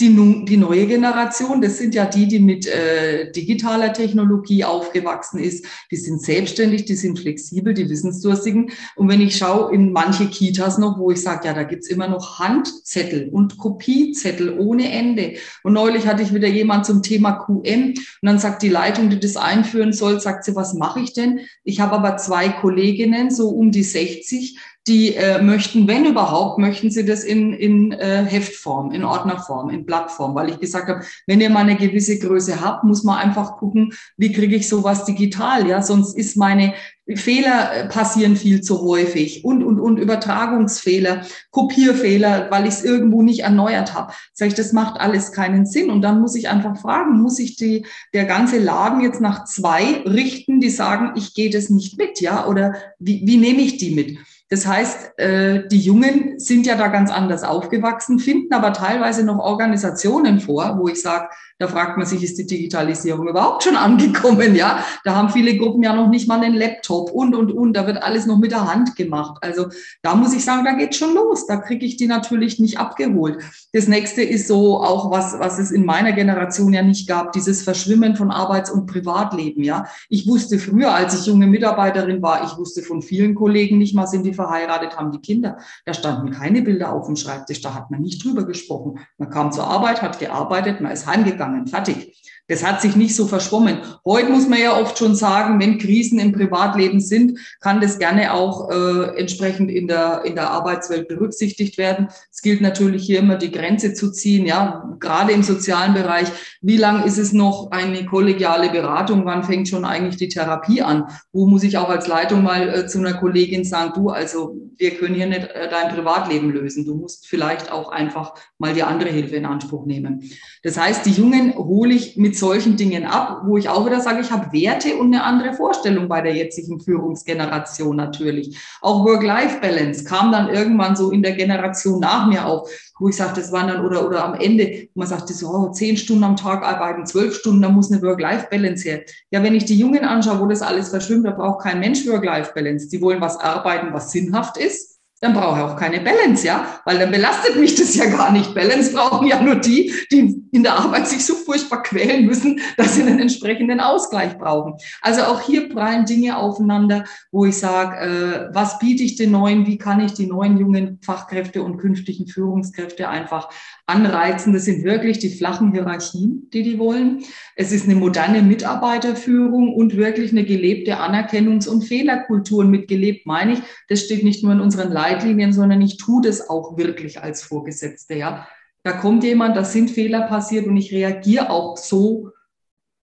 die, 0.00 0.44
die 0.44 0.56
neue 0.56 0.86
Generation, 0.86 1.60
das 1.60 1.78
sind 1.78 1.94
ja 1.94 2.06
die, 2.06 2.26
die 2.26 2.38
mit 2.38 2.66
äh, 2.66 3.30
digitaler 3.32 3.92
Technologie 3.92 4.64
aufgewachsen 4.64 5.38
ist, 5.38 5.64
die 5.90 5.96
sind 5.96 6.22
selbstständig, 6.22 6.84
die 6.84 6.94
sind 6.94 7.18
flexibel, 7.18 7.74
die 7.74 7.88
Wissensdurstigen. 7.88 8.70
Und 8.96 9.08
wenn 9.08 9.20
ich 9.20 9.36
schaue 9.36 9.74
in 9.74 9.92
manche 9.92 10.26
Kitas 10.26 10.78
noch, 10.78 10.98
wo 10.98 11.10
ich 11.10 11.22
sage, 11.22 11.48
ja, 11.48 11.54
da 11.54 11.62
gibt's 11.62 11.88
immer 11.88 12.08
noch 12.08 12.38
Handzettel 12.38 13.28
und 13.30 13.58
Kopiezettel 13.58 14.58
ohne 14.58 14.90
Ende. 14.90 15.34
Und 15.62 15.74
neulich 15.74 16.06
hatte 16.06 16.22
ich 16.22 16.34
wieder 16.34 16.48
jemand 16.48 16.86
zum 16.86 17.02
Thema 17.02 17.32
QM 17.32 17.88
und 17.88 17.98
dann 18.22 18.38
sagt 18.38 18.62
die 18.62 18.68
Leitung, 18.68 19.10
die 19.10 19.20
das 19.20 19.36
einführen 19.36 19.92
soll, 19.92 20.20
sagt 20.20 20.44
sie, 20.44 20.54
was 20.54 20.74
mache 20.74 21.00
ich 21.00 21.12
denn? 21.12 21.40
Ich 21.62 21.80
habe 21.80 21.92
aber 21.92 22.16
zwei 22.16 22.48
Kolleginnen, 22.48 23.30
so 23.30 23.48
um 23.50 23.70
die 23.70 23.82
60, 23.82 24.58
die 24.86 25.14
äh, 25.14 25.40
möchten, 25.40 25.88
wenn 25.88 26.04
überhaupt, 26.04 26.58
möchten 26.58 26.90
sie 26.90 27.06
das 27.06 27.24
in, 27.24 27.54
in 27.54 27.92
äh, 27.92 28.24
Heftform, 28.24 28.92
in 28.92 29.04
Ordnerform, 29.04 29.70
in 29.70 29.86
Blattform, 29.86 30.34
weil 30.34 30.50
ich 30.50 30.60
gesagt 30.60 30.88
habe, 30.88 31.04
wenn 31.26 31.40
ihr 31.40 31.48
mal 31.48 31.60
eine 31.60 31.76
gewisse 31.76 32.18
Größe 32.18 32.60
habt, 32.60 32.84
muss 32.84 33.02
man 33.02 33.18
einfach 33.18 33.56
gucken, 33.56 33.94
wie 34.18 34.32
kriege 34.32 34.56
ich 34.56 34.68
sowas 34.68 35.06
digital, 35.06 35.66
ja, 35.66 35.80
sonst 35.80 36.18
ist 36.18 36.36
meine 36.36 36.74
Fehler 37.14 37.74
äh, 37.74 37.88
passieren 37.88 38.36
viel 38.36 38.62
zu 38.62 38.82
häufig 38.82 39.44
und, 39.44 39.62
und, 39.62 39.78
und 39.78 39.98
Übertragungsfehler, 39.98 41.22
Kopierfehler, 41.50 42.50
weil 42.50 42.64
ich 42.64 42.74
es 42.74 42.84
irgendwo 42.84 43.22
nicht 43.22 43.40
erneuert 43.40 43.94
habe. 43.94 44.12
Sag 44.32 44.48
ich, 44.48 44.54
das 44.54 44.72
macht 44.72 45.00
alles 45.00 45.32
keinen 45.32 45.66
Sinn. 45.66 45.90
Und 45.90 46.00
dann 46.00 46.20
muss 46.20 46.34
ich 46.34 46.48
einfach 46.48 46.80
fragen, 46.80 47.20
muss 47.20 47.38
ich 47.38 47.56
die, 47.56 47.84
der 48.14 48.24
ganze 48.24 48.58
Laden 48.58 49.02
jetzt 49.02 49.20
nach 49.20 49.44
zwei 49.44 50.02
richten, 50.06 50.60
die 50.60 50.70
sagen, 50.70 51.12
ich 51.16 51.34
gehe 51.34 51.50
das 51.50 51.68
nicht 51.68 51.98
mit, 51.98 52.22
ja, 52.22 52.46
oder 52.46 52.74
wie, 52.98 53.22
wie 53.26 53.36
nehme 53.36 53.60
ich 53.60 53.76
die 53.76 53.94
mit? 53.94 54.18
Das 54.54 54.68
heißt, 54.68 55.18
äh, 55.18 55.66
die 55.66 55.80
Jungen 55.80 56.38
sind 56.38 56.64
ja 56.64 56.76
da 56.76 56.86
ganz 56.86 57.10
anders 57.10 57.42
aufgewachsen, 57.42 58.20
finden 58.20 58.54
aber 58.54 58.72
teilweise 58.72 59.24
noch 59.24 59.40
Organisationen 59.40 60.38
vor, 60.38 60.78
wo 60.78 60.86
ich 60.86 61.02
sage, 61.02 61.28
da 61.64 61.68
fragt 61.68 61.96
man 61.96 62.06
sich, 62.06 62.22
ist 62.22 62.36
die 62.36 62.46
Digitalisierung 62.46 63.26
überhaupt 63.26 63.62
schon 63.62 63.76
angekommen? 63.76 64.54
Ja, 64.54 64.84
da 65.02 65.14
haben 65.16 65.30
viele 65.30 65.56
Gruppen 65.56 65.82
ja 65.82 65.94
noch 65.94 66.08
nicht 66.08 66.28
mal 66.28 66.42
einen 66.42 66.54
Laptop 66.54 67.10
und, 67.10 67.34
und, 67.34 67.50
und. 67.50 67.72
Da 67.72 67.86
wird 67.86 68.02
alles 68.02 68.26
noch 68.26 68.36
mit 68.36 68.52
der 68.52 68.70
Hand 68.70 68.96
gemacht. 68.96 69.38
Also 69.40 69.68
da 70.02 70.14
muss 70.14 70.34
ich 70.34 70.44
sagen, 70.44 70.66
da 70.66 70.74
geht 70.74 70.94
schon 70.94 71.14
los. 71.14 71.46
Da 71.46 71.56
kriege 71.56 71.86
ich 71.86 71.96
die 71.96 72.06
natürlich 72.06 72.58
nicht 72.58 72.78
abgeholt. 72.78 73.38
Das 73.72 73.88
nächste 73.88 74.22
ist 74.22 74.46
so 74.46 74.78
auch 74.78 75.10
was, 75.10 75.38
was 75.38 75.58
es 75.58 75.70
in 75.70 75.86
meiner 75.86 76.12
Generation 76.12 76.74
ja 76.74 76.82
nicht 76.82 77.08
gab, 77.08 77.32
dieses 77.32 77.62
Verschwimmen 77.62 78.14
von 78.14 78.30
Arbeits- 78.30 78.70
und 78.70 78.84
Privatleben. 78.84 79.64
Ja, 79.64 79.86
ich 80.10 80.28
wusste 80.28 80.58
früher, 80.58 80.92
als 80.94 81.18
ich 81.18 81.26
junge 81.26 81.46
Mitarbeiterin 81.46 82.20
war, 82.20 82.44
ich 82.44 82.58
wusste 82.58 82.82
von 82.82 83.00
vielen 83.00 83.34
Kollegen 83.34 83.78
nicht 83.78 83.94
mal, 83.94 84.06
sind 84.06 84.26
die 84.26 84.34
verheiratet, 84.34 84.98
haben 84.98 85.12
die 85.12 85.20
Kinder. 85.20 85.56
Da 85.86 85.94
standen 85.94 86.30
keine 86.30 86.60
Bilder 86.60 86.92
auf 86.92 87.06
dem 87.06 87.16
Schreibtisch. 87.16 87.62
Da 87.62 87.72
hat 87.72 87.90
man 87.90 88.02
nicht 88.02 88.22
drüber 88.22 88.44
gesprochen. 88.44 88.98
Man 89.16 89.30
kam 89.30 89.50
zur 89.50 89.66
Arbeit, 89.66 90.02
hat 90.02 90.18
gearbeitet, 90.18 90.82
man 90.82 90.92
ist 90.92 91.06
heimgegangen 91.06 91.53
dann 91.54 91.66
fertig. 91.66 92.16
Das 92.46 92.62
hat 92.62 92.82
sich 92.82 92.94
nicht 92.94 93.16
so 93.16 93.26
verschwommen. 93.26 93.78
Heute 94.04 94.28
muss 94.28 94.46
man 94.46 94.60
ja 94.60 94.78
oft 94.78 94.98
schon 94.98 95.14
sagen, 95.14 95.58
wenn 95.60 95.78
Krisen 95.78 96.18
im 96.18 96.32
Privatleben 96.32 97.00
sind, 97.00 97.38
kann 97.60 97.80
das 97.80 97.98
gerne 97.98 98.34
auch 98.34 98.70
äh, 98.70 99.18
entsprechend 99.18 99.70
in 99.70 99.88
der, 99.88 100.22
in 100.26 100.34
der 100.34 100.50
Arbeitswelt 100.50 101.08
berücksichtigt 101.08 101.78
werden. 101.78 102.08
Es 102.30 102.42
gilt 102.42 102.60
natürlich 102.60 103.04
hier 103.04 103.20
immer 103.20 103.36
die 103.36 103.50
Grenze 103.50 103.94
zu 103.94 104.12
ziehen, 104.12 104.44
ja, 104.44 104.94
gerade 105.00 105.32
im 105.32 105.42
sozialen 105.42 105.94
Bereich. 105.94 106.28
Wie 106.60 106.76
lang 106.76 107.04
ist 107.04 107.16
es 107.16 107.32
noch 107.32 107.70
eine 107.70 108.04
kollegiale 108.04 108.68
Beratung? 108.68 109.24
Wann 109.24 109.44
fängt 109.44 109.68
schon 109.68 109.86
eigentlich 109.86 110.16
die 110.16 110.28
Therapie 110.28 110.82
an? 110.82 111.04
Wo 111.32 111.46
muss 111.46 111.62
ich 111.62 111.78
auch 111.78 111.88
als 111.88 112.08
Leitung 112.08 112.42
mal 112.42 112.68
äh, 112.68 112.86
zu 112.86 112.98
einer 112.98 113.14
Kollegin 113.14 113.64
sagen, 113.64 113.92
du, 113.94 114.10
also 114.10 114.54
wir 114.76 114.90
können 114.92 115.14
hier 115.14 115.26
nicht 115.26 115.48
äh, 115.50 115.68
dein 115.68 115.94
Privatleben 115.94 116.50
lösen. 116.50 116.84
Du 116.84 116.94
musst 116.94 117.26
vielleicht 117.26 117.72
auch 117.72 117.90
einfach 117.90 118.34
mal 118.58 118.74
die 118.74 118.82
andere 118.82 119.10
Hilfe 119.10 119.36
in 119.36 119.46
Anspruch 119.46 119.86
nehmen. 119.86 120.30
Das 120.62 120.78
heißt, 120.78 121.06
die 121.06 121.12
Jungen 121.12 121.54
hole 121.54 121.94
ich 121.94 122.16
mit 122.16 122.33
solchen 122.38 122.76
Dingen 122.76 123.04
ab, 123.04 123.42
wo 123.44 123.56
ich 123.56 123.68
auch 123.68 123.86
wieder 123.86 124.00
sage, 124.00 124.20
ich 124.20 124.30
habe 124.30 124.52
Werte 124.52 124.96
und 124.96 125.14
eine 125.14 125.24
andere 125.24 125.52
Vorstellung 125.54 126.08
bei 126.08 126.20
der 126.20 126.34
jetzigen 126.34 126.80
Führungsgeneration 126.80 127.96
natürlich. 127.96 128.58
Auch 128.80 129.04
Work-Life-Balance 129.04 130.04
kam 130.04 130.32
dann 130.32 130.48
irgendwann 130.48 130.96
so 130.96 131.10
in 131.10 131.22
der 131.22 131.32
Generation 131.32 132.00
nach 132.00 132.26
mir 132.26 132.46
auf, 132.46 132.70
wo 132.98 133.08
ich 133.08 133.16
sage, 133.16 133.32
das 133.36 133.52
waren 133.52 133.68
dann 133.68 133.84
oder, 133.84 134.06
oder 134.06 134.24
am 134.24 134.34
Ende, 134.34 134.88
man 134.94 135.06
sagt, 135.06 135.28
so, 135.28 135.48
oh, 135.48 135.70
zehn 135.70 135.96
Stunden 135.96 136.24
am 136.24 136.36
Tag 136.36 136.62
arbeiten, 136.62 137.06
zwölf 137.06 137.34
Stunden, 137.34 137.62
da 137.62 137.68
muss 137.68 137.90
eine 137.90 138.02
Work-Life-Balance 138.02 138.88
her. 138.88 139.02
Ja, 139.30 139.42
wenn 139.42 139.54
ich 139.54 139.64
die 139.64 139.78
Jungen 139.78 140.04
anschaue, 140.04 140.40
wo 140.40 140.46
das 140.46 140.62
alles 140.62 140.90
verschwimmt, 140.90 141.26
da 141.26 141.32
braucht 141.32 141.64
kein 141.64 141.80
Mensch 141.80 142.06
Work-Life-Balance. 142.06 142.88
Die 142.88 143.00
wollen 143.00 143.20
was 143.20 143.36
arbeiten, 143.36 143.92
was 143.92 144.12
sinnhaft 144.12 144.56
ist 144.56 144.93
dann 145.24 145.32
brauche 145.32 145.58
ich 145.58 145.64
auch 145.64 145.76
keine 145.76 146.00
Balance, 146.00 146.46
ja, 146.46 146.66
weil 146.84 146.98
dann 146.98 147.10
belastet 147.10 147.56
mich 147.56 147.74
das 147.74 147.94
ja 147.94 148.04
gar 148.06 148.30
nicht. 148.30 148.54
Balance 148.54 148.92
brauchen 148.92 149.26
ja 149.26 149.42
nur 149.42 149.56
die, 149.56 149.92
die 150.12 150.44
in 150.52 150.62
der 150.62 150.74
Arbeit 150.78 151.08
sich 151.08 151.24
so 151.24 151.34
furchtbar 151.34 151.82
quälen 151.82 152.26
müssen, 152.26 152.60
dass 152.76 152.94
sie 152.94 153.02
einen 153.02 153.18
entsprechenden 153.18 153.80
Ausgleich 153.80 154.36
brauchen. 154.36 154.74
Also 155.00 155.22
auch 155.22 155.40
hier 155.40 155.70
prallen 155.70 156.04
Dinge 156.04 156.36
aufeinander, 156.36 157.04
wo 157.32 157.46
ich 157.46 157.56
sage, 157.56 157.96
äh, 157.96 158.54
was 158.54 158.78
biete 158.78 159.02
ich 159.02 159.16
den 159.16 159.30
neuen, 159.30 159.66
wie 159.66 159.78
kann 159.78 160.00
ich 160.00 160.12
die 160.12 160.26
neuen 160.26 160.58
jungen 160.58 161.00
Fachkräfte 161.02 161.62
und 161.62 161.78
künftigen 161.78 162.26
Führungskräfte 162.26 163.08
einfach 163.08 163.48
anreizen. 163.86 164.52
Das 164.52 164.64
sind 164.64 164.84
wirklich 164.84 165.18
die 165.18 165.28
flachen 165.28 165.72
Hierarchien, 165.72 166.48
die 166.52 166.62
die 166.62 166.78
wollen. 166.78 167.22
Es 167.54 167.72
ist 167.72 167.84
eine 167.84 167.96
moderne 167.96 168.42
Mitarbeiterführung 168.42 169.74
und 169.74 169.96
wirklich 169.96 170.32
eine 170.32 170.44
gelebte 170.44 170.98
Anerkennungs- 170.98 171.68
und 171.68 171.82
Fehlerkultur. 171.82 172.60
Und 172.60 172.70
mit 172.70 172.88
gelebt 172.88 173.26
meine 173.26 173.54
ich, 173.54 173.58
das 173.88 174.00
steht 174.00 174.24
nicht 174.24 174.42
nur 174.42 174.52
in 174.52 174.60
unseren 174.60 174.90
Leitlinien, 174.90 175.52
sondern 175.52 175.82
ich 175.82 175.98
tue 175.98 176.22
das 176.22 176.48
auch 176.48 176.78
wirklich 176.78 177.22
als 177.22 177.42
Vorgesetzte. 177.42 178.14
Ja, 178.14 178.48
da 178.82 178.92
kommt 178.92 179.24
jemand, 179.24 179.56
da 179.56 179.64
sind 179.64 179.90
Fehler 179.90 180.22
passiert 180.22 180.66
und 180.66 180.76
ich 180.76 180.92
reagiere 180.92 181.50
auch 181.50 181.76
so, 181.76 182.30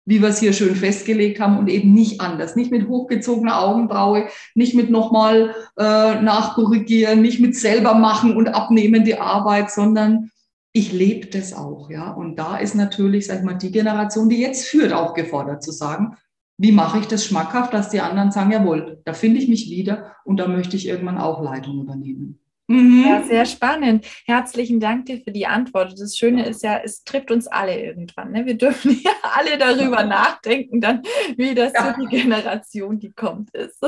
wie 0.07 0.23
wir 0.23 0.29
es 0.31 0.41
hier 0.41 0.53
schön 0.55 0.75
festgelegt 0.75 1.41
haben 1.41 1.59
und 1.59 1.69
eben 1.69 1.93
nicht 1.93 2.21
anders. 2.21 2.57
Nicht 2.57 2.71
mit 2.71 2.89
hochgezogener 2.89 3.61
Augenbraue, 3.61 4.29
nicht 4.55 4.75
mit 4.75 4.91
nochmal 4.91 5.55
äh, 5.79 6.21
nachkorrigieren, 6.21 7.21
nicht 7.21 7.39
mit 7.39 7.55
selber 7.55 7.95
machen 7.95 8.35
und 8.35 8.49
abnehmen 8.49 9.05
die 9.05 9.19
Arbeit, 9.19 9.71
sondern 9.71 10.31
ich 10.73 10.93
lebe 10.93 11.27
das 11.27 11.53
auch, 11.53 11.91
ja. 11.91 12.11
Und 12.11 12.37
da 12.37 12.57
ist 12.57 12.75
natürlich, 12.75 13.27
sag 13.27 13.39
ich 13.39 13.45
mal, 13.45 13.55
die 13.55 13.73
Generation, 13.73 14.29
die 14.29 14.41
jetzt 14.41 14.67
führt, 14.67 14.93
auch 14.93 15.15
gefordert 15.15 15.63
zu 15.63 15.73
sagen, 15.73 16.17
wie 16.59 16.73
mache 16.73 16.99
ich 16.99 17.07
das 17.07 17.25
schmackhaft, 17.25 17.73
dass 17.73 17.89
die 17.89 18.01
anderen 18.01 18.31
sagen, 18.31 18.53
jawohl, 18.53 19.01
da 19.05 19.15
finde 19.15 19.41
ich 19.41 19.49
mich 19.49 19.71
wieder 19.71 20.15
und 20.25 20.39
da 20.39 20.47
möchte 20.47 20.77
ich 20.77 20.87
irgendwann 20.87 21.19
auch 21.19 21.43
Leitung 21.43 21.81
übernehmen. 21.81 22.39
Mhm. 22.71 23.05
Ja, 23.05 23.23
sehr 23.23 23.47
spannend. 23.47 24.07
Herzlichen 24.27 24.79
Dank 24.79 25.07
dir 25.07 25.21
für 25.21 25.33
die 25.33 25.47
Antwort. 25.47 25.99
Das 25.99 26.17
Schöne 26.17 26.47
ist 26.47 26.63
ja, 26.63 26.79
es 26.85 27.03
trifft 27.03 27.33
uns 27.33 27.49
alle 27.49 27.83
irgendwann. 27.83 28.31
Ne? 28.31 28.47
Wir 28.47 28.57
dürfen 28.57 29.01
ja 29.03 29.11
alle 29.37 29.59
darüber 29.59 30.05
nachdenken, 30.05 30.81
dann, 30.81 31.03
wie 31.37 31.55
das 31.55 31.73
ja. 31.73 31.93
für 31.93 32.01
die 32.03 32.07
Generation, 32.07 33.01
die 33.01 33.11
kommt, 33.11 33.51
ist. 33.57 33.81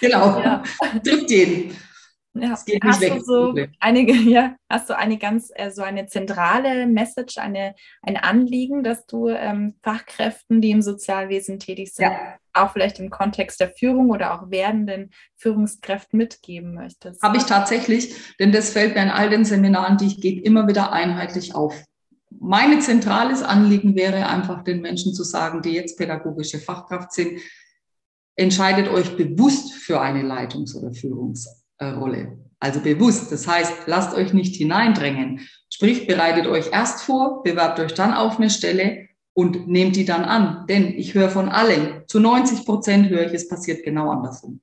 Genau, 0.00 0.40
ja. 0.40 0.62
trifft 1.04 1.30
jeden. 1.30 1.76
Ja. 2.34 2.50
hast 2.50 2.68
weg, 2.68 3.14
du 3.14 3.20
so 3.20 3.54
einige, 3.80 4.12
ja, 4.30 4.54
hast 4.68 4.88
du 4.88 4.96
eine 4.96 5.18
ganz 5.18 5.50
äh, 5.54 5.70
so 5.70 5.82
eine 5.82 6.06
zentrale 6.06 6.86
Message, 6.86 7.38
eine, 7.38 7.74
ein 8.02 8.16
Anliegen, 8.16 8.84
dass 8.84 9.04
du 9.06 9.28
ähm, 9.28 9.74
Fachkräften, 9.82 10.60
die 10.60 10.70
im 10.70 10.82
Sozialwesen 10.82 11.58
tätig 11.58 11.92
sind, 11.92 12.12
ja. 12.12 12.36
auch 12.52 12.72
vielleicht 12.72 13.00
im 13.00 13.10
Kontext 13.10 13.58
der 13.60 13.70
Führung 13.70 14.10
oder 14.10 14.34
auch 14.34 14.50
werdenden 14.50 15.10
Führungskräften 15.36 16.16
mitgeben 16.16 16.74
möchtest? 16.74 17.20
Habe 17.20 17.36
ich 17.36 17.44
tatsächlich, 17.44 18.14
denn 18.38 18.52
das 18.52 18.70
fällt 18.70 18.94
mir 18.94 19.02
in 19.02 19.10
all 19.10 19.28
den 19.28 19.44
Seminaren, 19.44 19.96
die 19.96 20.06
ich 20.06 20.20
gebe, 20.20 20.40
immer 20.42 20.68
wieder 20.68 20.92
einheitlich 20.92 21.56
auf. 21.56 21.74
Mein 22.38 22.80
zentrales 22.80 23.42
Anliegen 23.42 23.96
wäre 23.96 24.28
einfach 24.28 24.62
den 24.62 24.80
Menschen 24.80 25.14
zu 25.14 25.24
sagen, 25.24 25.62
die 25.62 25.72
jetzt 25.72 25.98
pädagogische 25.98 26.58
Fachkraft 26.58 27.12
sind, 27.12 27.40
entscheidet 28.36 28.88
euch 28.88 29.16
bewusst 29.16 29.72
für 29.72 30.00
eine 30.00 30.22
Leitungs- 30.22 30.76
oder 30.76 30.92
Führungs 30.92 31.59
Rolle. 31.86 32.38
Also 32.58 32.80
bewusst. 32.80 33.32
Das 33.32 33.46
heißt, 33.46 33.72
lasst 33.86 34.14
euch 34.14 34.32
nicht 34.32 34.54
hineindrängen. 34.56 35.40
Sprich, 35.72 36.06
bereitet 36.06 36.46
euch 36.46 36.70
erst 36.72 37.02
vor, 37.02 37.42
bewerbt 37.42 37.80
euch 37.80 37.94
dann 37.94 38.12
auf 38.12 38.38
eine 38.38 38.50
Stelle 38.50 39.08
und 39.32 39.68
nehmt 39.68 39.96
die 39.96 40.04
dann 40.04 40.24
an. 40.24 40.66
Denn 40.68 40.94
ich 40.94 41.14
höre 41.14 41.30
von 41.30 41.48
allen, 41.48 42.02
zu 42.06 42.20
90 42.20 42.66
Prozent 42.66 43.08
höre 43.08 43.26
ich, 43.26 43.32
es 43.32 43.48
passiert 43.48 43.82
genau 43.82 44.10
andersrum. 44.10 44.60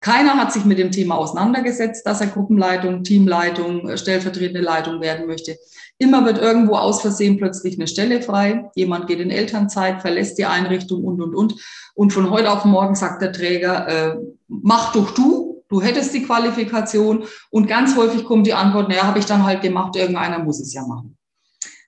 Keiner 0.00 0.36
hat 0.36 0.52
sich 0.52 0.64
mit 0.64 0.78
dem 0.78 0.90
Thema 0.90 1.16
auseinandergesetzt, 1.16 2.04
dass 2.04 2.20
er 2.20 2.26
Gruppenleitung, 2.26 3.04
Teamleitung, 3.04 3.88
äh, 3.88 3.96
stellvertretende 3.96 4.60
Leitung 4.60 5.00
werden 5.00 5.28
möchte. 5.28 5.56
Immer 5.96 6.24
wird 6.24 6.38
irgendwo 6.38 6.74
aus 6.74 7.02
Versehen 7.02 7.36
plötzlich 7.36 7.78
eine 7.78 7.86
Stelle 7.86 8.20
frei. 8.20 8.68
Jemand 8.74 9.06
geht 9.06 9.20
in 9.20 9.30
Elternzeit, 9.30 10.00
verlässt 10.00 10.38
die 10.38 10.46
Einrichtung 10.46 11.04
und, 11.04 11.22
und, 11.22 11.36
und. 11.36 11.54
Und 11.94 12.12
von 12.12 12.30
heute 12.30 12.50
auf 12.50 12.64
morgen 12.64 12.96
sagt 12.96 13.22
der 13.22 13.32
Träger, 13.32 13.86
äh, 13.86 14.16
mach 14.48 14.92
doch 14.92 15.12
du, 15.12 15.41
du 15.72 15.80
hättest 15.80 16.12
die 16.14 16.22
Qualifikation 16.22 17.24
und 17.50 17.66
ganz 17.66 17.96
häufig 17.96 18.24
kommt 18.24 18.46
die 18.46 18.52
Antwort, 18.52 18.90
naja, 18.90 19.04
habe 19.04 19.18
ich 19.18 19.24
dann 19.24 19.44
halt 19.44 19.62
gemacht, 19.62 19.96
irgendeiner 19.96 20.38
muss 20.38 20.60
es 20.60 20.74
ja 20.74 20.86
machen. 20.86 21.16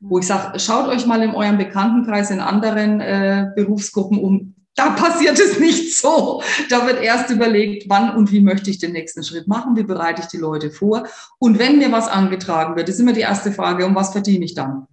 Wo 0.00 0.18
ich 0.18 0.26
sage, 0.26 0.58
schaut 0.58 0.88
euch 0.88 1.06
mal 1.06 1.22
in 1.22 1.34
eurem 1.34 1.58
Bekanntenkreis 1.58 2.30
in 2.30 2.40
anderen 2.40 3.00
äh, 3.00 3.50
Berufsgruppen 3.54 4.18
um. 4.18 4.54
Da 4.74 4.90
passiert 4.90 5.38
es 5.38 5.60
nicht 5.60 5.96
so. 5.96 6.42
Da 6.68 6.86
wird 6.86 7.00
erst 7.00 7.30
überlegt, 7.30 7.88
wann 7.88 8.16
und 8.16 8.32
wie 8.32 8.40
möchte 8.40 8.70
ich 8.70 8.78
den 8.78 8.92
nächsten 8.92 9.22
Schritt 9.22 9.46
machen, 9.46 9.76
wie 9.76 9.84
bereite 9.84 10.22
ich 10.22 10.28
die 10.28 10.38
Leute 10.38 10.70
vor. 10.70 11.06
Und 11.38 11.60
wenn 11.60 11.78
mir 11.78 11.92
was 11.92 12.08
angetragen 12.08 12.74
wird, 12.74 12.88
ist 12.88 12.98
immer 12.98 13.12
die 13.12 13.20
erste 13.20 13.52
Frage, 13.52 13.86
um 13.86 13.94
was 13.94 14.10
verdiene 14.10 14.44
ich 14.44 14.54
dann? 14.54 14.88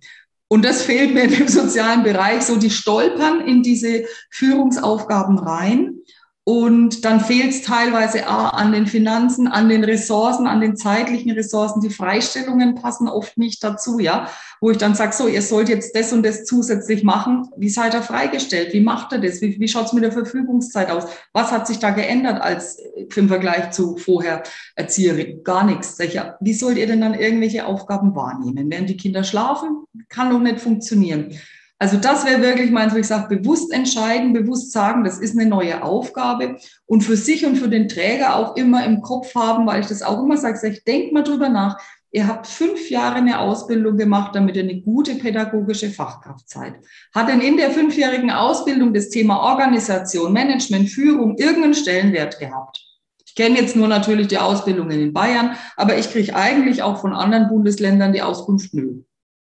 Und 0.48 0.66
das 0.66 0.82
fehlt 0.82 1.14
mir 1.14 1.24
im 1.24 1.48
sozialen 1.48 2.04
Bereich, 2.04 2.44
so 2.44 2.58
die 2.58 2.70
stolpern 2.70 3.40
in 3.42 3.64
diese 3.64 4.04
Führungsaufgaben 4.30 5.40
rein 5.40 6.01
und 6.44 7.06
dann 7.06 7.20
fehlt 7.20 7.52
es 7.52 7.62
teilweise 7.62 8.28
A, 8.28 8.50
an 8.50 8.72
den 8.72 8.88
Finanzen, 8.88 9.48
an 9.48 9.70
den 9.70 9.84
Ressourcen, 9.84 10.48
an 10.48 10.60
den 10.60 10.76
zeitlichen 10.76 11.32
Ressourcen. 11.32 11.82
Die 11.82 11.92
Freistellungen 11.92 12.74
passen 12.74 13.08
oft 13.08 13.38
nicht 13.38 13.64
dazu, 13.64 14.00
ja. 14.00 14.28
Wo 14.60 14.72
ich 14.72 14.78
dann 14.78 14.96
sage, 14.96 15.14
so, 15.14 15.28
ihr 15.28 15.44
sollt 15.44 15.70
jetzt 15.70 15.96
das 15.96 16.12
und 16.14 16.24
das 16.24 16.46
zusätzlich 16.46 17.04
machen. 17.04 17.48
Wie 17.58 17.70
seid 17.70 17.94
ihr 17.94 18.02
freigestellt? 18.02 18.74
Wie 18.74 18.82
macht 18.82 19.12
ihr 19.14 19.20
das? 19.20 19.40
Wie, 19.42 19.60
wie 19.60 19.68
schaut 19.68 19.86
es 19.86 19.94
mit 19.94 20.04
der 20.04 20.12
Verfügungszeit 20.12 20.90
aus? 20.90 21.06
Was 21.32 21.52
hat 21.52 21.68
sich 21.68 21.78
da 21.78 21.92
geändert 21.92 22.42
als 22.42 22.80
im 23.16 23.28
Vergleich 23.28 23.70
zu 23.70 23.98
vorher 23.98 24.42
Erzieherin? 24.76 25.44
Gar 25.44 25.66
nichts. 25.66 25.98
Sag 25.98 26.08
ich, 26.08 26.16
ja, 26.16 26.38
wie 26.42 26.56
sollt 26.56 26.80
ihr 26.80 26.88
denn 26.88 27.02
dann 27.02 27.14
irgendwelche 27.14 27.68
Aufgaben 27.68 28.16
wahrnehmen? 28.16 28.72
Während 28.72 28.90
die 28.90 28.98
Kinder 28.98 29.24
schlafen? 29.24 29.84
Kann 30.10 30.32
doch 30.32 30.40
nicht 30.40 30.60
funktionieren. 30.60 31.36
Also 31.82 31.98
das 31.98 32.28
wäre 32.28 32.44
wirklich 32.44 32.70
meins, 32.70 32.94
wo 32.94 32.98
ich 32.98 33.08
sage, 33.08 33.36
bewusst 33.36 33.74
entscheiden, 33.74 34.34
bewusst 34.34 34.72
sagen, 34.72 35.04
das 35.04 35.18
ist 35.18 35.36
eine 35.36 35.50
neue 35.50 35.82
Aufgabe 35.82 36.58
und 36.86 37.02
für 37.02 37.18
sich 37.18 37.44
und 37.44 37.56
für 37.56 37.70
den 37.70 37.88
Träger 37.88 38.36
auch 38.36 38.56
immer 38.56 38.86
im 38.86 39.02
Kopf 39.02 39.34
haben, 39.34 39.66
weil 39.66 39.82
ich 39.82 39.88
das 39.88 40.04
auch 40.04 40.22
immer 40.22 40.38
sage, 40.38 40.60
ich 40.68 40.84
denke 40.84 41.12
mal 41.12 41.24
drüber 41.24 41.50
nach. 41.50 41.82
Ihr 42.12 42.28
habt 42.28 42.46
fünf 42.46 42.92
Jahre 42.92 43.16
eine 43.16 43.40
Ausbildung 43.40 43.98
gemacht, 43.98 44.36
damit 44.36 44.58
ihr 44.58 44.62
eine 44.62 44.80
gute 44.80 45.16
pädagogische 45.16 45.90
Fachkraft 45.90 46.48
seid. 46.48 46.76
Hat 47.16 47.28
denn 47.28 47.42
in 47.42 47.58
der 47.58 47.72
fünfjährigen 47.72 48.30
Ausbildung 48.30 48.94
das 48.94 49.10
Thema 49.10 49.40
Organisation, 49.40 50.34
Management, 50.34 50.88
Führung 50.88 51.36
irgendeinen 51.38 51.74
Stellenwert 51.74 52.38
gehabt? 52.38 52.80
Ich 53.26 53.34
kenne 53.34 53.60
jetzt 53.60 53.76
nur 53.76 53.88
natürlich 53.88 54.28
die 54.28 54.38
Ausbildungen 54.38 55.02
in 55.02 55.14
Bayern, 55.14 55.56
aber 55.78 55.98
ich 55.98 56.12
kriege 56.12 56.36
eigentlich 56.36 56.84
auch 56.84 57.02
von 57.02 57.14
anderen 57.14 57.48
Bundesländern 57.48 58.14
die 58.14 58.22
Auskunft, 58.22 58.72
nö. 58.76 59.02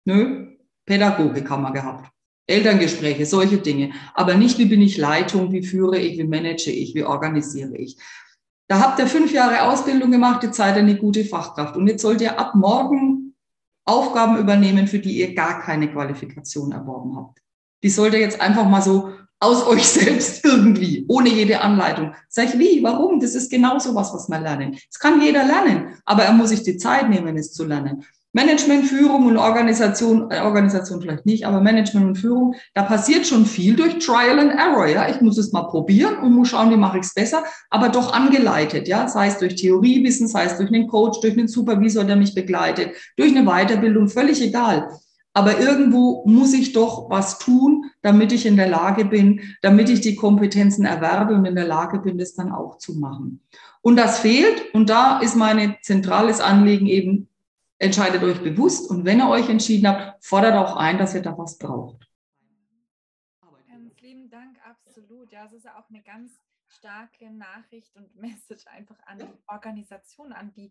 Nö, 0.05 0.49
Pädagogik 0.85 1.49
haben 1.49 1.63
wir 1.63 1.73
gehabt. 1.73 2.11
Elterngespräche, 2.49 3.27
solche 3.27 3.59
Dinge. 3.59 3.93
Aber 4.15 4.35
nicht, 4.35 4.59
wie 4.59 4.65
bin 4.65 4.83
ich 4.83 4.97
Leitung, 4.97 5.53
wie 5.53 5.63
führe 5.63 5.99
ich, 5.99 6.19
wie 6.19 6.25
manage 6.25 6.71
ich, 6.71 6.95
wie 6.95 7.05
organisiere 7.05 7.77
ich. 7.77 7.99
Da 8.69 8.81
habt 8.81 8.99
ihr 8.99 9.07
fünf 9.07 9.33
Jahre 9.33 9.63
Ausbildung 9.63 10.11
gemacht, 10.11 10.43
jetzt 10.43 10.57
seid 10.57 10.77
ihr 10.77 10.83
eine 10.83 10.97
gute 10.97 11.25
Fachkraft. 11.25 11.77
Und 11.77 11.87
jetzt 11.87 12.03
sollt 12.03 12.21
ihr 12.21 12.39
ab 12.39 12.55
morgen 12.55 13.35
Aufgaben 13.85 14.39
übernehmen, 14.39 14.87
für 14.87 14.99
die 14.99 15.19
ihr 15.21 15.35
gar 15.35 15.63
keine 15.63 15.91
Qualifikation 15.91 16.73
erworben 16.73 17.17
habt. 17.17 17.39
Die 17.83 17.91
sollt 17.91 18.13
ihr 18.15 18.21
jetzt 18.21 18.41
einfach 18.41 18.69
mal 18.69 18.83
so 18.83 19.13
aus 19.41 19.67
euch 19.67 19.87
selbst 19.89 20.45
irgendwie, 20.45 21.05
ohne 21.09 21.29
jede 21.29 21.61
Anleitung. 21.61 22.15
Sag 22.29 22.55
ich, 22.55 22.59
wie, 22.59 22.83
warum? 22.83 23.21
Das 23.21 23.35
ist 23.35 23.51
genau 23.51 23.79
so 23.79 23.95
was, 23.95 24.13
was 24.13 24.29
wir 24.29 24.41
lernen. 24.41 24.73
Das 24.73 24.99
kann 24.99 25.21
jeder 25.23 25.45
lernen, 25.45 25.97
aber 26.05 26.25
er 26.25 26.33
muss 26.33 26.51
sich 26.51 26.63
die 26.63 26.77
Zeit 26.77 27.09
nehmen, 27.09 27.37
es 27.37 27.53
zu 27.53 27.65
lernen. 27.65 28.05
Management, 28.35 28.87
Führung 28.87 29.27
und 29.27 29.39
Organisation, 29.39 30.31
äh, 30.31 30.41
Organisation 30.41 31.01
vielleicht 31.01 31.25
nicht, 31.25 31.47
aber 31.47 31.61
Management 31.61 32.07
und 32.07 32.17
Führung, 32.17 32.55
da 32.75 32.83
passiert 32.83 33.27
schon 33.27 33.47
viel 33.47 33.75
durch 33.75 33.99
Trial 33.99 34.39
and 34.39 34.53
Error. 34.53 34.87
Ja, 34.87 35.09
ich 35.09 35.21
muss 35.21 35.39
es 35.39 35.53
mal 35.53 35.63
probieren 35.63 36.19
und 36.19 36.35
muss 36.35 36.49
schauen, 36.49 36.71
wie 36.71 36.77
mache 36.77 36.99
ich 36.99 37.05
es 37.05 37.15
besser, 37.15 37.43
aber 37.71 37.89
doch 37.89 38.13
angeleitet. 38.13 38.87
Ja, 38.87 39.09
sei 39.09 39.29
es 39.29 39.39
durch 39.39 39.57
Theoriewissen, 39.57 40.29
sei 40.29 40.45
es 40.45 40.59
durch 40.59 40.69
einen 40.69 40.89
Coach, 40.89 41.21
durch 41.21 41.39
einen 41.39 41.49
Supervisor, 41.49 42.05
der 42.05 42.17
mich 42.17 42.35
begleitet, 42.35 42.93
durch 43.17 43.35
eine 43.35 43.47
Weiterbildung, 43.47 44.09
völlig 44.09 44.43
egal. 44.43 44.91
Aber 45.33 45.61
irgendwo 45.61 46.25
muss 46.27 46.53
ich 46.53 46.73
doch 46.73 47.09
was 47.11 47.39
tun, 47.39 47.85
damit 48.03 48.33
ich 48.33 48.45
in 48.45 48.57
der 48.57 48.69
Lage 48.69 49.05
bin, 49.05 49.41
damit 49.63 49.89
ich 49.89 50.01
die 50.01 50.17
Kompetenzen 50.17 50.85
erwerbe 50.85 51.35
und 51.35 51.45
in 51.45 51.55
der 51.55 51.67
Lage 51.67 52.01
bin, 52.01 52.19
das 52.19 52.35
dann 52.35 52.51
auch 52.51 52.79
zu 52.79 52.95
machen. 52.99 53.41
Und 53.81 53.97
das 53.97 54.19
fehlt. 54.19 54.75
Und 54.75 54.91
da 54.91 55.21
ist 55.21 55.37
mein 55.37 55.77
zentrales 55.83 56.41
Anliegen 56.41 56.87
eben, 56.87 57.29
entscheidet 57.79 58.23
euch 58.23 58.41
bewusst. 58.43 58.91
Und 58.91 59.05
wenn 59.05 59.21
ihr 59.21 59.29
euch 59.29 59.49
entschieden 59.49 59.89
habt, 59.89 60.25
fordert 60.25 60.55
auch 60.55 60.77
ein, 60.77 60.99
dass 60.99 61.15
ihr 61.15 61.23
da 61.23 61.37
was 61.37 61.59
braucht. 61.59 62.09
Ganz 63.69 64.01
lieben 64.01 64.29
Dank, 64.31 64.59
absolut. 64.65 65.33
Ja, 65.33 65.47
es 65.47 65.53
ist 65.53 65.65
ja 65.65 65.79
auch 65.79 65.89
eine 65.89 66.03
ganz 66.03 66.33
starke 66.69 67.31
Nachricht 67.31 67.95
und 67.97 68.15
Message 68.21 68.67
einfach 68.67 68.97
an 69.07 69.19
die 69.19 69.29
Organisation, 69.47 70.33
an 70.33 70.53
die, 70.55 70.71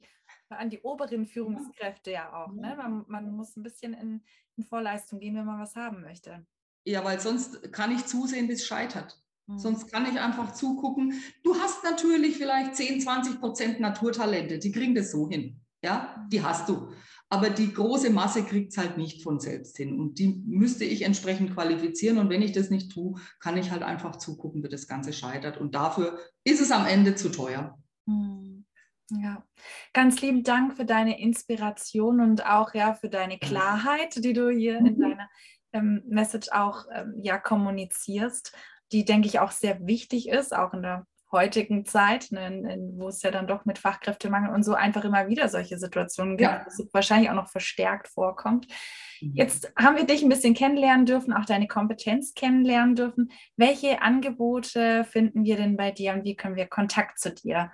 an 0.49 0.70
die 0.70 0.80
oberen 0.80 1.26
Führungskräfte 1.26 2.12
ja 2.12 2.34
auch. 2.34 2.51
Ne? 2.51 2.76
Man, 2.76 3.05
man 3.08 3.32
muss 3.36 3.55
ein 3.55 3.64
bisschen 3.64 3.93
in, 3.93 4.22
in 4.58 4.64
Vorleistung 4.64 5.20
gehen, 5.20 5.36
wenn 5.36 5.45
man 5.45 5.60
was 5.60 5.76
haben 5.76 6.01
möchte. 6.01 6.45
Ja, 6.86 7.03
weil 7.03 7.20
sonst 7.20 7.74
kann 7.74 7.91
ich 7.91 8.05
zusehen, 8.05 8.47
bis 8.47 8.62
es 8.62 8.68
scheitert. 8.68 9.22
Mhm. 9.47 9.60
Sonst 9.60 9.91
kann 9.91 10.05
ich 10.05 10.20
einfach 10.20 10.53
zugucken. 10.53 11.22
Du 11.43 11.55
hast 11.55 11.84
natürlich 11.84 12.38
vielleicht 12.38 12.76
10, 12.76 13.01
20 13.01 13.39
Prozent 13.39 13.80
Naturtalente, 13.80 14.60
die 14.60 14.72
kriegen 14.72 14.95
das 14.95 15.12
so 15.12 15.28
hin. 15.28 15.60
Ja, 15.84 16.25
die 16.32 16.43
hast 16.43 16.69
du. 16.69 16.91
Aber 17.30 17.49
die 17.49 17.73
große 17.73 18.09
Masse 18.09 18.43
kriegt 18.43 18.71
es 18.71 18.78
halt 18.78 18.97
nicht 18.97 19.21
von 19.21 19.39
selbst 19.39 19.78
hin. 19.78 19.99
Und 19.99 20.17
die 20.17 20.41
müsste 20.45 20.86
ich 20.86 21.01
entsprechend 21.01 21.53
qualifizieren. 21.53 22.17
Und 22.17 22.30
wenn 22.30 22.41
ich 22.41 22.53
das 22.53 22.69
nicht 22.69 22.91
tue, 22.91 23.19
kann 23.39 23.57
ich 23.57 23.69
halt 23.69 23.84
einfach 23.84 24.15
zugucken, 24.15 24.63
wie 24.63 24.69
das 24.69 24.88
Ganze 24.88 25.11
scheitert. 25.11 25.57
Und 25.57 25.75
dafür 25.75 26.19
ist 26.43 26.61
es 26.61 26.71
am 26.71 26.86
Ende 26.86 27.15
zu 27.15 27.30
teuer. 27.30 27.78
Hm. 28.07 28.65
Ja, 29.09 29.41
ganz 29.93 30.21
lieben 30.21 30.43
Dank 30.43 30.75
für 30.75 30.84
deine 30.84 31.19
Inspiration 31.21 32.19
und 32.19 32.45
auch 32.45 32.73
ja 32.73 32.93
für 32.93 33.07
deine 33.07 33.39
Klarheit, 33.39 34.21
die 34.21 34.34
du 34.34 34.49
hier 34.49 34.80
in 34.80 34.95
mhm. 34.95 34.99
deiner 34.99 35.30
ähm, 35.71 36.03
Message 36.07 36.49
auch 36.51 36.86
ähm, 36.93 37.13
ja 37.21 37.38
kommunizierst, 37.38 38.53
die 38.91 39.05
denke 39.05 39.30
ich 39.30 39.39
auch 39.39 39.51
sehr 39.51 39.88
wichtig 39.88 40.28
ist, 40.28 40.53
auch 40.53 40.73
in 40.73 40.82
der 40.82 41.07
heutigen 41.32 41.86
Zeit, 41.86 42.32
ne, 42.32 42.80
wo 42.95 43.09
es 43.09 43.21
ja 43.21 43.32
dann 43.32 43.47
doch 43.47 43.65
mit 43.65 43.80
Fachkräftemangel 43.80 44.53
und 44.53 44.63
so 44.63 44.73
einfach 44.73 45.03
immer 45.03 45.28
wieder 45.28 45.49
solche 45.49 45.78
Situationen 45.78 46.38
gibt, 46.38 46.49
ja. 46.49 46.65
was 46.65 46.88
wahrscheinlich 46.93 47.30
auch 47.30 47.36
noch 47.36 47.49
verstärkt 47.49 48.07
vorkommt. 48.07 48.67
Mhm. 49.21 49.32
Jetzt 49.34 49.71
haben 49.78 49.97
wir 49.97 50.05
dich 50.05 50.23
ein 50.23 50.30
bisschen 50.30 50.53
kennenlernen 50.53 51.05
dürfen, 51.05 51.34
auch 51.34 51.45
deine 51.45 51.67
Kompetenz 51.67 52.34
kennenlernen 52.34 52.95
dürfen. 52.95 53.32
Welche 53.57 54.01
Angebote 54.01 55.03
finden 55.03 55.43
wir 55.43 55.57
denn 55.57 55.78
bei 55.78 55.91
dir 55.91 56.13
und 56.13 56.23
wie 56.23 56.36
können 56.36 56.55
wir 56.55 56.67
Kontakt 56.67 57.19
zu 57.19 57.32
dir 57.32 57.71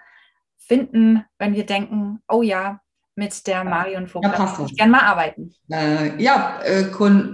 finden, 0.58 1.26
wenn 1.38 1.54
wir 1.54 1.66
denken, 1.66 2.22
oh 2.28 2.42
ja, 2.42 2.80
mit 3.16 3.46
der 3.46 3.64
Marion 3.64 4.08
Vogel 4.08 4.32
ja, 4.32 4.66
ich 4.66 4.76
gerne 4.76 4.92
mal 4.92 5.02
arbeiten. 5.02 5.54
Äh, 5.70 6.20
ja, 6.22 6.60
äh, 6.64 6.86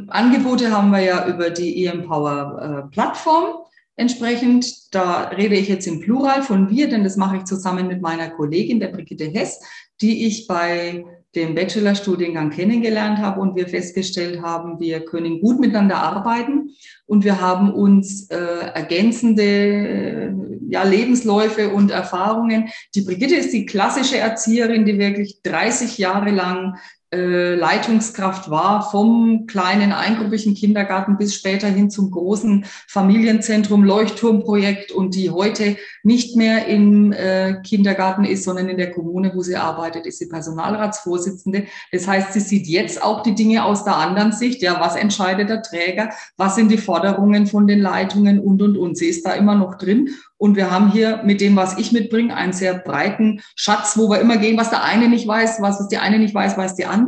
Angebote 0.09 0.71
haben 0.71 0.91
wir 0.91 0.99
ja 0.99 1.25
über 1.27 1.51
die 1.51 1.85
eMpower 1.85 2.87
äh, 2.89 2.91
Plattform. 2.91 3.63
Entsprechend, 3.99 4.95
da 4.95 5.23
rede 5.23 5.55
ich 5.55 5.67
jetzt 5.67 5.85
im 5.85 5.99
Plural 5.99 6.41
von 6.41 6.69
wir, 6.69 6.87
denn 6.87 7.03
das 7.03 7.17
mache 7.17 7.35
ich 7.35 7.43
zusammen 7.43 7.87
mit 7.87 8.01
meiner 8.01 8.29
Kollegin, 8.29 8.79
der 8.79 8.87
Brigitte 8.87 9.25
Hess, 9.25 9.59
die 9.99 10.25
ich 10.25 10.47
bei 10.47 11.03
dem 11.35 11.53
Bachelorstudiengang 11.53 12.49
kennengelernt 12.49 13.17
habe 13.17 13.41
und 13.41 13.57
wir 13.57 13.67
festgestellt 13.67 14.41
haben, 14.41 14.79
wir 14.79 15.03
können 15.03 15.41
gut 15.41 15.59
miteinander 15.59 15.97
arbeiten 15.97 16.69
und 17.07 17.25
wir 17.25 17.41
haben 17.41 17.73
uns 17.73 18.29
äh, 18.29 18.37
ergänzende 18.37 19.43
äh, 19.43 20.33
ja, 20.69 20.83
Lebensläufe 20.83 21.67
und 21.67 21.91
Erfahrungen. 21.91 22.69
Die 22.95 23.01
Brigitte 23.01 23.35
ist 23.35 23.51
die 23.51 23.65
klassische 23.65 24.17
Erzieherin, 24.17 24.85
die 24.85 24.97
wirklich 24.97 25.41
30 25.43 25.97
Jahre 25.97 26.31
lang 26.31 26.77
äh, 27.11 27.55
Leitungskraft 27.55 28.49
war, 28.51 28.89
vom 28.91 29.47
kleinen 29.47 29.93
eingruppigen 29.93 30.53
Kindergarten 30.53 31.17
bis 31.17 31.33
später 31.33 31.67
hin 31.67 31.89
zum 31.89 32.11
großen 32.11 32.65
Familienzentrum 32.87 33.83
Leuchtturmprojekt 33.83 34.91
und 34.91 35.15
die 35.15 35.31
heute 35.31 35.77
nicht 36.03 36.35
mehr 36.35 36.67
im 36.67 37.11
äh, 37.11 37.61
Kindergarten 37.63 38.25
ist, 38.25 38.43
sondern 38.43 38.69
in 38.69 38.77
der 38.77 38.91
Kommune, 38.91 39.31
wo 39.33 39.41
sie 39.41 39.55
arbeitet, 39.55 40.05
ist 40.05 40.19
sie 40.19 40.27
Personalratsvorsitzende. 40.27 41.65
Das 41.91 42.07
heißt, 42.07 42.33
sie 42.33 42.41
sieht 42.41 42.67
jetzt 42.67 43.01
auch 43.01 43.23
die 43.23 43.33
Dinge 43.33 43.65
aus 43.65 43.83
der 43.83 43.97
anderen 43.97 44.31
Sicht. 44.31 44.61
Ja, 44.61 44.79
was 44.79 44.95
entscheidet 44.95 45.49
der 45.49 45.63
Träger? 45.63 46.09
Was 46.37 46.55
sind 46.55 46.69
die 46.69 46.77
Forderungen 46.77 47.47
von 47.47 47.65
den 47.65 47.79
Leitungen 47.79 48.39
und, 48.39 48.61
und, 48.61 48.77
und. 48.77 48.97
Sie 48.97 49.07
ist 49.07 49.25
da 49.25 49.33
immer 49.33 49.55
noch 49.55 49.75
drin 49.79 50.09
und 50.39 50.55
wir 50.55 50.71
haben 50.71 50.89
hier 50.89 51.21
mit 51.25 51.41
dem, 51.41 51.57
was 51.57 51.77
ich 51.77 51.91
mitbringe, 51.91 52.33
einen 52.33 52.53
sehr 52.53 52.73
breiten 52.73 53.41
Schatz, 53.55 53.97
wo 53.97 54.09
wir 54.09 54.21
immer 54.21 54.37
gehen, 54.37 54.57
was 54.57 54.69
der 54.69 54.83
eine 54.83 55.09
nicht 55.09 55.27
weiß, 55.27 55.61
was 55.61 55.85
die 55.89 55.97
eine 55.97 56.17
nicht 56.17 56.33
weiß, 56.33 56.57
weiß 56.57 56.75
die 56.75 56.85
andere. 56.85 56.98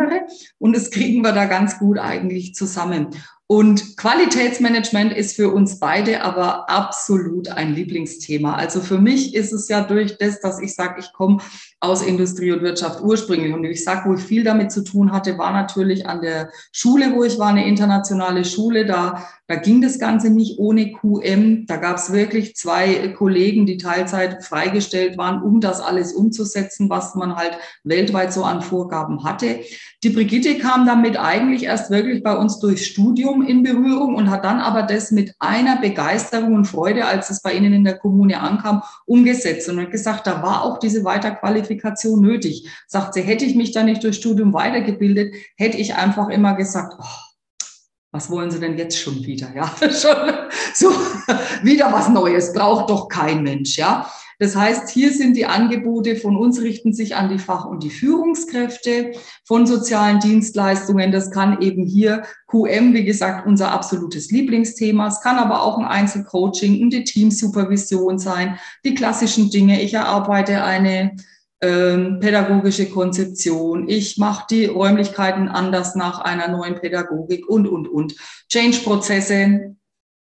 Und 0.59 0.75
das 0.75 0.91
kriegen 0.91 1.21
wir 1.23 1.31
da 1.31 1.45
ganz 1.45 1.79
gut 1.79 1.97
eigentlich 1.97 2.55
zusammen. 2.55 3.09
Und 3.51 3.97
Qualitätsmanagement 3.97 5.11
ist 5.11 5.35
für 5.35 5.49
uns 5.49 5.77
beide 5.77 6.23
aber 6.23 6.69
absolut 6.69 7.49
ein 7.49 7.73
Lieblingsthema. 7.73 8.55
Also 8.55 8.79
für 8.79 8.97
mich 8.97 9.35
ist 9.35 9.51
es 9.51 9.67
ja 9.67 9.81
durch 9.81 10.17
das, 10.17 10.39
dass 10.39 10.61
ich 10.61 10.73
sage, 10.73 11.01
ich 11.01 11.11
komme 11.11 11.39
aus 11.81 12.01
Industrie 12.01 12.53
und 12.53 12.61
Wirtschaft 12.61 13.01
ursprünglich. 13.01 13.53
Und 13.53 13.65
ich 13.65 13.83
sage, 13.83 14.09
wo 14.09 14.13
ich 14.13 14.21
viel 14.21 14.45
damit 14.45 14.71
zu 14.71 14.85
tun 14.85 15.11
hatte, 15.11 15.37
war 15.37 15.51
natürlich 15.51 16.07
an 16.07 16.21
der 16.21 16.49
Schule, 16.71 17.13
wo 17.13 17.25
ich 17.25 17.39
war, 17.39 17.49
eine 17.49 17.67
internationale 17.67 18.45
Schule. 18.45 18.85
Da, 18.85 19.27
da 19.51 19.57
ging 19.57 19.81
das 19.81 19.99
Ganze 19.99 20.29
nicht 20.29 20.59
ohne 20.59 20.93
QM. 20.93 21.65
Da 21.67 21.75
gab 21.75 21.97
es 21.97 22.13
wirklich 22.13 22.55
zwei 22.55 23.09
Kollegen, 23.09 23.65
die 23.65 23.75
Teilzeit 23.75 24.45
freigestellt 24.45 25.17
waren, 25.17 25.43
um 25.43 25.59
das 25.59 25.81
alles 25.81 26.13
umzusetzen, 26.13 26.89
was 26.89 27.15
man 27.15 27.35
halt 27.35 27.57
weltweit 27.83 28.31
so 28.31 28.45
an 28.45 28.61
Vorgaben 28.61 29.25
hatte. 29.25 29.59
Die 30.03 30.09
Brigitte 30.09 30.57
kam 30.57 30.85
damit 30.85 31.19
eigentlich 31.19 31.63
erst 31.63 31.91
wirklich 31.91 32.23
bei 32.23 32.35
uns 32.35 32.59
durchs 32.59 32.85
Studium 32.85 33.41
in 33.45 33.61
Berührung 33.61 34.15
und 34.15 34.31
hat 34.31 34.45
dann 34.45 34.59
aber 34.59 34.83
das 34.83 35.11
mit 35.11 35.35
einer 35.39 35.81
Begeisterung 35.81 36.53
und 36.53 36.65
Freude, 36.65 37.05
als 37.05 37.29
es 37.29 37.41
bei 37.41 37.53
Ihnen 37.53 37.73
in 37.73 37.83
der 37.83 37.97
Kommune 37.97 38.39
ankam, 38.39 38.81
umgesetzt 39.05 39.67
und 39.67 39.81
hat 39.81 39.91
gesagt, 39.91 40.27
da 40.27 40.41
war 40.41 40.63
auch 40.63 40.79
diese 40.79 41.03
Weiterqualifikation 41.03 42.21
nötig. 42.21 42.69
Sagt 42.87 43.15
sie, 43.15 43.21
hätte 43.21 43.43
ich 43.43 43.55
mich 43.55 43.73
da 43.73 43.83
nicht 43.83 44.01
durch 44.03 44.15
Studium 44.15 44.53
weitergebildet, 44.53 45.35
hätte 45.57 45.77
ich 45.77 45.95
einfach 45.95 46.29
immer 46.29 46.55
gesagt, 46.55 46.95
oh, 46.97 47.30
was 48.11 48.29
wollen 48.29 48.51
Sie 48.51 48.59
denn 48.59 48.77
jetzt 48.77 48.99
schon 48.99 49.23
wieder? 49.25 49.53
Ja, 49.55 49.73
schon 49.81 50.33
so 50.73 50.89
wieder 51.63 51.91
was 51.91 52.09
Neues 52.09 52.53
braucht 52.53 52.89
doch 52.89 53.07
kein 53.07 53.43
Mensch, 53.43 53.77
ja. 53.77 54.11
Das 54.41 54.55
heißt, 54.55 54.89
hier 54.89 55.13
sind 55.13 55.37
die 55.37 55.45
Angebote 55.45 56.15
von 56.15 56.35
uns 56.35 56.61
richten 56.61 56.93
sich 56.93 57.15
an 57.15 57.29
die 57.29 57.37
Fach- 57.37 57.65
und 57.65 57.83
die 57.83 57.91
Führungskräfte 57.91 59.11
von 59.45 59.67
sozialen 59.67 60.19
Dienstleistungen. 60.19 61.11
Das 61.11 61.29
kann 61.29 61.61
eben 61.61 61.85
hier 61.85 62.23
QM, 62.47 62.95
wie 62.95 63.05
gesagt, 63.05 63.45
unser 63.45 63.71
absolutes 63.71 64.31
Lieblingsthema. 64.31 65.09
Es 65.09 65.21
kann 65.21 65.37
aber 65.37 65.61
auch 65.61 65.77
ein 65.77 65.85
Einzelcoaching, 65.85 66.81
eine 66.81 67.03
Teamsupervision 67.03 68.17
sein, 68.17 68.57
die 68.83 68.95
klassischen 68.95 69.51
Dinge. 69.51 69.79
Ich 69.79 69.93
erarbeite 69.93 70.63
eine 70.63 71.15
ähm, 71.61 72.19
pädagogische 72.19 72.89
Konzeption. 72.89 73.87
Ich 73.87 74.17
mache 74.17 74.45
die 74.49 74.65
Räumlichkeiten 74.65 75.47
anders 75.47 75.95
nach 75.95 76.19
einer 76.19 76.47
neuen 76.47 76.75
Pädagogik 76.75 77.47
und, 77.47 77.67
und, 77.67 77.87
und. 77.87 78.15
Change-Prozesse, 78.49 79.75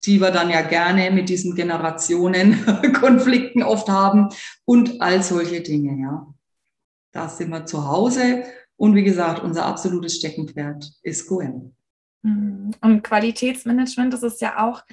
die 0.06 0.22
wir 0.22 0.32
dann 0.32 0.50
ja 0.50 0.62
gerne 0.62 1.12
mit 1.12 1.28
diesen 1.30 1.56
Generationenkonflikten 1.56 3.64
oft 3.64 3.90
haben 3.90 4.30
und 4.64 5.02
all 5.02 5.22
solche 5.24 5.62
Dinge, 5.62 6.02
ja. 6.02 6.28
Da 7.12 7.28
sind 7.30 7.50
wir 7.50 7.66
zu 7.66 7.88
Hause 7.88 8.44
und 8.78 8.96
wie 8.96 9.04
gesagt, 9.04 9.44
unser 9.44 9.66
absolutes 9.66 10.16
Steckenpferd 10.18 10.94
ist 11.02 11.28
QM. 11.28 11.74
Mhm. 12.24 12.72
Und 12.82 13.04
Qualitätsmanagement, 13.04 14.14
das 14.14 14.24
ist 14.24 14.42
ja 14.42 14.66
auch 14.66 14.84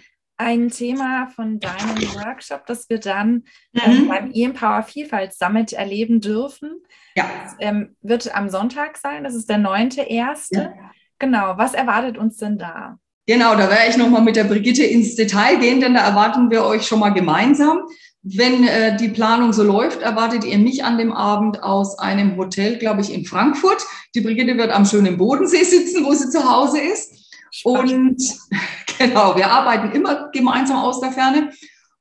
ein 0.42 0.68
Thema 0.68 1.28
von 1.28 1.60
deinem 1.60 1.96
Workshop, 2.14 2.66
das 2.66 2.88
wir 2.88 2.98
dann 2.98 3.44
ähm, 3.74 4.04
mhm. 4.04 4.08
beim 4.08 4.30
E-Empower 4.32 4.82
Vielfalt 4.82 5.34
Summit 5.34 5.72
erleben 5.72 6.20
dürfen. 6.20 6.82
Ja. 7.16 7.30
Das 7.44 7.56
ähm, 7.60 7.96
wird 8.02 8.34
am 8.34 8.50
Sonntag 8.50 8.96
sein, 8.96 9.24
das 9.24 9.34
ist 9.34 9.48
der 9.48 9.58
9.1. 9.58 10.48
Ja. 10.50 10.72
Genau, 11.18 11.54
was 11.56 11.74
erwartet 11.74 12.18
uns 12.18 12.36
denn 12.38 12.58
da? 12.58 12.98
Genau, 13.26 13.54
da 13.54 13.70
werde 13.70 13.88
ich 13.88 13.96
nochmal 13.96 14.22
mit 14.22 14.34
der 14.34 14.44
Brigitte 14.44 14.82
ins 14.82 15.14
Detail 15.14 15.58
gehen, 15.58 15.80
denn 15.80 15.94
da 15.94 16.00
erwarten 16.00 16.50
wir 16.50 16.64
euch 16.64 16.84
schon 16.84 16.98
mal 16.98 17.10
gemeinsam. 17.10 17.82
Wenn 18.24 18.66
äh, 18.66 18.96
die 18.96 19.08
Planung 19.08 19.52
so 19.52 19.62
läuft, 19.62 20.02
erwartet 20.02 20.44
ihr 20.44 20.58
mich 20.58 20.84
an 20.84 20.98
dem 20.98 21.12
Abend 21.12 21.62
aus 21.62 21.98
einem 21.98 22.36
Hotel, 22.36 22.78
glaube 22.78 23.00
ich, 23.00 23.12
in 23.12 23.24
Frankfurt. 23.24 23.84
Die 24.14 24.20
Brigitte 24.20 24.56
wird 24.56 24.70
am 24.70 24.84
schönen 24.84 25.16
Bodensee 25.16 25.62
sitzen, 25.62 26.04
wo 26.04 26.12
sie 26.14 26.30
zu 26.30 26.48
Hause 26.48 26.80
ist. 26.80 27.21
Und 27.64 28.22
genau, 28.98 29.36
wir 29.36 29.50
arbeiten 29.50 29.92
immer 29.92 30.30
gemeinsam 30.30 30.78
aus 30.78 31.00
der 31.00 31.12
Ferne. 31.12 31.50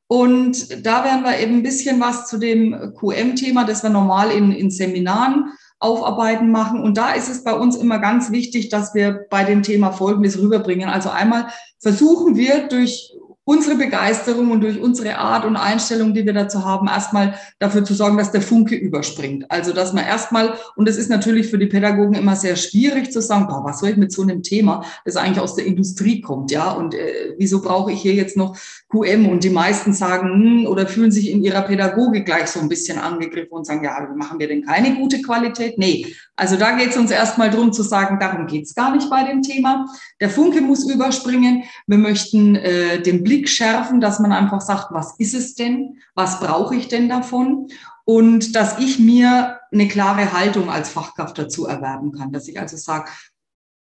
Und 0.07 0.85
da 0.85 1.05
werden 1.05 1.23
wir 1.23 1.39
eben 1.39 1.55
ein 1.55 1.63
bisschen 1.63 2.01
was 2.01 2.27
zu 2.27 2.37
dem 2.37 2.93
QM-Thema, 2.99 3.63
das 3.63 3.81
wir 3.83 3.89
normal 3.89 4.31
in, 4.31 4.51
in 4.51 4.69
Seminaren 4.69 5.53
aufarbeiten 5.79 6.51
machen. 6.51 6.83
Und 6.83 6.97
da 6.97 7.13
ist 7.13 7.29
es 7.29 7.43
bei 7.43 7.53
uns 7.53 7.75
immer 7.75 7.97
ganz 7.99 8.29
wichtig, 8.29 8.69
dass 8.69 8.93
wir 8.93 9.25
bei 9.29 9.43
dem 9.45 9.63
Thema 9.63 9.91
Folgendes 9.91 10.37
rüberbringen. 10.37 10.89
Also 10.89 11.09
einmal 11.09 11.47
versuchen 11.79 12.35
wir 12.35 12.67
durch 12.67 13.13
unsere 13.51 13.75
Begeisterung 13.75 14.49
und 14.49 14.61
durch 14.61 14.79
unsere 14.79 15.17
Art 15.17 15.43
und 15.43 15.57
Einstellung, 15.57 16.13
die 16.13 16.25
wir 16.25 16.31
dazu 16.31 16.63
haben, 16.63 16.87
erstmal 16.87 17.33
dafür 17.59 17.83
zu 17.83 17.93
sorgen, 17.93 18.17
dass 18.17 18.31
der 18.31 18.41
Funke 18.41 18.75
überspringt. 18.75 19.51
Also, 19.51 19.73
dass 19.73 19.91
man 19.91 20.05
erstmal, 20.05 20.53
und 20.77 20.87
das 20.87 20.95
ist 20.95 21.09
natürlich 21.09 21.47
für 21.47 21.57
die 21.57 21.65
Pädagogen 21.65 22.13
immer 22.13 22.37
sehr 22.37 22.55
schwierig 22.55 23.11
zu 23.11 23.21
sagen, 23.21 23.47
boah, 23.47 23.61
was 23.65 23.81
soll 23.81 23.89
ich 23.89 23.97
mit 23.97 24.13
so 24.13 24.21
einem 24.21 24.41
Thema, 24.41 24.85
das 25.03 25.17
eigentlich 25.17 25.41
aus 25.41 25.55
der 25.55 25.65
Industrie 25.65 26.21
kommt, 26.21 26.49
ja, 26.51 26.71
und 26.71 26.93
äh, 26.93 27.35
wieso 27.37 27.61
brauche 27.61 27.91
ich 27.91 28.01
hier 28.01 28.13
jetzt 28.13 28.37
noch 28.37 28.57
QM? 28.89 29.27
Und 29.27 29.43
die 29.43 29.49
meisten 29.49 29.91
sagen, 29.91 30.29
hm, 30.29 30.67
oder 30.67 30.87
fühlen 30.87 31.11
sich 31.11 31.29
in 31.29 31.43
ihrer 31.43 31.63
Pädagogik 31.63 32.25
gleich 32.25 32.47
so 32.47 32.61
ein 32.61 32.69
bisschen 32.69 32.99
angegriffen 32.99 33.51
und 33.51 33.65
sagen, 33.65 33.83
ja, 33.83 34.07
machen 34.15 34.39
wir 34.39 34.47
denn 34.47 34.65
keine 34.65 34.95
gute 34.95 35.21
Qualität? 35.21 35.77
Nee, 35.77 36.07
also 36.41 36.55
da 36.55 36.71
geht 36.71 36.89
es 36.89 36.97
uns 36.97 37.11
erstmal 37.11 37.51
darum 37.51 37.71
zu 37.71 37.83
sagen, 37.83 38.17
darum 38.19 38.47
geht 38.47 38.65
es 38.65 38.73
gar 38.73 38.95
nicht 38.95 39.07
bei 39.11 39.23
dem 39.25 39.43
Thema. 39.43 39.85
Der 40.19 40.27
Funke 40.27 40.61
muss 40.61 40.89
überspringen. 40.89 41.65
Wir 41.85 41.99
möchten 41.99 42.55
äh, 42.55 42.99
den 42.99 43.23
Blick 43.23 43.47
schärfen, 43.47 44.01
dass 44.01 44.17
man 44.19 44.31
einfach 44.31 44.59
sagt, 44.59 44.87
was 44.89 45.13
ist 45.19 45.35
es 45.35 45.53
denn? 45.53 45.99
Was 46.15 46.39
brauche 46.39 46.75
ich 46.75 46.87
denn 46.87 47.09
davon? 47.09 47.67
Und 48.05 48.55
dass 48.55 48.79
ich 48.79 48.97
mir 48.97 49.59
eine 49.71 49.87
klare 49.87 50.33
Haltung 50.33 50.71
als 50.71 50.89
Fachkraft 50.89 51.37
dazu 51.37 51.67
erwerben 51.67 52.11
kann. 52.11 52.31
Dass 52.31 52.47
ich 52.47 52.59
also 52.59 52.75
sage, 52.75 53.11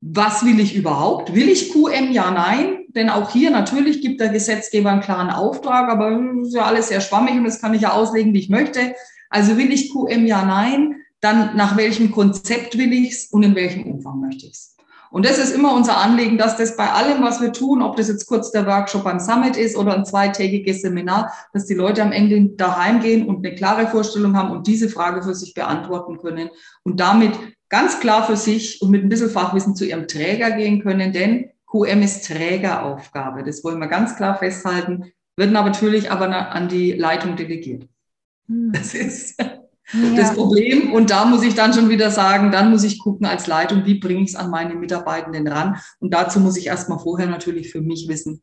was 0.01 0.43
will 0.43 0.59
ich 0.59 0.75
überhaupt? 0.75 1.33
Will 1.33 1.47
ich 1.47 1.71
QM? 1.71 2.11
Ja, 2.11 2.29
nein. 2.29 2.79
Denn 2.89 3.09
auch 3.09 3.31
hier 3.31 3.51
natürlich 3.51 4.01
gibt 4.01 4.19
der 4.19 4.27
Gesetzgeber 4.27 4.91
einen 4.91 4.99
klaren 4.99 5.29
Auftrag, 5.29 5.89
aber 5.89 6.19
ist 6.41 6.53
ja 6.53 6.65
alles 6.65 6.89
sehr 6.89 6.99
schwammig 6.99 7.35
und 7.35 7.45
das 7.45 7.61
kann 7.61 7.73
ich 7.73 7.83
ja 7.83 7.93
auslegen, 7.93 8.33
wie 8.33 8.39
ich 8.39 8.49
möchte. 8.49 8.95
Also 9.29 9.55
will 9.55 9.71
ich 9.71 9.93
QM? 9.93 10.25
Ja, 10.25 10.43
nein. 10.43 11.02
Dann 11.23 11.55
nach 11.55 11.77
welchem 11.77 12.11
Konzept 12.11 12.77
will 12.77 12.91
ich 12.91 13.11
es 13.13 13.25
und 13.27 13.43
in 13.43 13.55
welchem 13.55 13.83
Umfang 13.83 14.19
möchte 14.19 14.45
ich 14.45 14.51
es? 14.51 14.75
Und 15.09 15.25
das 15.25 15.37
ist 15.37 15.55
immer 15.55 15.73
unser 15.73 15.97
Anliegen, 15.97 16.37
dass 16.37 16.57
das 16.57 16.75
bei 16.75 16.89
allem, 16.89 17.23
was 17.23 17.39
wir 17.39 17.53
tun, 17.53 17.81
ob 17.81 17.95
das 17.95 18.09
jetzt 18.09 18.25
kurz 18.25 18.51
der 18.51 18.65
Workshop 18.65 19.05
beim 19.05 19.21
Summit 19.21 19.55
ist 19.55 19.77
oder 19.77 19.95
ein 19.95 20.05
zweitägiges 20.05 20.81
Seminar, 20.81 21.31
dass 21.53 21.65
die 21.65 21.75
Leute 21.75 22.01
am 22.01 22.11
Ende 22.11 22.55
daheim 22.57 22.99
gehen 22.99 23.27
und 23.27 23.45
eine 23.45 23.55
klare 23.55 23.87
Vorstellung 23.87 24.35
haben 24.35 24.51
und 24.51 24.67
diese 24.67 24.89
Frage 24.89 25.23
für 25.23 25.33
sich 25.33 25.53
beantworten 25.53 26.17
können 26.17 26.49
und 26.83 26.99
damit 26.99 27.31
ganz 27.69 28.01
klar 28.01 28.27
für 28.27 28.35
sich 28.35 28.81
und 28.81 28.89
mit 28.89 29.03
ein 29.03 29.09
bisschen 29.09 29.29
Fachwissen 29.29 29.77
zu 29.77 29.85
ihrem 29.85 30.09
Träger 30.09 30.51
gehen 30.51 30.81
können, 30.81 31.13
denn 31.13 31.51
QM 31.71 32.01
ist 32.01 32.27
Trägeraufgabe. 32.27 33.43
Das 33.43 33.63
wollen 33.63 33.79
wir 33.79 33.87
ganz 33.87 34.17
klar 34.17 34.37
festhalten, 34.37 35.13
aber 35.37 35.45
natürlich 35.45 36.11
aber 36.11 36.51
an 36.51 36.67
die 36.67 36.91
Leitung 36.91 37.37
delegiert. 37.37 37.87
Hm. 38.47 38.73
Das 38.73 38.93
ist 38.93 39.39
ja. 39.91 40.15
das 40.15 40.33
Problem. 40.33 40.93
Und 40.93 41.09
da 41.09 41.25
muss 41.25 41.43
ich 41.43 41.55
dann 41.55 41.73
schon 41.73 41.89
wieder 41.89 42.11
sagen, 42.11 42.51
dann 42.51 42.69
muss 42.69 42.83
ich 42.83 42.99
gucken 42.99 43.25
als 43.25 43.47
Leitung, 43.47 43.85
wie 43.85 43.99
bringe 43.99 44.23
ich 44.23 44.29
es 44.29 44.35
an 44.35 44.49
meine 44.49 44.75
Mitarbeitenden 44.75 45.47
ran. 45.47 45.77
Und 45.99 46.13
dazu 46.13 46.39
muss 46.39 46.57
ich 46.57 46.67
erstmal 46.67 46.99
vorher 46.99 47.27
natürlich 47.27 47.71
für 47.71 47.81
mich 47.81 48.07
wissen, 48.07 48.41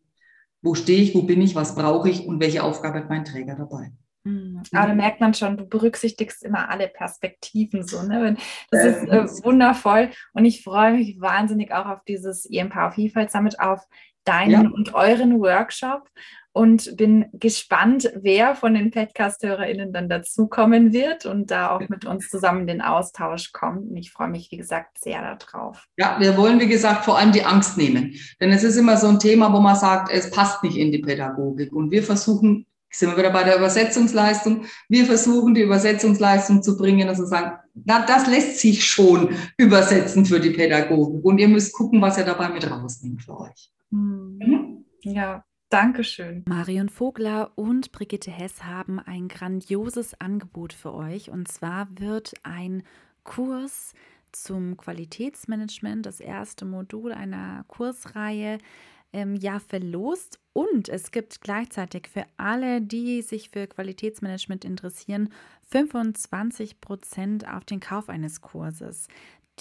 wo 0.62 0.74
stehe 0.74 1.02
ich, 1.02 1.14
wo 1.14 1.22
bin 1.22 1.40
ich, 1.40 1.54
was 1.54 1.74
brauche 1.74 2.10
ich 2.10 2.26
und 2.26 2.40
welche 2.40 2.62
Aufgabe 2.62 2.98
hat 2.98 3.08
mein 3.08 3.24
Träger 3.24 3.54
dabei. 3.54 3.92
Mhm. 4.24 4.62
Aber 4.72 4.88
da 4.88 4.94
merkt 4.94 5.20
man 5.20 5.32
schon, 5.32 5.56
du 5.56 5.64
berücksichtigst 5.64 6.44
immer 6.44 6.68
alle 6.68 6.88
Perspektiven 6.88 7.86
so. 7.86 8.02
Ne? 8.02 8.36
Das 8.70 8.84
ist 8.84 9.08
äh, 9.08 9.44
wundervoll 9.44 10.10
und 10.34 10.44
ich 10.44 10.62
freue 10.62 10.92
mich 10.92 11.20
wahnsinnig 11.20 11.72
auch 11.72 11.86
auf 11.86 12.04
dieses 12.06 12.44
EMPOwer 12.44 12.92
Vielfalt 12.92 13.30
Summit, 13.30 13.58
auf 13.58 13.86
deinen 14.24 14.50
ja. 14.50 14.60
und 14.60 14.94
euren 14.94 15.40
Workshop 15.40 16.08
und 16.52 16.96
bin 16.96 17.26
gespannt, 17.32 18.10
wer 18.16 18.54
von 18.54 18.74
den 18.74 18.90
Podcast-HörerInnen 18.90 19.92
dann 19.92 20.08
dazukommen 20.08 20.92
wird 20.92 21.24
und 21.26 21.50
da 21.50 21.70
auch 21.70 21.88
mit 21.88 22.04
uns 22.04 22.28
zusammen 22.28 22.66
den 22.66 22.80
Austausch 22.80 23.52
kommt. 23.52 23.90
Und 23.90 23.96
ich 23.96 24.10
freue 24.10 24.28
mich, 24.28 24.50
wie 24.50 24.56
gesagt, 24.56 24.98
sehr 24.98 25.36
darauf. 25.36 25.86
Ja, 25.96 26.16
wir 26.18 26.36
wollen, 26.36 26.58
wie 26.58 26.66
gesagt, 26.66 27.04
vor 27.04 27.18
allem 27.18 27.32
die 27.32 27.44
Angst 27.44 27.76
nehmen. 27.76 28.14
Denn 28.40 28.50
es 28.50 28.64
ist 28.64 28.76
immer 28.76 28.96
so 28.96 29.06
ein 29.06 29.20
Thema, 29.20 29.52
wo 29.52 29.60
man 29.60 29.76
sagt, 29.76 30.10
es 30.12 30.30
passt 30.30 30.64
nicht 30.64 30.76
in 30.76 30.90
die 30.90 30.98
Pädagogik. 30.98 31.72
Und 31.72 31.92
wir 31.92 32.02
versuchen, 32.02 32.66
sind 32.92 33.10
wir 33.10 33.16
wieder 33.16 33.30
bei 33.30 33.44
der 33.44 33.56
Übersetzungsleistung, 33.56 34.64
wir 34.88 35.04
versuchen, 35.04 35.54
die 35.54 35.62
Übersetzungsleistung 35.62 36.60
zu 36.62 36.76
bringen, 36.76 37.08
also 37.08 37.24
sagen, 37.24 37.52
na, 37.84 38.04
das 38.04 38.26
lässt 38.26 38.58
sich 38.58 38.84
schon 38.84 39.36
übersetzen 39.56 40.26
für 40.26 40.40
die 40.40 40.50
Pädagogik. 40.50 41.24
Und 41.24 41.38
ihr 41.38 41.48
müsst 41.48 41.72
gucken, 41.72 42.02
was 42.02 42.18
ihr 42.18 42.24
dabei 42.24 42.48
mit 42.48 42.68
rausnimmt 42.68 43.22
für 43.22 43.38
euch. 43.38 43.70
Hm. 43.92 44.38
Mhm. 44.38 44.84
Ja, 45.02 45.44
Dankeschön. 45.70 46.42
Marion 46.48 46.88
Vogler 46.88 47.52
und 47.54 47.92
Brigitte 47.92 48.32
Hess 48.32 48.64
haben 48.64 48.98
ein 48.98 49.28
grandioses 49.28 50.20
Angebot 50.20 50.72
für 50.72 50.92
euch. 50.92 51.30
Und 51.30 51.46
zwar 51.46 51.86
wird 51.96 52.34
ein 52.42 52.82
Kurs 53.22 53.94
zum 54.32 54.76
Qualitätsmanagement, 54.76 56.06
das 56.06 56.18
erste 56.18 56.64
Modul 56.64 57.12
einer 57.12 57.64
Kursreihe, 57.68 58.58
ähm, 59.12 59.36
ja 59.36 59.60
verlost. 59.60 60.40
Und 60.52 60.88
es 60.88 61.12
gibt 61.12 61.40
gleichzeitig 61.40 62.08
für 62.08 62.26
alle, 62.36 62.82
die 62.82 63.22
sich 63.22 63.50
für 63.50 63.68
Qualitätsmanagement 63.68 64.64
interessieren, 64.64 65.32
25 65.70 66.80
Prozent 66.80 67.48
auf 67.48 67.64
den 67.64 67.78
Kauf 67.78 68.08
eines 68.08 68.40
Kurses. 68.40 69.06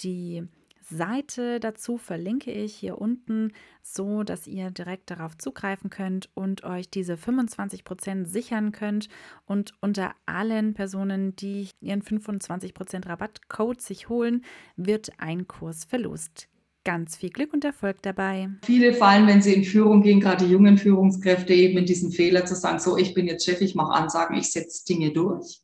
Die 0.00 0.42
Seite 0.90 1.60
dazu 1.60 1.96
verlinke 1.96 2.50
ich 2.50 2.74
hier 2.74 2.98
unten, 2.98 3.52
so 3.82 4.22
dass 4.22 4.46
ihr 4.46 4.70
direkt 4.70 5.10
darauf 5.10 5.38
zugreifen 5.38 5.88
könnt 5.90 6.28
und 6.34 6.64
euch 6.64 6.90
diese 6.90 7.14
25% 7.14 8.26
sichern 8.26 8.72
könnt. 8.72 9.08
Und 9.46 9.72
unter 9.80 10.12
allen 10.26 10.74
Personen, 10.74 11.34
die 11.36 11.68
ihren 11.80 12.02
25% 12.02 13.08
Rabattcode 13.08 13.80
sich 13.80 14.08
holen, 14.08 14.44
wird 14.76 15.12
ein 15.18 15.46
Kurs 15.48 15.84
verlost. 15.84 16.48
Ganz 16.84 17.16
viel 17.16 17.30
Glück 17.30 17.52
und 17.52 17.64
Erfolg 17.64 18.00
dabei. 18.02 18.48
Viele 18.64 18.94
fallen, 18.94 19.26
wenn 19.26 19.42
sie 19.42 19.52
in 19.52 19.64
Führung 19.64 20.02
gehen, 20.02 20.18
gerade 20.18 20.46
die 20.46 20.50
jungen 20.50 20.78
Führungskräfte, 20.78 21.52
eben 21.52 21.78
in 21.78 21.84
diesen 21.84 22.10
Fehler 22.10 22.46
zu 22.46 22.54
sagen, 22.54 22.78
so, 22.78 22.96
ich 22.96 23.12
bin 23.12 23.26
jetzt 23.26 23.44
Chef, 23.44 23.60
ich 23.60 23.74
mache 23.74 23.92
Ansagen, 23.92 24.36
ich 24.36 24.50
setze 24.50 24.86
Dinge 24.86 25.12
durch. 25.12 25.60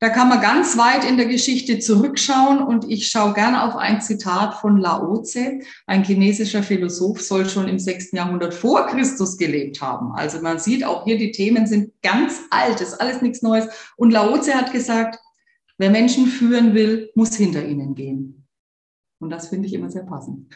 Da 0.00 0.08
kann 0.08 0.28
man 0.28 0.40
ganz 0.40 0.76
weit 0.76 1.04
in 1.04 1.16
der 1.16 1.26
Geschichte 1.26 1.78
zurückschauen 1.78 2.62
und 2.62 2.90
ich 2.90 3.06
schaue 3.06 3.32
gerne 3.32 3.62
auf 3.62 3.76
ein 3.76 4.00
Zitat 4.00 4.54
von 4.54 4.76
Lao 4.76 5.22
Tse. 5.22 5.60
Ein 5.86 6.04
chinesischer 6.04 6.62
Philosoph 6.62 7.22
soll 7.22 7.48
schon 7.48 7.68
im 7.68 7.78
6. 7.78 8.12
Jahrhundert 8.12 8.54
vor 8.54 8.86
Christus 8.86 9.38
gelebt 9.38 9.80
haben. 9.80 10.12
Also 10.12 10.40
man 10.40 10.58
sieht 10.58 10.84
auch 10.84 11.04
hier, 11.04 11.16
die 11.16 11.30
Themen 11.30 11.66
sind 11.66 11.92
ganz 12.02 12.40
alt, 12.50 12.80
ist 12.80 13.00
alles 13.00 13.22
nichts 13.22 13.40
Neues. 13.42 13.68
Und 13.96 14.10
Lao 14.10 14.36
Tse 14.36 14.54
hat 14.54 14.72
gesagt, 14.72 15.18
wer 15.78 15.90
Menschen 15.90 16.26
führen 16.26 16.74
will, 16.74 17.10
muss 17.14 17.36
hinter 17.36 17.64
ihnen 17.64 17.94
gehen. 17.94 18.46
Und 19.20 19.30
das 19.30 19.48
finde 19.48 19.68
ich 19.68 19.74
immer 19.74 19.90
sehr 19.90 20.04
passend. 20.04 20.54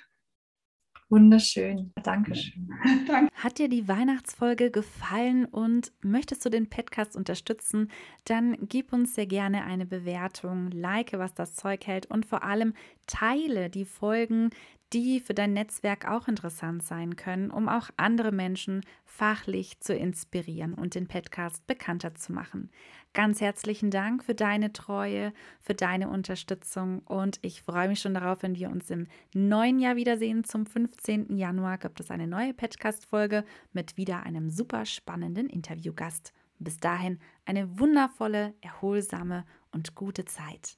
Wunderschön. 1.11 1.91
Dankeschön. 2.03 2.69
Danke. 3.07 3.33
Hat 3.35 3.59
dir 3.59 3.69
die 3.69 3.89
Weihnachtsfolge 3.89 4.71
gefallen 4.71 5.47
und 5.47 5.93
möchtest 6.03 6.45
du 6.45 6.51
den 6.51 6.69
Podcast 6.69 7.17
unterstützen, 7.17 7.91
dann 8.25 8.57
gib 8.61 8.93
uns 8.93 9.15
sehr 9.15 9.27
gerne 9.27 9.65
eine 9.65 9.87
Bewertung, 9.87 10.71
like, 10.71 11.13
was 11.15 11.33
das 11.33 11.55
Zeug 11.55 11.87
hält 11.87 12.07
und 12.07 12.27
vor 12.27 12.43
allem 12.43 12.75
teile 13.07 13.71
die 13.71 13.87
Folgen, 13.87 14.51
die 14.93 15.21
für 15.21 15.35
dein 15.35 15.53
Netzwerk 15.53 16.09
auch 16.09 16.29
interessant 16.29 16.83
sein 16.83 17.17
können, 17.17 17.51
um 17.51 17.69
auch 17.69 17.91
andere 17.97 18.33
Menschen 18.33 18.83
fachlich 19.05 19.81
zu 19.81 19.95
inspirieren 19.95 20.75
und 20.75 20.95
den 20.95 21.09
Podcast 21.09 21.67
bekannter 21.67 22.15
zu 22.15 22.33
machen. 22.33 22.71
Ganz 23.19 23.41
herzlichen 23.41 23.91
Dank 23.91 24.23
für 24.23 24.37
deine 24.37 24.73
Treue, 24.73 25.33
für 25.61 25.75
deine 25.75 26.09
Unterstützung 26.09 27.01
und 27.01 27.41
ich 27.43 27.63
freue 27.63 27.89
mich 27.89 27.99
schon 27.99 28.15
darauf, 28.15 28.45
wenn 28.45 28.55
wir 28.55 28.71
uns 28.71 28.91
im 28.91 29.09
neuen 29.35 29.81
Jahr 29.81 29.97
wiedersehen. 29.97 30.45
Zum 30.45 30.67
15. 30.67 31.37
Januar 31.37 31.79
gibt 31.79 31.99
es 31.99 32.13
eine 32.13 32.29
neue 32.29 32.55
Podcast-Folge 32.55 33.45
mit 33.73 33.97
wieder 33.97 34.23
einem 34.23 34.51
super 34.51 34.87
spannenden 34.87 35.49
Interviewgast. 35.49 36.33
Bis 36.61 36.77
dahin 36.77 37.19
eine 37.45 37.81
wundervolle, 37.81 38.55
erholsame 38.61 39.45
und 39.73 39.97
gute 39.97 40.25
Zeit. 40.25 40.77